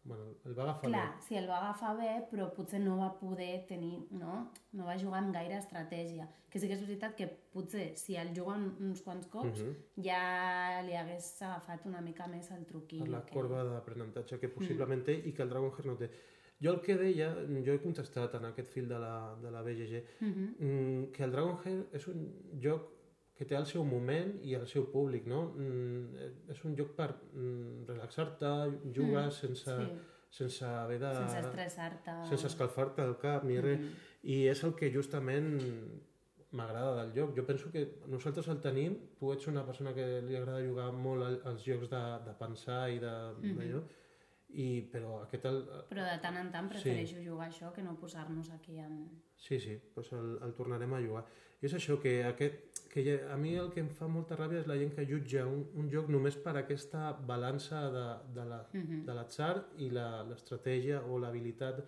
bueno, 0.09 0.23
el 0.45 0.55
va 0.57 0.63
agafar 0.63 0.89
Clar, 0.89 1.07
bé. 1.15 1.21
si 1.27 1.35
el 1.37 1.45
va 1.49 1.57
agafar 1.59 1.91
bé, 1.97 2.11
però 2.31 2.47
potser 2.55 2.79
no 2.81 2.97
va 2.97 3.11
poder 3.19 3.65
tenir, 3.69 4.07
no? 4.11 4.49
No 4.73 4.85
va 4.89 4.95
jugar 4.99 5.19
amb 5.21 5.33
gaire 5.35 5.55
estratègia. 5.61 6.25
Que 6.49 6.57
sí 6.59 6.67
que 6.67 6.73
és 6.73 6.81
veritat 6.81 7.13
que 7.15 7.27
potser 7.53 7.91
si 7.95 8.15
el 8.17 8.31
juguen 8.35 8.71
uns 8.81 9.03
quants 9.05 9.27
cops 9.29 9.61
Mhm. 9.61 9.75
ja 10.09 10.81
li 10.81 10.95
hagués 10.97 11.29
agafat 11.45 11.85
una 11.85 12.01
mica 12.01 12.27
més 12.27 12.49
el 12.51 12.65
truquillo. 12.65 13.05
la 13.05 13.23
que... 13.23 13.33
corba 13.33 13.63
d'aprenentatge 13.63 14.39
que 14.39 14.49
possiblement 14.49 15.03
té 15.05 15.13
i 15.13 15.31
que 15.33 15.43
el 15.43 15.49
Dragonheart 15.49 15.85
no 15.85 15.95
té. 15.95 16.09
Jo 16.61 16.73
el 16.73 16.81
que 16.81 16.97
deia, 16.97 17.29
jo 17.65 17.71
he 17.73 17.79
contestat 17.79 18.33
en 18.35 18.45
aquest 18.49 18.67
fil 18.73 18.87
de 18.89 18.97
la, 18.99 19.35
de 19.41 19.51
la 19.51 19.61
BGG, 19.61 20.03
Mhm. 20.19 20.55
mm, 20.59 21.11
que 21.13 21.23
el 21.23 21.31
Dragonheart 21.31 21.93
és 21.95 22.07
un 22.07 22.25
joc 22.59 22.89
que 23.39 23.45
té 23.47 23.55
el 23.55 23.65
seu 23.69 23.85
moment 23.87 24.33
i 24.43 24.53
el 24.57 24.65
seu 24.67 24.89
públic, 24.91 25.23
no? 25.31 25.45
Mm, 25.55 26.25
és 26.51 26.59
un 26.67 26.73
joc 26.75 26.89
per 26.97 27.13
mm, 27.15 27.85
relaxar-te, 27.87 28.49
jugar 28.95 29.29
Mm, 29.29 29.31
sense, 29.37 29.77
sí. 29.79 29.87
sense 30.29 30.65
haver 30.67 30.99
de... 30.99 31.13
Sense 31.15 31.39
estressar-te. 31.45 32.17
sense 32.27 32.47
escalfar-te 32.51 33.01
el 33.07 33.15
cap 33.21 33.45
ni 33.47 33.59
res. 33.63 33.79
Mhm. 33.79 33.93
I 34.23 34.41
és 34.51 34.63
el 34.67 34.75
que 34.75 34.91
justament 34.91 35.53
m'agrada 36.51 37.03
del 37.05 37.13
joc. 37.15 37.35
Jo 37.37 37.45
penso 37.45 37.71
que 37.71 37.85
nosaltres 38.07 38.47
el 38.51 38.59
tenim, 38.59 38.97
tu 39.19 39.31
ets 39.31 39.47
una 39.47 39.63
persona 39.65 39.93
que 39.93 40.21
li 40.25 40.35
agrada 40.35 40.59
jugar 40.67 40.91
molt 40.91 41.23
al- 41.23 41.41
als 41.45 41.63
jocs 41.63 41.89
de, 41.89 42.03
de 42.25 42.33
pensar 42.39 42.89
i 42.91 42.99
de, 42.99 43.15
Mhm. 43.39 43.57
d'allò, 43.57 43.83
i, 44.49 44.81
però 44.91 45.21
aquest 45.23 45.45
el, 45.45 45.59
Però 45.89 46.03
de 46.03 46.17
tant 46.21 46.35
en 46.37 46.51
tant 46.51 46.67
prefereixo 46.67 47.17
jugar 47.23 47.47
això 47.51 47.71
que 47.71 47.83
no 47.83 47.95
posar-nos 47.95 48.49
aquí 48.51 48.79
en... 48.79 49.07
Sí, 49.37 49.59
sí, 49.59 49.79
doncs 49.95 50.11
el, 50.11 50.39
el 50.43 50.53
tornarem 50.57 50.91
a 50.93 50.99
jugar. 51.01 51.23
I 51.61 51.65
és 51.67 51.73
això, 51.75 51.99
que, 52.01 52.23
aquest, 52.25 52.68
que 52.89 53.21
a 53.31 53.37
mi 53.37 53.55
el 53.55 53.69
que 53.71 53.79
em 53.79 53.89
fa 53.89 54.07
molta 54.07 54.35
ràbia 54.35 54.59
és 54.59 54.67
la 54.67 54.75
gent 54.77 54.91
que 54.95 55.05
jutja 55.05 55.45
un, 55.47 55.67
un 55.75 55.89
joc 55.91 56.07
només 56.09 56.35
per 56.37 56.55
aquesta 56.57 57.11
balança 57.13 57.83
de, 57.93 58.05
de 58.33 58.45
la- 58.49 58.65
Mhm. 58.73 59.05
de 59.05 59.13
l'atzar 59.13 59.65
i 59.77 59.89
la- 59.89 60.23
l'estratègia 60.23 61.03
o 61.05 61.19
l'habilitat 61.19 61.83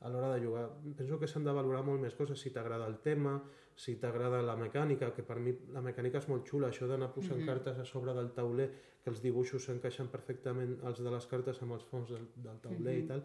a 0.00 0.08
l'hora 0.08 0.34
de 0.34 0.40
jugar. 0.44 0.70
Penso 0.96 1.18
que 1.18 1.26
s'han 1.28 1.44
de 1.44 1.52
valorar 1.52 1.82
molt 1.84 2.00
més 2.00 2.14
coses, 2.14 2.38
si 2.40 2.50
t'agrada 2.50 2.86
el 2.86 2.98
tema, 2.98 3.42
si 3.76 3.96
t'agrada 3.96 4.42
la 4.42 4.56
mecànica, 4.56 5.12
que 5.14 5.22
per 5.22 5.38
mi 5.38 5.54
la 5.72 5.80
mecànica 5.82 6.18
és 6.18 6.28
molt 6.28 6.44
xula, 6.48 6.68
això 6.68 6.86
d'anar 6.88 7.12
posant 7.12 7.38
Mhm. 7.38 7.46
cartes 7.46 7.78
a 7.78 7.84
sobre 7.84 8.12
del 8.14 8.32
tauler, 8.32 8.70
que 9.04 9.10
els 9.10 9.22
dibuixos 9.22 9.64
s'encaixen 9.64 10.08
perfectament 10.08 10.78
els 10.84 10.98
de 11.02 11.10
les 11.10 11.26
cartes 11.26 11.62
amb 11.62 11.72
els 11.72 11.84
fons 11.84 12.08
del, 12.10 12.26
del 12.36 12.58
tauler 12.60 12.96
Mhm. 12.96 13.04
i 13.04 13.06
tal 13.06 13.22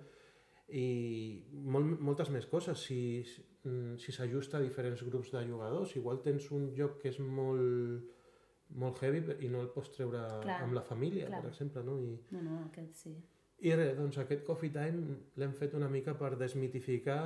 i 0.73 1.43
molt, 1.51 1.99
moltes 2.01 2.29
més 2.33 2.45
coses 2.49 2.79
si 2.87 2.97
mm, 3.63 3.97
si 4.01 4.11
s'ajusta 4.11 4.57
a 4.57 4.63
diferents 4.63 5.03
grups 5.05 5.29
de 5.31 5.43
jugadors 5.45 5.95
igual 5.95 6.21
tens 6.25 6.47
un 6.51 6.71
joc 6.75 6.97
que 7.03 7.09
és 7.13 7.19
molt 7.19 8.11
molt 8.81 8.97
heavy 9.03 9.21
i 9.45 9.49
no 9.53 9.61
el 9.61 9.69
pots 9.69 9.91
treure 9.93 10.23
Clar, 10.41 10.61
amb 10.65 10.73
la 10.73 10.81
família, 10.81 11.27
clar. 11.27 11.41
per 11.43 11.51
exemple 11.51 11.83
no? 11.85 11.99
I, 12.01 12.15
No, 12.33 12.41
no, 12.41 12.55
aquest 12.65 12.95
sí. 13.03 13.13
i 13.61 13.75
res, 13.77 13.93
doncs 13.97 14.17
aquest 14.17 14.43
Coffee 14.43 14.73
Time 14.73 15.19
l'hem 15.37 15.53
fet 15.53 15.73
una 15.77 15.87
mica 15.89 16.15
per 16.17 16.35
desmitificar 16.37 17.21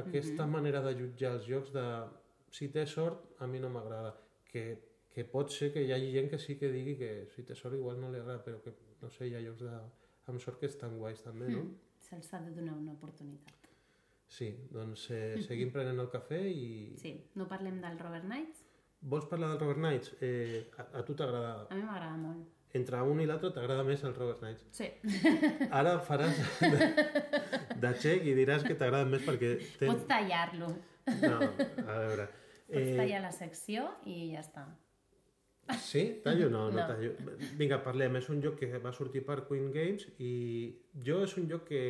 aquesta 0.00 0.46
Mhm. 0.46 0.50
manera 0.52 0.80
de 0.80 0.94
jutjar 0.98 1.34
els 1.34 1.46
jocs 1.46 1.70
de 1.72 1.84
si 2.50 2.68
té 2.68 2.86
sort, 2.86 3.34
a 3.40 3.46
mi 3.46 3.60
no 3.60 3.68
m'agrada 3.68 4.14
que, 4.50 4.78
que 5.12 5.24
pot 5.24 5.50
ser 5.50 5.72
que 5.72 5.82
hi 5.84 5.92
hagi 5.92 6.12
gent 6.12 6.30
que 6.30 6.38
sí 6.38 6.56
que 6.56 6.72
digui 6.72 6.96
que 6.96 7.26
si 7.34 7.42
té 7.42 7.54
sort 7.54 7.74
igual 7.74 8.00
no 8.00 8.10
li 8.10 8.18
agrada 8.18 8.42
però 8.42 8.60
que 8.62 8.72
no 9.02 9.10
sé, 9.10 9.28
hi 9.28 9.34
ha 9.34 9.40
jocs 9.44 9.60
de, 9.62 9.76
amb 10.26 10.40
sort 10.40 10.58
que 10.58 10.66
estan 10.66 10.96
guais 10.98 11.20
també, 11.22 11.48
no? 11.48 11.62
Mm. 11.64 11.74
Se'ls 12.14 12.34
ha 12.34 12.40
de 12.44 12.52
donar 12.54 12.74
una 12.78 12.92
oportunitat. 12.92 13.70
Sí, 14.30 14.48
doncs 14.70 15.08
eh, 15.10 15.40
seguim 15.42 15.70
prenent 15.74 15.98
el 16.02 16.10
cafè 16.12 16.38
i... 16.46 16.66
Sí, 17.00 17.14
no 17.38 17.46
parlem 17.50 17.80
del 17.82 17.98
Robert 17.98 18.26
Knights? 18.28 18.62
Vols 19.00 19.26
parlar 19.30 19.48
del 19.52 19.58
Robert 19.60 19.80
Knights? 19.80 20.12
Eh, 20.22 20.60
a, 20.78 20.86
a 21.00 21.02
tu 21.06 21.16
t'agrada... 21.18 21.66
A 21.68 21.74
mi 21.74 21.82
m'agrada 21.82 22.16
molt. 22.20 22.46
Entre 22.74 23.00
un 23.06 23.20
i 23.22 23.26
l'altre 23.26 23.50
t'agrada 23.54 23.82
més 23.86 24.02
el 24.06 24.14
Robert 24.14 24.42
Knights. 24.42 24.64
Sí. 24.74 24.88
Ara 25.80 25.96
faràs 26.06 26.38
de, 26.62 26.88
de 27.82 27.92
xec 28.06 28.30
i 28.30 28.34
diràs 28.38 28.66
que 28.66 28.78
t'agrada 28.78 29.10
més 29.10 29.26
perquè... 29.26 29.56
Ten... 29.80 29.90
Pots 29.90 30.06
tallar-lo. 30.10 30.70
No, 31.20 31.36
a 31.42 31.98
veure... 32.06 32.30
Pots 32.70 32.94
tallar 32.96 33.22
la 33.26 33.34
secció 33.34 33.90
i 34.06 34.32
ja 34.32 34.42
està. 34.42 34.66
Sí? 35.80 36.20
Tallo? 36.22 36.50
No, 36.50 36.70
no, 36.70 36.76
No. 36.76 36.86
tallo. 36.86 37.12
Vinga, 37.56 37.82
parlem. 37.82 38.16
És 38.16 38.28
un 38.28 38.42
joc 38.42 38.58
que 38.58 38.78
va 38.78 38.92
sortir 38.92 39.24
per 39.24 39.46
Queen 39.48 39.70
Games 39.72 40.06
i 40.18 40.74
jo 41.06 41.22
és 41.24 41.36
un 41.38 41.48
joc 41.48 41.64
que, 41.64 41.82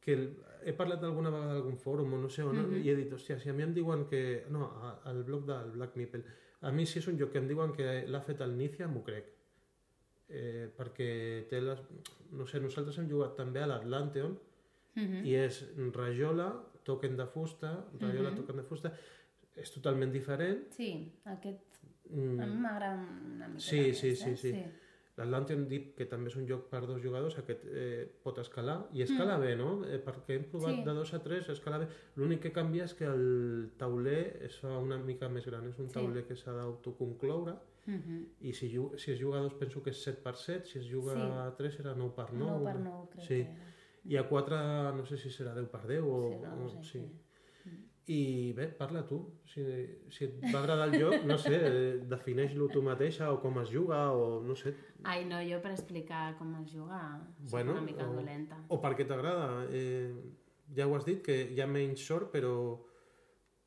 que 0.00 0.16
he 0.64 0.72
parlat 0.76 1.02
alguna 1.02 1.30
vegada 1.30 1.54
d'algun 1.54 1.78
fòrum 1.78 2.12
o 2.14 2.18
no 2.18 2.28
sé 2.28 2.42
on, 2.42 2.56
Mhm. 2.56 2.82
i 2.84 2.90
he 2.90 2.96
dit, 2.96 3.10
hòstia, 3.12 3.38
si 3.38 3.48
a 3.48 3.52
mi 3.52 3.62
em 3.62 3.72
diuen 3.74 4.04
que... 4.06 4.44
No, 4.50 4.70
al 5.04 5.22
blog 5.24 5.46
del 5.46 5.70
Black 5.72 5.96
Meeple. 5.96 6.24
A 6.62 6.70
mi 6.70 6.84
si 6.86 6.98
és 6.98 7.06
un 7.08 7.18
joc 7.18 7.32
que 7.32 7.38
em 7.38 7.48
diuen 7.48 7.72
que 7.72 8.04
l'ha 8.06 8.20
fet 8.20 8.40
el 8.40 8.56
Nícia, 8.56 8.86
m'ho 8.88 9.02
crec. 9.02 9.24
Eh, 10.28 10.68
perquè 10.76 11.46
té 11.48 11.60
les... 11.60 11.80
No 12.32 12.46
sé, 12.46 12.60
nosaltres 12.60 12.98
hem 12.98 13.08
jugat 13.10 13.34
també 13.36 13.60
a 13.62 13.66
l'Atlanteon 13.66 14.38
Mhm. 14.94 15.24
i 15.24 15.34
és 15.34 15.64
rajola, 15.94 16.50
token 16.84 17.16
de 17.16 17.26
fusta, 17.26 17.86
rajola, 18.00 18.30
Mhm. 18.30 18.36
token 18.36 18.56
de 18.56 18.62
fusta, 18.62 18.92
és 19.56 19.70
totalment 19.72 20.12
diferent. 20.12 20.70
Sí, 20.70 21.12
aquest 21.24 21.71
Mm. 22.12 22.40
a 22.40 22.46
mi 22.46 22.56
m'agrada 22.60 22.94
una 23.34 23.48
mica 23.48 23.60
Sí, 23.60 23.80
més, 23.88 23.98
sí, 23.98 24.08
eh? 24.10 24.16
sí, 24.16 24.36
sí. 24.36 24.54
L'Atlantean 25.16 25.66
Deep, 25.68 25.90
que 25.96 26.06
també 26.08 26.30
és 26.30 26.36
un 26.40 26.46
joc 26.48 26.70
per 26.70 26.80
dos 26.88 27.00
jugadors, 27.02 27.34
aquest 27.38 27.66
eh, 27.68 28.06
pot 28.24 28.38
escalar, 28.40 28.86
i 28.96 29.02
escala 29.04 29.36
bé, 29.38 29.50
no? 29.56 29.84
Eh, 29.84 29.98
perquè 30.02 30.38
hem 30.38 30.44
provat 30.50 30.72
Mm. 30.72 30.78
Sí. 30.78 30.84
de 30.86 30.94
dos 30.94 31.12
a 31.14 31.18
tres, 31.22 31.48
escala 31.52 31.78
bé. 31.78 31.86
L'únic 32.16 32.40
que 32.40 32.52
canvia 32.52 32.84
és 32.84 32.94
que 32.94 33.04
el 33.04 33.72
tauler 33.76 34.38
es 34.42 34.56
fa 34.58 34.78
una 34.78 34.96
mica 34.98 35.28
més 35.28 35.44
gran, 35.46 35.68
és 35.68 35.78
un 35.78 35.88
Sí. 35.88 35.94
tauler 35.94 36.24
que 36.26 36.34
s'ha 36.34 36.52
d'autoconcloure, 36.52 37.54
Mhm. 37.86 38.26
i 38.40 38.52
si, 38.54 38.70
si 38.96 39.10
es 39.12 39.20
juga 39.20 39.38
a 39.38 39.42
dos 39.42 39.54
penso 39.54 39.82
que 39.82 39.90
és 39.90 40.02
7 40.02 40.22
per 40.22 40.34
7, 40.36 40.64
si 40.66 40.78
es 40.78 40.86
juga 40.90 41.14
Sí. 41.14 41.20
a 41.20 41.54
3 41.58 41.74
serà 41.78 41.94
9 41.94 42.14
per 42.16 42.32
9. 42.32 42.50
9 42.58 42.64
per 42.72 42.80
9, 42.80 43.08
crec 43.10 43.22
sí. 43.26 43.34
que 43.34 43.40
era. 43.42 43.72
I 44.04 44.16
a 44.16 44.28
4 44.28 44.92
no 44.96 45.04
sé 45.04 45.16
si 45.18 45.28
serà 45.30 45.54
10 45.54 45.68
per 45.68 45.86
10 45.86 46.02
o... 46.02 46.30
Sí, 46.30 46.38
no, 46.42 46.56
no 46.56 46.68
sé, 46.68 46.82
sí. 46.84 46.98
sí. 47.00 47.12
I 48.08 48.52
bé, 48.56 48.66
parla 48.74 49.04
tu. 49.06 49.18
Si, 49.46 49.62
si 50.10 50.24
et 50.26 50.40
va 50.52 50.58
agradar 50.58 50.88
el 50.88 50.96
joc, 51.00 51.22
no 51.28 51.36
sé, 51.38 51.54
eh, 51.54 51.98
defineix-lo 52.10 52.66
tu 52.72 52.82
mateixa 52.82 53.28
o 53.32 53.38
com 53.40 53.60
es 53.62 53.70
juga 53.70 54.10
o 54.12 54.40
no 54.42 54.56
sé. 54.58 54.72
Ai, 55.04 55.24
no, 55.24 55.38
jo 55.46 55.60
per 55.62 55.70
explicar 55.70 56.36
com 56.38 56.50
es 56.60 56.72
juga 56.74 56.98
Bueno, 57.52 57.72
una 57.76 57.80
mica 57.86 58.08
o- 58.08 58.14
dolenta. 58.16 58.58
O 58.68 58.80
perquè 58.82 59.06
t'agrada. 59.06 59.66
Eh, 59.70 60.10
ja 60.74 60.88
ho 60.88 60.96
has 60.96 61.04
dit, 61.06 61.22
que 61.22 61.36
hi 61.52 61.60
ha 61.62 61.66
menys 61.70 62.02
sort, 62.04 62.32
però 62.34 62.52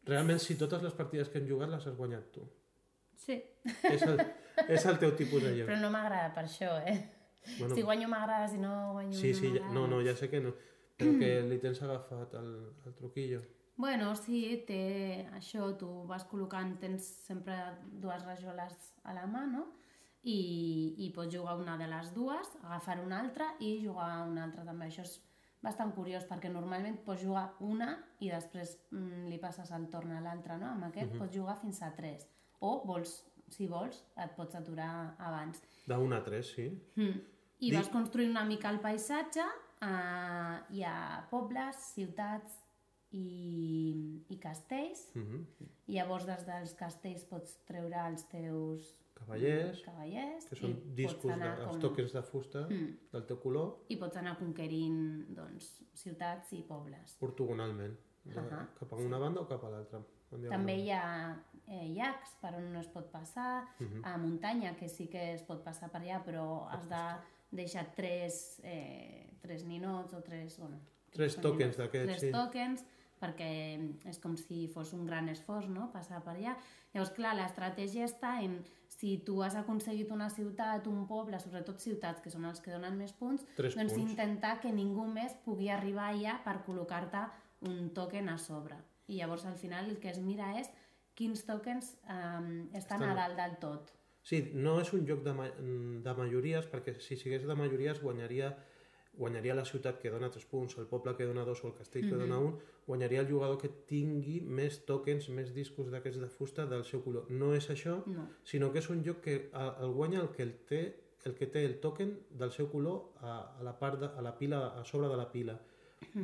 realment 0.05 0.39
si 0.43 0.55
totes 0.59 0.83
les 0.83 0.93
partides 0.93 1.29
que 1.29 1.39
hem 1.39 1.47
jugat 1.49 1.69
les 1.71 1.87
has 1.87 1.95
guanyat 1.97 2.27
tu. 2.35 2.43
Sí, 3.15 3.39
És 3.89 4.03
el, 4.03 4.19
és 4.67 4.83
el 4.85 4.99
teu 4.99 5.15
tipus 5.15 5.41
de 5.41 5.55
joc. 5.61 5.69
però 5.71 5.79
no 5.79 5.89
m'agrada 5.89 6.33
per 6.35 6.43
això, 6.45 6.75
eh? 6.85 6.97
Bueno, 7.57 7.73
Si 7.75 7.81
guanyo 7.85 8.07
m'agrada, 8.11 8.47
si 8.51 8.57
no 8.59 8.91
guanyo 8.93 9.13
sí, 9.17 9.31
no 9.31 9.37
sí, 9.39 9.51
no, 9.73 9.87
no, 9.87 10.01
ja 10.03 10.15
sé 10.15 10.29
que 10.29 10.41
no. 10.41 10.51
Però 10.97 11.11
que 11.19 11.29
li 11.47 11.57
tens 11.59 11.81
agafat 11.81 12.33
el, 12.39 12.51
el 12.85 12.93
truquillo. 12.99 13.41
Bueno, 13.77 14.13
sí, 14.15 14.63
té 14.67 15.27
això, 15.35 15.67
tu 15.79 15.89
vas 16.07 16.23
col·locant, 16.29 16.77
tens 16.79 17.03
sempre 17.25 17.55
dues 17.91 18.23
rajoles 18.23 18.77
a 19.03 19.13
la 19.17 19.25
mà, 19.27 19.43
no? 19.51 19.65
I, 20.23 20.95
i 21.05 21.09
pots 21.13 21.35
jugar 21.35 21.57
una 21.59 21.75
de 21.77 21.85
les 21.91 22.13
dues, 22.15 22.47
agafar 22.63 23.01
una 23.03 23.19
altra 23.19 23.51
i 23.59 23.75
jugar 23.83 24.23
una 24.29 24.45
altra 24.47 24.63
també. 24.65 24.87
Això 24.87 25.03
és 25.03 25.19
bastant 25.65 25.91
curiós 25.93 26.23
perquè 26.29 26.49
normalment 26.49 26.97
pots 27.05 27.21
jugar 27.25 27.49
una 27.59 27.91
i 28.23 28.31
després 28.31 28.77
mm, 28.91 29.27
li 29.29 29.37
passes 29.43 29.69
el 29.75 29.89
torn 29.91 30.15
a 30.15 30.23
l'altra, 30.23 30.57
no? 30.61 30.71
Amb 30.71 30.87
aquest 30.87 31.11
pots 31.19 31.35
jugar 31.35 31.59
fins 31.61 31.81
a 31.83 31.91
tres. 31.93 32.25
O 32.63 32.79
vols, 32.87 33.19
si 33.51 33.67
vols, 33.67 34.01
et 34.17 34.33
pots 34.39 34.55
aturar 34.57 35.15
abans. 35.19 35.61
D'una 35.85 36.23
a 36.23 36.25
tres, 36.25 36.55
sí. 36.55 36.69
Mm. 36.95 37.19
I 37.59 37.69
Di- 37.69 37.75
vas 37.75 37.91
construint 37.91 38.31
una 38.31 38.47
mica 38.47 38.71
el 38.71 38.79
paisatge, 38.79 39.43
eh, 39.85 40.55
hi 40.71 40.83
ha 40.87 41.25
pobles, 41.29 41.75
ciutats 41.93 42.61
i, 43.15 44.23
i 44.29 44.37
castells, 44.39 45.07
Mm 45.15 45.23
-hmm. 45.23 45.65
i 45.87 45.93
llavors 45.93 46.25
des 46.25 46.45
dels 46.45 46.73
castells 46.75 47.23
pots 47.25 47.57
treure 47.65 47.95
els 48.09 48.23
teus 48.29 49.01
Cavallers, 49.15 49.81
cavallers 49.85 50.45
que 50.49 50.55
són 50.55 50.73
discos, 50.95 51.37
de, 51.39 51.45
els 51.45 51.65
com- 51.69 51.79
tokens 51.79 52.11
de 52.13 52.21
fusta 52.21 52.67
Mm. 52.69 52.97
del 53.11 53.25
teu 53.25 53.37
color, 53.39 53.77
i 53.87 53.95
pots 53.97 54.17
anar 54.17 54.37
conquerint 54.37 55.25
doncs, 55.35 55.83
ciutats 55.93 56.51
i 56.53 56.61
pobles. 56.61 57.17
ortogonalment, 57.21 57.95
de, 58.25 58.39
Ahà, 58.39 58.67
cap 58.79 58.91
a 58.93 58.95
una 58.95 59.17
banda 59.17 59.39
o 59.41 59.47
cap 59.47 59.63
a 59.63 59.69
l'altra. 59.69 60.01
També 60.49 60.75
hi 60.77 60.89
ha 60.91 61.41
eh, 61.67 61.87
llacs 61.95 62.35
per 62.41 62.55
on 62.55 62.73
no 62.73 62.79
es 62.79 62.87
pot 62.87 63.09
passar, 63.11 63.67
Mhm. 63.79 64.01
a 64.03 64.17
muntanya, 64.17 64.75
que 64.75 64.87
sí 64.89 65.07
que 65.07 65.33
es 65.33 65.41
pot 65.43 65.63
passar 65.63 65.89
per 65.91 66.01
allà, 66.01 66.23
però 66.23 66.67
has 66.69 66.87
de 66.89 67.21
deixar 67.51 67.95
tres, 67.95 68.59
eh, 68.63 69.29
tres 69.41 69.63
ninots 69.65 70.13
o 70.13 70.21
tres... 70.21 70.59
Bueno, 70.59 70.77
Tres 71.11 71.35
tokens 71.37 71.77
d'aquests, 71.77 72.07
Tres 72.09 72.21
sí. 72.21 72.31
Perquè 73.21 73.49
és 74.09 74.17
com 74.19 74.35
si 74.37 74.67
fos 74.67 74.91
un 74.93 75.05
gran 75.05 75.29
esforç, 75.31 75.69
no?, 75.71 75.89
passar 75.93 76.21
per 76.23 76.35
allà. 76.35 76.55
Llavors, 76.93 77.11
clar, 77.15 77.35
l'estratègia 77.35 78.05
està 78.05 78.37
en 78.43 78.59
si 78.87 79.17
tu 79.25 79.41
has 79.43 79.55
aconseguit 79.59 80.11
una 80.11 80.29
ciutat, 80.29 80.87
un 80.87 81.05
poble, 81.07 81.39
sobretot 81.39 81.79
ciutats, 81.83 82.21
que 82.21 82.29
són 82.31 82.45
els 82.45 82.61
que 82.63 82.71
donen 82.71 82.95
més 82.97 83.11
punts, 83.13 83.43
Tres 83.57 83.75
doncs 83.75 83.93
punts. 83.93 84.11
intentar 84.11 84.59
que 84.61 84.71
ningú 84.71 85.05
més 85.07 85.33
pugui 85.43 85.69
arribar 85.69 86.11
allà 86.13 86.37
per 86.45 86.61
col·locar-te 86.67 87.25
un 87.67 87.89
token 87.93 88.29
a 88.29 88.37
sobre. 88.37 88.77
I 89.07 89.17
llavors 89.19 89.45
al 89.45 89.57
final 89.57 89.89
el 89.89 89.99
que 89.99 90.09
es 90.09 90.19
mira 90.19 90.53
és 90.59 90.69
quins 91.15 91.43
tokens 91.45 91.93
um, 92.09 92.67
estan 92.73 93.01
Estan- 93.03 93.09
a 93.11 93.15
dalt 93.15 93.37
del 93.37 93.57
tot. 93.59 93.91
Sí, 94.25 94.39
no 94.57 94.79
és 94.81 94.89
un 94.93 95.03
joc 95.05 95.21
de, 95.23 95.33
ma 95.37 95.45
de 95.55 96.13
majories, 96.17 96.65
perquè 96.71 96.95
si 96.99 97.15
sigués 97.15 97.43
de 97.45 97.53
majories 97.55 97.99
guanyaria, 98.01 98.55
guanyaria 99.17 99.55
la 99.55 99.65
ciutat 99.65 99.99
que 100.01 100.09
dona 100.11 100.29
3 100.29 100.45
punts, 100.51 100.77
el 100.77 100.87
poble 100.87 101.15
que 101.15 101.25
dona 101.25 101.43
2 101.45 101.63
o 101.63 101.67
el 101.67 101.73
castell 101.75 102.09
que 102.09 102.15
dona 102.15 102.37
1, 102.39 102.59
guanyaria 102.87 103.21
el 103.21 103.29
jugador 103.31 103.57
que 103.61 103.69
tingui 103.87 104.41
més 104.41 104.81
tokens, 104.85 105.29
més 105.29 105.53
discos 105.55 105.89
d'aquests 105.91 106.19
de 106.21 106.29
fusta 106.29 106.65
del 106.65 106.83
seu 106.85 107.01
color. 107.03 107.25
No 107.31 107.53
és 107.55 107.69
això, 107.69 108.01
No. 108.07 108.27
sinó 108.43 108.71
que 108.71 108.79
és 108.79 108.89
un 108.89 109.03
joc 109.03 109.21
que 109.21 109.49
el 109.53 109.91
guanya 109.91 110.21
el 110.21 110.29
que 110.29 110.43
el 110.43 110.53
té 110.65 110.83
el 111.25 111.33
que 111.33 111.47
té 111.47 111.63
el 111.65 111.79
token 111.81 112.19
del 112.29 112.51
seu 112.51 112.67
color 112.69 113.13
a, 113.19 113.57
a 113.59 113.63
la 113.63 113.71
part 113.79 113.99
de, 113.99 114.05
a 114.05 114.21
la 114.21 114.37
pila 114.37 114.59
a 114.79 114.83
sobre 114.85 115.07
de 115.09 115.17
la 115.17 115.31
pila. 115.31 115.55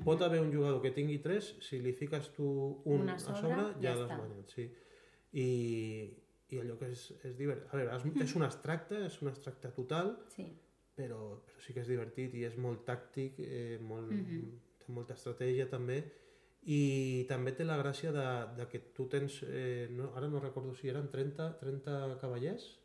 Pot 0.06 0.22
haver 0.22 0.40
un 0.42 0.52
jugador 0.54 0.80
que 0.82 0.92
tingui 0.92 1.18
3, 1.18 1.56
si 1.60 1.80
li 1.82 1.92
fiques 1.94 2.30
tu 2.36 2.46
un 2.86 3.02
Una 3.02 3.16
a 3.16 3.20
sobre, 3.20 3.40
sobre, 3.42 3.64
ja 3.82 3.82
ja 3.82 3.96
l'has 3.96 4.12
guanyat, 4.20 4.52
sí. 4.54 4.68
I, 5.34 5.48
i 6.52 6.60
allò 6.60 6.78
que 6.78 6.92
és, 6.92 7.06
és 7.24 7.36
divertit. 7.40 7.72
A 7.74 7.78
veure, 7.80 7.96
és, 7.96 8.06
és 8.28 8.36
un 8.36 8.44
extracte, 8.44 9.00
és 9.08 9.22
un 9.24 9.30
extracte 9.32 9.72
total, 9.72 10.18
Sí. 10.36 10.46
Però, 11.02 11.20
però 11.48 11.60
sí 11.66 11.74
que 11.74 11.82
és 11.82 11.90
divertit 11.90 12.34
i 12.38 12.44
és 12.46 12.58
molt 12.62 12.86
tàctic, 12.88 13.40
eh, 13.42 13.80
molt, 13.82 14.12
Mhm. 14.12 14.60
té 14.78 14.94
molta 14.94 15.14
estratègia 15.18 15.68
també, 15.70 16.04
i 16.70 17.26
també 17.28 17.52
té 17.58 17.66
la 17.66 17.78
gràcia 17.82 18.12
de, 18.14 18.26
de 18.58 18.68
que 18.70 18.80
tu 18.94 19.08
tens, 19.10 19.40
eh, 19.48 19.88
no, 19.90 20.12
ara 20.16 20.28
no 20.30 20.40
recordo 20.40 20.76
si 20.78 20.90
eren 20.90 21.10
30, 21.10 21.58
30 21.60 22.18
cavallers, 22.22 22.78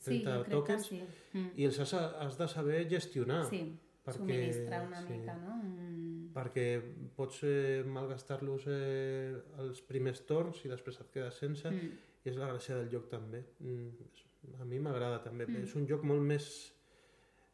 Sí, 0.00 0.22
30 0.22 0.36
jo 0.36 0.42
crec 0.44 0.52
tokens, 0.54 0.86
sí. 0.86 1.00
Mm. 1.34 1.48
i 1.56 1.64
els 1.66 1.78
has, 1.82 1.92
has 1.92 2.38
de 2.38 2.46
saber 2.48 2.88
gestionar. 2.88 3.44
Sí, 3.50 3.64
perquè- 4.04 4.16
subministrar 4.16 4.86
una 4.86 5.02
sí. 5.02 5.12
mica, 5.12 5.34
no? 5.36 5.56
Mm. 5.62 6.32
perquè 6.32 6.80
pots 7.16 7.40
eh, 7.42 7.82
malgastar-los 7.84 8.62
eh, 8.68 9.34
els 9.58 9.80
primers 9.82 10.20
torns 10.24 10.60
i 10.64 10.68
després 10.70 11.00
et 11.00 11.10
quedes 11.10 11.34
sense 11.34 11.68
Mm. 11.68 11.90
i 12.24 12.28
és 12.30 12.36
la 12.36 12.46
gràcia 12.52 12.76
del 12.78 12.88
joc 12.88 13.08
també 13.10 13.42
mm, 13.58 14.60
a 14.60 14.64
mi 14.64 14.78
m'agrada 14.78 15.18
també 15.24 15.46
Mm. 15.48 15.64
és 15.64 15.74
un 15.74 15.86
joc 15.88 16.04
molt 16.04 16.22
més 16.22 16.72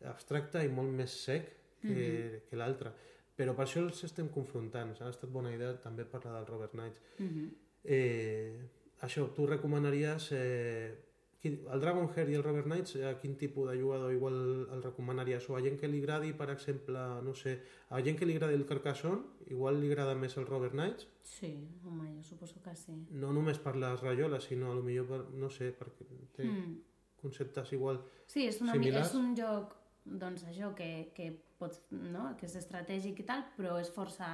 abstracte 0.05 0.65
i 0.65 0.69
molt 0.69 0.93
més 0.93 1.11
sec 1.25 1.53
que, 1.81 1.89
Mm-hmm. 1.89 2.41
que 2.51 2.57
l'altre 2.57 2.93
però 3.37 3.53
per 3.55 3.67
això 3.67 3.83
els 3.85 4.03
estem 4.05 4.29
confrontant 4.33 4.95
ha 5.01 5.09
estat 5.11 5.31
bona 5.31 5.53
idea 5.55 5.75
també 5.81 6.05
parlar 6.05 6.39
del 6.39 6.47
Robert 6.47 6.73
Knights 6.73 7.01
Mhm. 7.19 7.51
eh, 7.85 8.61
això, 9.03 9.29
tu 9.35 9.47
recomanaries 9.47 10.29
eh, 10.33 10.95
quin, 11.41 11.61
el 11.71 11.81
Dragon 11.81 12.09
Heart 12.09 12.31
i 12.31 12.35
el 12.35 12.43
Robert 12.43 12.65
Knights 12.67 12.97
a 13.05 13.19
quin 13.21 13.37
tipus 13.37 13.71
de 13.71 13.77
jugador 13.81 14.13
igual 14.13 14.67
el 14.73 14.83
recomanaries 14.83 15.49
o 15.51 15.57
a 15.57 15.61
gent 15.61 15.79
que 15.79 15.87
li 15.87 16.01
agradi 16.03 16.33
per 16.33 16.49
exemple, 16.51 16.99
no 17.23 17.35
sé, 17.35 17.61
a 17.91 18.01
gent 18.03 18.19
que 18.19 18.27
li 18.27 18.35
agradi 18.35 18.55
el 18.55 18.65
Carcassonne 18.67 19.23
igual 19.53 19.81
li 19.81 19.91
agrada 19.93 20.15
més 20.15 20.37
el 20.39 20.47
Robert 20.47 20.73
Knights 20.73 21.07
Sí, 21.23 21.69
home, 21.85 22.17
jo 22.17 22.23
suposo 22.23 22.61
que 22.63 22.75
sí. 22.75 23.07
no 23.11 23.33
només 23.33 23.59
per 23.59 23.77
les 23.77 24.01
rajoles 24.01 24.45
sinó 24.45 24.73
a 24.73 24.75
lo 24.75 24.83
millor 24.83 25.07
per, 25.07 25.21
no 25.35 25.51
sé, 25.51 25.77
perquè 25.77 26.07
té 26.33 26.45
Mm. 26.45 26.81
conceptes 27.21 27.73
igual 27.73 28.01
Sí, 28.27 28.47
és, 28.47 28.61
una, 28.63 28.75
mi- 28.75 28.85
Similars? 28.87 29.09
és 29.09 29.15
un 29.15 29.37
joc 29.37 29.77
doncs 30.07 30.47
això, 30.47 30.73
que, 30.79 31.11
que, 31.17 31.31
pots, 31.59 31.83
no? 31.91 32.31
que 32.39 32.47
és 32.47 32.57
estratègic 32.61 33.23
i 33.23 33.27
tal, 33.27 33.45
però 33.57 33.77
és 33.81 33.91
força, 33.93 34.29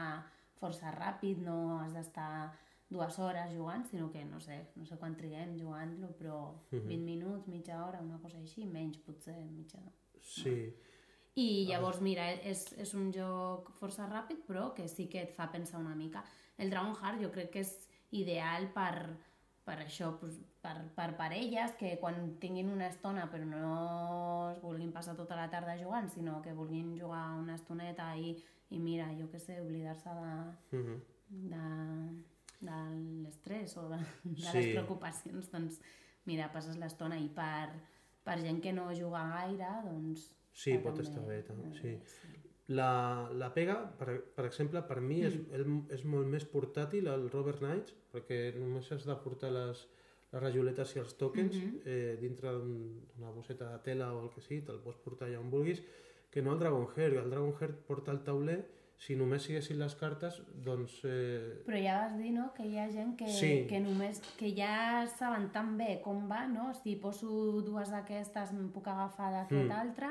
força 0.61 0.93
ràpid, 0.95 1.41
no 1.47 1.79
has 1.81 1.97
d'estar 1.97 2.53
dues 2.93 3.19
hores 3.19 3.53
jugant, 3.55 3.85
sinó 3.89 4.11
que 4.13 4.25
no 4.29 4.39
sé, 4.41 4.59
no 4.77 4.85
sé 4.87 4.99
quan 5.01 5.17
triguem 5.17 5.57
jugant-lo, 5.57 6.13
però 6.19 6.39
20 6.71 6.99
minuts, 7.07 7.49
mitja 7.49 7.81
hora, 7.87 8.03
una 8.05 8.21
cosa 8.21 8.39
així, 8.43 8.67
menys 8.69 9.01
potser 9.07 9.39
mitja. 9.49 9.81
sí, 10.21 10.55
I 11.41 11.65
llavors, 11.71 12.03
mira, 12.05 12.27
és, 12.45 12.67
és 12.77 12.93
un 12.93 13.09
joc 13.15 13.71
força 13.79 14.05
ràpid, 14.11 14.43
però 14.45 14.69
que 14.77 14.85
sí 14.93 15.09
que 15.09 15.23
et 15.25 15.33
fa 15.33 15.49
pensar 15.51 15.81
una 15.81 15.97
mica. 15.97 16.21
El 16.61 16.69
Dragon 16.69 16.93
Heart 16.93 17.23
jo 17.25 17.31
crec 17.33 17.55
que 17.55 17.63
és 17.65 17.73
ideal 18.13 18.69
per, 18.75 19.17
per 19.65 19.79
això, 19.81 20.13
pues, 20.21 20.37
per, 20.63 20.77
per 20.95 21.09
parelles 21.19 21.75
que 21.79 21.97
quan 22.01 22.37
tinguin 22.41 22.71
una 22.71 22.87
estona 22.93 23.27
però 23.31 23.45
no 23.49 24.51
es 24.53 24.61
vulguin 24.63 24.93
passar 24.95 25.17
tota 25.19 25.37
la 25.39 25.49
tarda 25.51 25.75
jugant, 25.81 26.09
sinó 26.13 26.41
que 26.43 26.55
vulguin 26.55 26.95
jugar 26.99 27.25
una 27.39 27.57
estoneta 27.59 28.13
i, 28.17 28.37
i 28.71 28.79
mira, 28.79 29.09
jo 29.19 29.27
què 29.33 29.41
sé, 29.43 29.59
oblidar-se 29.61 30.13
de, 30.19 30.35
mhm. 30.79 31.01
de, 31.51 31.65
de 32.69 32.79
l'estrès 33.25 33.77
o 33.77 33.89
de, 33.91 33.99
de 34.25 34.37
Sí. 34.45 34.53
les 34.59 34.71
preocupacions, 34.77 35.51
doncs 35.51 35.81
mira, 36.31 36.53
passes 36.55 36.79
l'estona 36.79 37.19
i 37.19 37.27
per, 37.35 37.73
per 38.23 38.39
gent 38.41 38.63
que 38.63 38.73
no 38.73 38.93
juga 38.95 39.25
gaire, 39.35 39.73
doncs... 39.89 40.29
Sí, 40.53 40.77
pot 40.79 40.95
també 40.95 41.09
estar 41.09 41.25
bé, 41.27 41.43
també, 41.49 41.73
sí. 41.81 41.97
bé, 41.97 42.39
La, 42.73 43.29
la 43.35 43.49
pega, 43.53 43.75
per, 43.99 44.21
per 44.37 44.45
exemple, 44.47 44.81
per 44.87 45.01
mi 45.03 45.19
és, 45.27 45.35
Mm. 45.35 45.55
el, 45.57 45.65
és 45.97 46.05
molt 46.05 46.29
més 46.31 46.45
portàtil 46.47 47.09
el 47.11 47.27
Robert 47.33 47.59
Knights, 47.59 47.97
perquè 48.13 48.55
només 48.61 48.87
has 48.95 49.05
de 49.09 49.17
portar 49.25 49.51
les, 49.51 49.83
les 50.33 50.43
rajoletes 50.43 50.97
i 50.97 50.99
els 51.01 51.15
tokens 51.19 51.55
Mhm. 51.57 51.81
eh, 51.85 52.17
dintre 52.21 52.51
d'un- 52.53 53.01
d'una 53.15 53.31
bosseta 53.31 53.71
de 53.73 53.79
tela 53.85 54.13
o 54.15 54.23
el 54.25 54.31
que 54.31 54.41
sigui, 54.41 54.63
te'l 54.65 54.81
pots 54.81 54.99
portar 54.99 55.29
allà 55.29 55.39
on 55.41 55.51
vulguis, 55.51 55.83
que 56.31 56.41
no 56.43 56.53
el 56.53 56.59
Dragonheart. 56.59 57.17
El 57.17 57.31
Dragonheart 57.31 57.85
porta 57.87 58.11
el 58.13 58.23
tauler, 58.25 58.67
si 58.97 59.17
només 59.17 59.43
siguessin 59.43 59.79
les 59.79 59.95
cartes, 59.97 60.41
doncs... 60.65 61.01
Eh, 61.05 61.63
Però 61.67 61.77
ja 61.83 61.99
vas 62.07 62.17
dir, 62.17 62.33
no?, 62.33 62.53
que 62.55 62.65
hi 62.65 62.79
ha 62.79 62.89
gent 62.91 63.17
que, 63.19 63.27
Sí. 63.29 63.67
que 63.69 63.81
només, 63.81 64.21
que 64.39 64.55
ja 64.55 65.07
saben 65.19 65.51
tan 65.53 65.77
bé 65.77 66.01
com 66.03 66.29
va, 66.29 66.47
no? 66.47 66.73
Si 66.73 66.97
poso 66.97 67.61
dues 67.63 67.91
d'aquestes 67.91 68.53
em 68.53 68.71
puc 68.71 68.87
agafar 68.89 69.33
d'aquest 69.33 69.67
Mm. 69.69 69.73
altre, 69.73 70.11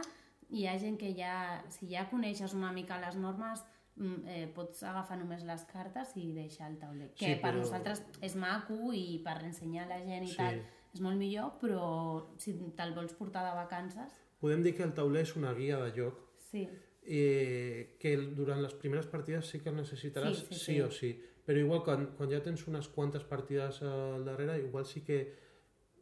i 0.49 0.59
hi 0.63 0.67
ha 0.67 0.77
gent 0.77 0.97
que 0.99 1.13
ja, 1.15 1.63
si 1.69 1.87
ja 1.87 2.09
coneixes 2.09 2.53
una 2.53 2.71
mica 2.73 2.99
les 2.99 3.15
normes, 3.15 3.63
mm, 3.63 3.80
eh, 4.27 4.47
pots 4.55 4.83
agafar 4.83 5.17
només 5.19 5.43
les 5.43 5.63
cartes 5.65 6.15
i 6.17 6.31
deixar 6.33 6.69
el 6.71 6.77
tauler. 6.79 7.11
Que 7.13 7.25
Sí, 7.35 7.35
per 7.41 7.51
però- 7.53 7.59
nosaltres 7.59 8.03
és 8.21 8.35
maco 8.35 8.91
i 8.93 9.21
per 9.23 9.43
ensenyar 9.43 9.85
a 9.85 9.89
la 9.97 9.99
gent 10.05 10.23
i 10.23 10.27
Sí. 10.27 10.37
tal 10.37 10.61
és 10.93 10.99
molt 11.01 11.17
millor, 11.17 11.53
però 11.61 12.27
si 12.37 12.53
te'l 12.75 12.93
vols 12.93 13.13
portar 13.13 13.43
de 13.49 13.55
vacances, 13.55 14.11
podem 14.39 14.63
dir 14.63 14.75
que 14.75 14.83
el 14.83 14.93
tauler 14.93 15.21
és 15.21 15.35
una 15.35 15.53
guia 15.53 15.77
de 15.77 15.91
joc 16.01 16.17
sí. 16.51 16.67
eh, 17.03 17.95
que 17.99 18.15
durant 18.17 18.61
les 18.61 18.73
primeres 18.73 19.07
partides 19.07 19.45
sí 19.49 19.59
que 19.59 19.71
necessitaràs 19.71 20.35
Sí, 20.35 20.45
sí, 20.45 20.53
sí, 20.53 20.59
sí, 20.59 20.73
sí. 20.75 20.81
o 20.81 20.91
sí. 20.91 21.11
Però 21.45 21.57
igual 21.57 21.81
quan, 21.83 22.05
quan 22.17 22.29
ja 22.29 22.39
tens 22.43 22.67
unes 22.67 22.87
quantes 22.87 23.23
partides 23.23 23.81
al 23.81 24.23
darrere, 24.23 24.59
igual 24.61 24.85
sí 24.85 25.01
que 25.01 25.33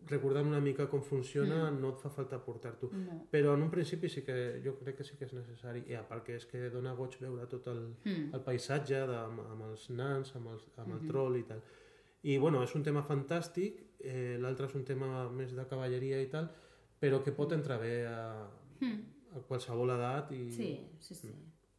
recordant 0.07 0.47
una 0.47 0.59
mica 0.59 0.87
com 0.89 1.01
funciona 1.03 1.69
no 1.71 1.89
et 1.93 1.99
fa 2.01 2.09
falta 2.09 2.39
portar-t'ho. 2.43 2.89
No. 2.93 3.17
Però 3.31 3.53
en 3.53 3.61
un 3.61 3.69
principi 3.69 4.09
sí 4.09 4.21
que 4.25 4.61
jo 4.63 4.75
crec 4.79 4.97
que 4.97 5.03
sí 5.03 5.17
que 5.17 5.25
és 5.25 5.33
necessari. 5.33 5.83
I 5.87 5.95
a 5.99 6.03
part 6.07 6.23
que 6.25 6.35
és 6.35 6.45
que 6.45 6.69
dona 6.69 6.93
goig 6.95 7.17
veure 7.21 7.45
tot 7.47 7.67
el, 7.67 7.83
Mm. 8.05 8.33
el 8.33 8.41
paisatge 8.41 9.05
de, 9.07 9.17
amb, 9.17 9.39
amb 9.51 9.63
els 9.69 9.89
nans, 9.89 10.33
amb, 10.35 10.47
els, 10.53 10.65
amb 10.77 10.93
el 10.95 11.07
troll 11.07 11.37
i 11.37 11.43
tal. 11.43 11.61
I 12.23 12.37
bueno, 12.37 12.63
és 12.63 12.73
un 12.75 12.83
tema 12.83 13.01
fantàstic, 13.03 13.79
eh, 13.99 14.37
l'altre 14.39 14.65
és 14.65 14.75
un 14.75 14.83
tema 14.83 15.29
més 15.29 15.53
de 15.55 15.65
cavalleria 15.67 16.21
i 16.21 16.27
tal, 16.29 16.49
però 16.99 17.21
que 17.23 17.31
pot 17.31 17.51
entrar 17.53 17.79
bé 17.79 18.05
a, 18.07 18.47
a 19.35 19.39
qualsevol 19.47 19.89
edat 19.95 20.31
i... 20.31 20.43
Hmm. 20.47 20.51
Sí, 20.51 20.87
sí, 20.99 21.15
sí. 21.15 21.33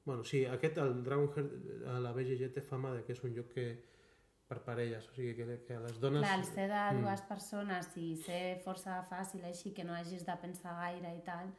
Bueno, 0.05 0.25
sí, 0.25 0.45
aquest, 0.47 0.79
el 0.79 1.03
Dragonheart, 1.05 1.51
a 1.87 1.99
la 2.01 2.12
BGG 2.12 2.53
té 2.55 2.62
fama 2.62 2.95
de 2.95 3.03
que 3.05 3.12
és 3.12 3.23
un 3.23 3.35
joc 3.37 3.51
que 3.53 3.66
per 4.51 4.59
parelles, 4.66 5.07
o 5.09 5.14
sigui, 5.14 5.36
que, 5.38 5.44
que 5.66 5.76
a 5.78 5.80
les 5.84 6.01
dones... 6.03 6.24
Clar, 6.24 6.36
al 6.40 6.44
ser 6.48 6.66
de 6.72 6.80
Mm. 6.96 7.05
dues 7.05 7.20
persones 7.28 7.90
i 8.03 8.09
ser 8.18 8.40
força 8.64 8.96
fàcil 9.09 9.44
així 9.46 9.70
que 9.76 9.84
no 9.86 9.94
hagis 9.94 10.24
de 10.26 10.34
pensar 10.42 10.74
gaire 10.80 11.12
i 11.16 11.20
tal, 11.26 11.53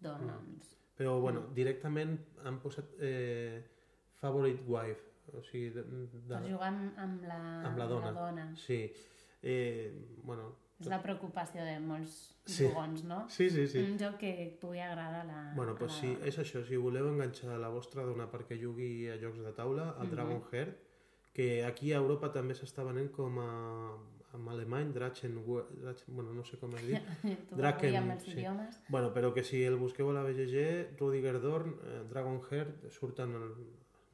doncs... 0.00 0.76
Però, 0.96 1.18
bueno, 1.20 1.42
directament 1.52 2.14
han 2.46 2.60
posat 2.62 2.94
eh, 3.04 3.58
Favorite 4.20 4.62
Wife, 4.64 5.02
o 5.36 5.42
sigui, 5.44 5.72
de, 5.74 5.82
de, 5.82 6.20
Per 6.30 6.38
jugar 6.46 6.70
amb, 6.70 6.94
amb, 7.02 7.26
la, 7.28 7.40
amb 7.68 7.82
la 7.82 7.88
dona. 7.90 8.12
La 8.14 8.20
dona. 8.30 8.46
Sí. 8.56 8.78
Eh, 9.42 9.90
bueno, 10.24 10.54
És 10.80 10.88
la 10.92 10.98
preocupació 11.02 11.64
de 11.64 11.78
molts 11.80 12.14
Sí. 12.46 12.66
jugons, 12.68 13.02
no? 13.04 13.24
sí, 13.28 13.48
sí, 13.50 13.66
sí. 13.66 13.80
Un 13.82 13.98
joc 13.98 14.18
que 14.20 14.56
pugui 14.60 14.78
agradar 14.78 15.22
a 15.22 15.24
la, 15.24 15.52
Bueno, 15.56 15.72
a 15.72 15.78
pues 15.80 15.90
la 15.92 15.98
sí, 15.98 16.16
és 16.30 16.36
això, 16.38 16.60
si 16.64 16.76
voleu 16.78 17.08
enganxar 17.10 17.58
la 17.58 17.68
vostra 17.74 18.04
dona 18.06 18.28
perquè 18.30 18.54
jugui 18.60 19.08
a 19.10 19.16
jocs 19.18 19.40
de 19.42 19.52
taula, 19.52 19.96
el 19.98 20.06
Mhm. 20.06 20.10
Dragon 20.14 20.42
Heart, 20.52 20.76
que 21.36 21.64
aquí 21.68 21.92
a 21.92 22.00
Europa 22.00 22.32
també 22.32 22.56
s'està 22.56 22.84
venent 22.86 23.10
com 23.12 23.40
a 23.42 23.50
en 24.36 24.48
alemany, 24.52 24.90
Drachen, 24.92 25.36
Drachen, 25.80 26.14
bueno, 26.14 26.32
no 26.36 26.44
sé 26.44 26.58
com 26.60 26.74
es 26.76 26.82
diu. 26.84 26.98
Draken, 27.56 28.10
sí. 28.20 28.32
idiomes... 28.34 28.80
Bueno, 28.88 29.12
però 29.14 29.32
que 29.32 29.44
si 29.44 29.62
el 29.64 29.76
busqueu 29.80 30.10
a 30.10 30.16
la 30.16 30.24
BGG, 30.26 30.98
Rudiger 30.98 31.40
Dorn, 31.40 31.76
eh, 31.84 32.02
Dragon 32.10 32.40
Heart, 32.50 32.90
surten 32.92 33.32
el, 33.38 33.54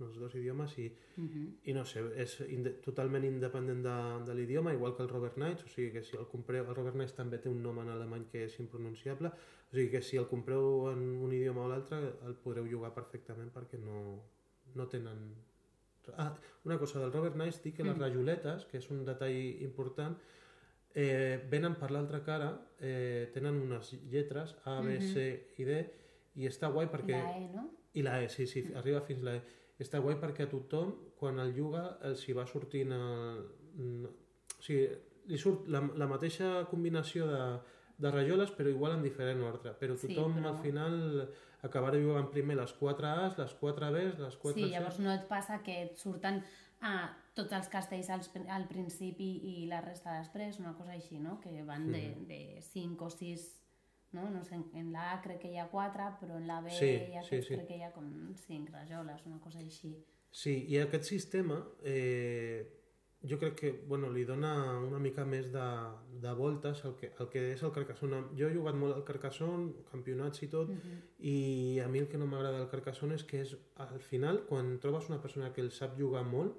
els 0.03 0.19
dos 0.21 0.35
idiomes 0.39 0.77
i, 0.79 0.87
Mhm. 1.17 1.43
i 1.69 1.73
no 1.77 1.85
sé, 1.85 2.01
és 2.17 2.39
inde 2.49 2.71
totalment 2.85 3.25
independent 3.29 3.83
de, 3.85 3.97
de 4.27 4.35
l'idioma, 4.35 4.73
igual 4.73 4.95
que 4.97 5.03
el 5.03 5.11
Robert 5.11 5.35
Knights, 5.37 5.65
o 5.67 5.69
sigui 5.69 5.91
que 5.93 6.03
si 6.03 6.17
el 6.17 6.27
compreu, 6.27 6.65
el 6.65 6.75
Robert 6.75 6.97
Knights 6.97 7.15
també 7.19 7.39
té 7.39 7.51
un 7.51 7.63
nom 7.63 7.79
en 7.83 7.91
alemany 7.93 8.25
que 8.31 8.47
és 8.47 8.59
impronunciable, 8.61 9.29
o 9.29 9.75
sigui 9.75 9.91
que 9.91 10.03
si 10.03 10.17
el 10.17 10.27
compreu 10.31 10.89
en 10.93 11.03
un 11.27 11.33
idioma 11.33 11.67
o 11.67 11.69
l'altre 11.69 11.99
el 12.29 12.35
podreu 12.45 12.65
jugar 12.71 12.95
perfectament 12.95 13.51
perquè 13.53 13.79
no, 13.83 14.23
no 14.75 14.89
tenen... 14.89 15.33
Ah, 16.17 16.35
una 16.65 16.79
cosa, 16.79 17.01
del 17.01 17.13
Robert 17.13 17.35
Knights 17.35 17.63
dic 17.63 17.77
que 17.77 17.85
les 17.85 17.99
rajoletes, 17.99 18.65
que 18.67 18.79
és 18.79 18.89
un 18.91 19.05
detall 19.05 19.63
important, 19.63 20.17
eh, 20.95 21.41
venen 21.51 21.75
per 21.81 21.91
l'altra 21.91 22.23
cara, 22.25 22.51
eh, 22.81 23.31
tenen 23.33 23.61
unes 23.63 23.93
lletres 24.11 24.57
A, 24.65 24.81
B, 24.81 24.99
C 25.01 25.27
i 25.59 25.65
D, 25.65 25.79
i 26.37 26.47
està 26.49 26.69
guai 26.73 26.89
perquè... 26.91 27.19
La 27.23 27.37
E, 27.39 27.49
no? 27.55 27.69
I 27.95 28.03
la 28.03 28.23
E, 28.23 28.29
sí, 28.29 28.47
sí, 28.47 28.65
arriba 28.75 29.01
fins 29.05 29.23
la 29.23 29.37
E. 29.37 29.43
Està 29.79 29.99
guai 30.01 30.17
perquè 30.21 30.45
a 30.47 30.51
tothom, 30.51 30.93
quan 31.19 31.39
el 31.43 31.55
juga, 31.57 31.99
els 32.03 32.27
hi 32.29 32.33
va 32.37 32.47
sortint... 32.47 32.93
El... 32.93 33.47
mm, 33.77 34.05
O 34.59 34.63
sigui, 34.63 34.85
li 35.27 35.39
surt 35.39 35.67
la, 35.69 35.81
la 35.99 36.07
mateixa 36.07 36.65
combinació 36.71 37.27
de, 37.27 37.39
de 37.99 38.11
rajoles, 38.11 38.51
però 38.55 38.69
igual 38.71 38.93
en 38.97 39.03
diferent 39.03 39.41
ordre. 39.43 39.73
Però 39.79 39.97
Sí, 39.97 40.07
tothom 40.13 40.37
però- 40.39 40.53
al 40.53 40.59
final 40.63 40.97
acabarà 41.63 41.99
jugant 42.03 42.29
primer 42.33 42.57
les 42.59 42.73
4 42.79 43.07
A's, 43.09 43.39
les 43.39 43.55
4 43.61 43.91
B's, 43.95 44.19
les 44.19 44.37
4 44.37 44.55
Sí, 44.57 44.65
C's... 44.67 44.71
llavors 44.75 44.99
no 45.01 45.13
et 45.15 45.27
passa 45.31 45.61
que 45.63 45.77
et 45.87 45.97
surten 46.01 46.43
ah, 46.83 47.09
tots 47.35 47.53
els 47.57 47.69
castells 47.73 48.11
al, 48.11 48.23
al 48.51 48.67
principi 48.69 49.29
i 49.53 49.67
la 49.71 49.81
resta 49.81 50.19
després, 50.19 50.59
una 50.61 50.75
cosa 50.79 50.93
així, 50.97 51.19
no? 51.23 51.39
Que 51.41 51.63
van 51.65 51.91
de, 51.93 52.03
de 52.29 52.41
5 52.73 53.05
o 53.07 53.11
6, 53.11 53.47
no? 54.19 54.29
No 54.31 54.43
sé, 54.45 54.59
en 54.75 54.91
la 54.93 55.13
A 55.15 55.21
crec 55.25 55.41
que 55.45 55.53
hi 55.53 55.59
ha 55.63 55.69
4, 55.71 56.11
però 56.21 56.37
en 56.37 56.47
la 56.51 56.61
B 56.61 56.71
Sí, 56.75 56.93
ja 57.15 57.23
sí, 57.23 57.41
sí. 57.43 57.55
crec 57.55 57.69
que 57.71 57.79
hi 57.79 57.87
ha 57.87 57.93
com 57.95 58.11
5 58.47 58.73
rajoles, 58.75 59.23
una 59.31 59.39
cosa 59.41 59.63
així. 59.63 59.95
Sí, 60.33 60.57
i 60.69 60.79
aquest 60.81 61.05
sistema 61.05 61.59
eh, 61.85 62.82
jo 63.29 63.39
crec 63.39 63.55
que 63.55 63.71
bueno, 63.87 64.11
li 64.11 64.25
dona 64.27 64.51
una 64.83 64.99
mica 64.99 65.25
més 65.25 65.47
de, 65.53 65.67
de 66.23 66.33
voltes 66.35 66.83
al 66.85 66.97
que, 66.99 67.13
al 67.23 67.29
que 67.31 67.45
és 67.53 67.63
el 67.63 67.71
Carcassonne. 67.75 68.23
Jo 68.39 68.49
he 68.49 68.57
jugat 68.57 68.75
molt 68.79 68.97
al 68.97 69.05
Carcassonne, 69.07 69.85
campionats 69.93 70.43
i 70.43 70.49
tot, 70.51 70.73
i 71.19 71.37
a 71.85 71.87
mi 71.93 72.03
el 72.03 72.09
que 72.11 72.19
no 72.19 72.27
m'agrada 72.27 72.59
del 72.59 72.71
Carcassonne 72.73 73.19
és 73.19 73.25
que 73.29 73.45
és, 73.45 73.55
al 73.87 74.03
final, 74.03 74.43
quan 74.49 74.75
trobes 74.83 75.09
una 75.13 75.21
persona 75.23 75.53
que 75.55 75.63
el 75.63 75.71
sap 75.71 75.95
jugar 75.99 76.25
molt, 76.27 76.59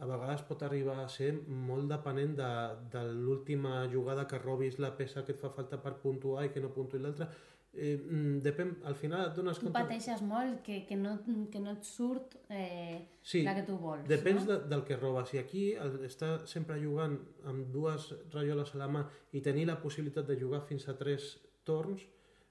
a 0.00 0.06
vegades 0.08 0.46
pot 0.48 0.62
arribar 0.64 1.00
a 1.02 1.08
ser 1.12 1.34
molt 1.68 1.90
depenent 1.90 2.36
de, 2.38 2.50
de 2.92 3.02
l'última 3.10 3.82
jugada 3.92 4.26
que 4.30 4.38
robis 4.40 4.78
la 4.80 4.94
peça 4.96 5.26
que 5.26 5.34
et 5.34 5.42
fa 5.42 5.50
falta 5.52 5.76
per 5.82 5.98
puntuar 6.04 6.46
i 6.46 6.52
que 6.54 6.62
no 6.62 6.70
puntuï 6.72 7.02
l'altra. 7.02 7.28
Eh, 7.72 7.96
mm, 8.02 8.40
depèn, 8.42 8.72
al 8.90 8.96
final 8.98 9.28
et 9.28 9.36
dones 9.36 9.58
Tu 9.58 9.66
compte... 9.68 9.78
pateixes 9.78 10.22
molt 10.26 10.58
que, 10.66 10.80
que, 10.88 10.96
no, 10.98 11.12
que 11.52 11.60
no 11.62 11.70
et 11.76 11.84
surt 11.86 12.34
eh, 12.50 12.98
Sí, 13.22 13.44
la 13.46 13.54
que 13.54 13.62
tu 13.62 13.76
vols, 13.78 14.08
Depèn 14.10 14.40
no? 14.40 14.46
de, 14.48 14.56
del 14.72 14.82
que 14.88 14.96
robes. 14.98 15.30
I 15.34 15.38
aquí 15.38 15.66
el, 15.78 16.00
està 16.08 16.32
sempre 16.50 16.80
jugant 16.82 17.14
amb 17.46 17.68
dues 17.70 18.08
rajoles 18.34 18.74
a 18.74 18.80
la 18.82 18.88
mà 18.90 19.04
i 19.32 19.40
tenir 19.44 19.68
la 19.70 19.78
possibilitat 19.78 20.26
de 20.26 20.38
jugar 20.40 20.64
fins 20.66 20.88
a 20.90 20.96
tres 20.98 21.36
torns... 21.62 22.02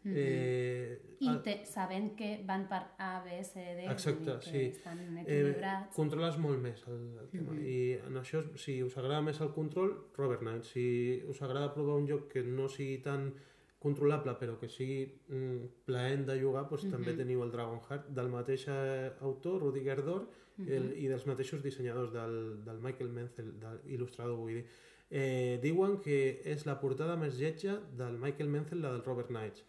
eh, 0.06 0.96
I 1.20 1.34
te, 1.44 1.58
sabent 1.68 2.14
que 2.16 2.30
van 2.48 2.64
per 2.70 2.80
A, 3.04 3.20
B, 3.26 3.42
C, 3.44 3.60
D, 3.76 3.90
Exacte, 3.92 4.38
sí. 4.46 4.62
estan 4.72 5.02
eh, 5.18 5.22
equilibrats. 5.26 5.92
controles 5.98 6.38
molt 6.40 6.62
més 6.64 6.86
el, 6.88 7.02
el 7.20 7.28
tema. 7.34 7.58
I 7.60 8.00
en 8.08 8.16
això, 8.22 8.46
si 8.56 8.78
us 8.86 8.96
agrada 8.98 9.20
més 9.26 9.42
el 9.44 9.52
control, 9.52 9.92
Robert 10.16 10.46
Knight. 10.46 10.64
Si 10.72 10.86
us 11.28 11.42
agrada 11.44 11.74
provar 11.76 12.00
un 12.00 12.08
joc 12.08 12.30
que 12.32 12.44
no 12.48 12.70
sigui 12.72 13.02
tan 13.04 13.34
controlable 13.80 14.34
però 14.40 14.58
que 14.60 14.68
sigui 14.70 15.06
mm, 15.30 15.86
plaent 15.88 16.26
de 16.28 16.36
jugar 16.42 16.66
doncs 16.70 16.84
també 16.92 17.14
teniu 17.16 17.44
el 17.46 17.52
Dragonheart 17.54 18.10
del 18.18 18.28
mateix 18.34 18.66
eh, 18.68 19.12
autor, 19.22 19.62
Rudiger 19.64 20.02
Dor 20.04 20.26
el, 20.60 20.90
i 21.00 21.08
dels 21.08 21.24
mateixos 21.26 21.62
dissenyadors 21.64 22.12
del, 22.12 22.34
del 22.66 22.80
Michael 22.84 23.10
Menzel, 23.16 23.54
del 23.62 23.78
il·lustrador 23.96 24.36
vull 24.42 24.58
dir. 24.58 24.66
Eh, 25.10 25.58
diuen 25.64 25.96
que 26.04 26.18
és 26.44 26.66
la 26.68 26.76
portada 26.82 27.16
més 27.18 27.40
lletja 27.40 27.78
del 27.98 28.20
Michael 28.20 28.50
Menzel 28.52 28.82
la 28.84 28.92
del 28.92 29.02
Robert 29.08 29.32
Knight 29.32 29.64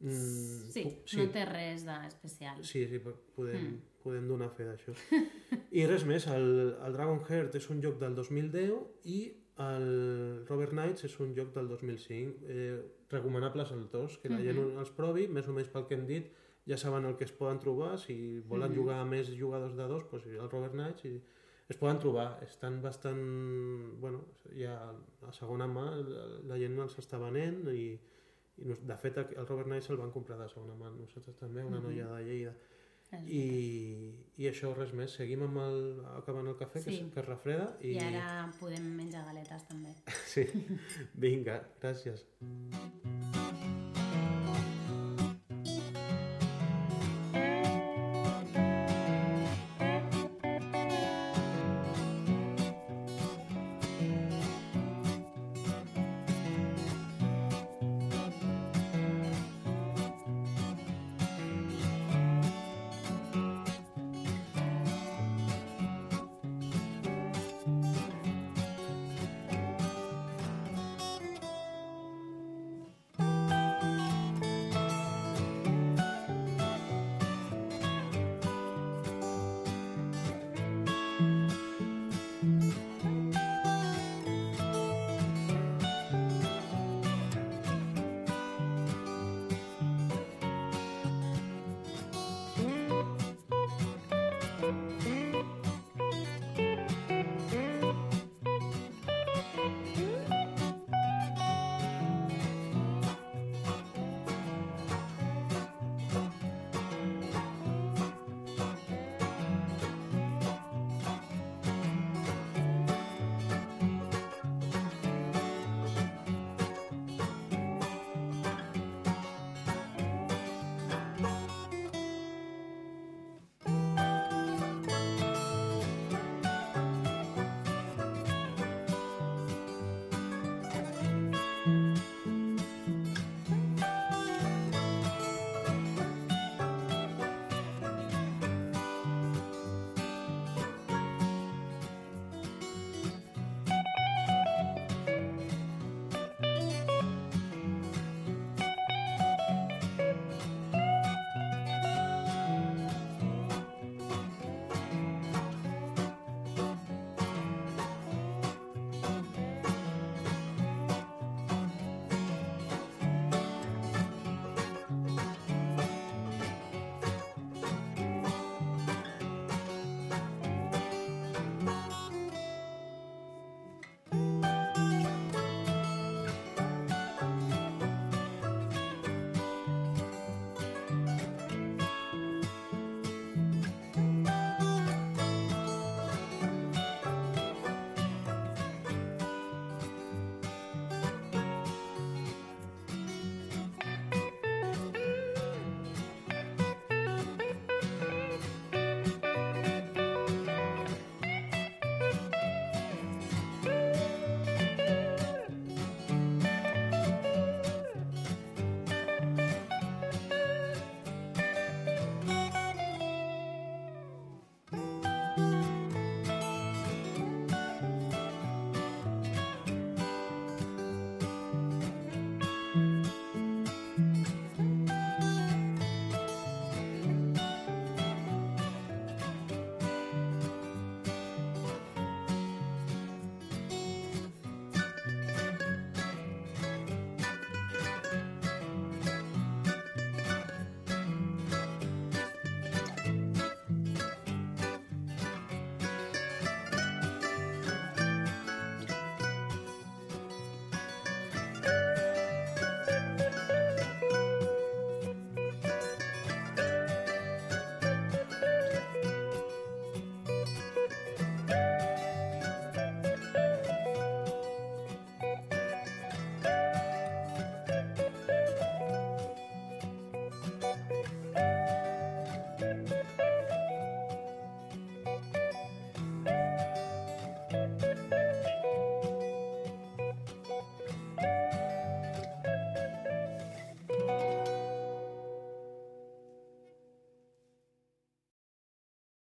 mm, 0.00 0.68
Sí, 0.74 0.84
puc- 0.84 1.16
no 1.18 1.26
té 1.32 1.44
res 1.48 1.86
d'especial. 1.88 2.60
Sí, 2.64 2.84
sí, 2.90 2.98
po- 3.02 3.16
podem, 3.34 3.78
podem 4.04 4.28
donar 4.28 4.50
fe 4.54 4.68
d'això. 4.68 4.92
I 5.80 5.86
res 5.88 6.04
més, 6.08 6.26
el, 6.30 6.76
el 6.84 6.92
Dragonheart 6.94 7.56
és 7.58 7.66
un 7.72 7.80
joc 7.82 7.98
del 8.00 8.14
2010 8.14 8.76
i 9.08 9.18
el 9.58 10.44
Robert 10.46 10.72
Knights 10.72 11.06
és 11.08 11.14
un 11.22 11.32
joc 11.36 11.50
del 11.54 11.68
2005. 11.70 12.44
Eh, 12.46 12.76
recomanables 13.10 13.72
els 13.74 13.88
dos, 13.90 14.18
que 14.22 14.30
la 14.30 14.38
gent 14.44 14.60
els 14.60 14.92
provi, 14.94 15.26
més 15.32 15.48
o 15.48 15.54
menys 15.56 15.70
pel 15.72 15.86
que 15.88 15.96
hem 15.96 16.04
dit, 16.06 16.28
ja 16.68 16.76
saben 16.76 17.08
el 17.08 17.16
que 17.16 17.24
es 17.24 17.32
poden 17.32 17.58
trobar, 17.62 17.96
si 17.98 18.38
volen 18.46 18.74
jugar 18.76 19.00
a 19.00 19.08
més 19.08 19.30
jugadors 19.32 19.74
de 19.76 19.86
dos, 19.88 20.04
doncs 20.10 20.28
el 20.28 20.50
Robert 20.50 20.76
Knights 20.76 21.06
i 21.08 21.14
es 21.68 21.76
poden 21.80 21.98
trobar, 22.00 22.28
estan 22.44 22.80
bastant... 22.84 23.22
Bueno, 24.00 24.22
ja 24.56 24.76
a 25.26 25.32
segona 25.36 25.66
mà 25.68 25.86
la, 25.96 26.58
gent 26.60 26.76
els 26.84 26.98
està 27.00 27.20
venent 27.20 27.64
i, 27.72 27.90
i 28.60 28.68
de 28.68 28.98
fet 29.00 29.20
el 29.24 29.46
Robert 29.46 29.68
Knights 29.68 29.90
el 29.92 30.00
van 30.00 30.12
comprar 30.12 30.38
de 30.40 30.48
segona 30.52 30.76
mà, 30.76 30.92
nosaltres 30.92 31.40
també, 31.40 31.64
una 31.64 31.80
noia 31.84 32.08
de 32.12 32.22
Lleida. 32.28 32.54
I, 33.26 34.12
I 34.38 34.48
això, 34.50 34.74
res 34.76 34.92
més. 34.92 35.14
Seguim 35.16 35.42
amb 35.46 35.56
el, 35.64 35.78
acabant 36.18 36.46
el 36.50 36.56
cafè, 36.60 36.82
que, 36.82 36.90
Sí. 36.90 36.98
es, 37.06 37.12
que 37.14 37.20
es 37.20 37.26
refreda. 37.26 37.70
I... 37.80 37.94
I 37.96 37.98
ara 38.10 38.52
podem 38.60 38.84
menjar 38.98 39.24
galetes 39.30 39.64
també. 39.70 39.94
Sí, 40.34 40.44
vinga, 41.14 41.62
gràcies. 41.82 42.26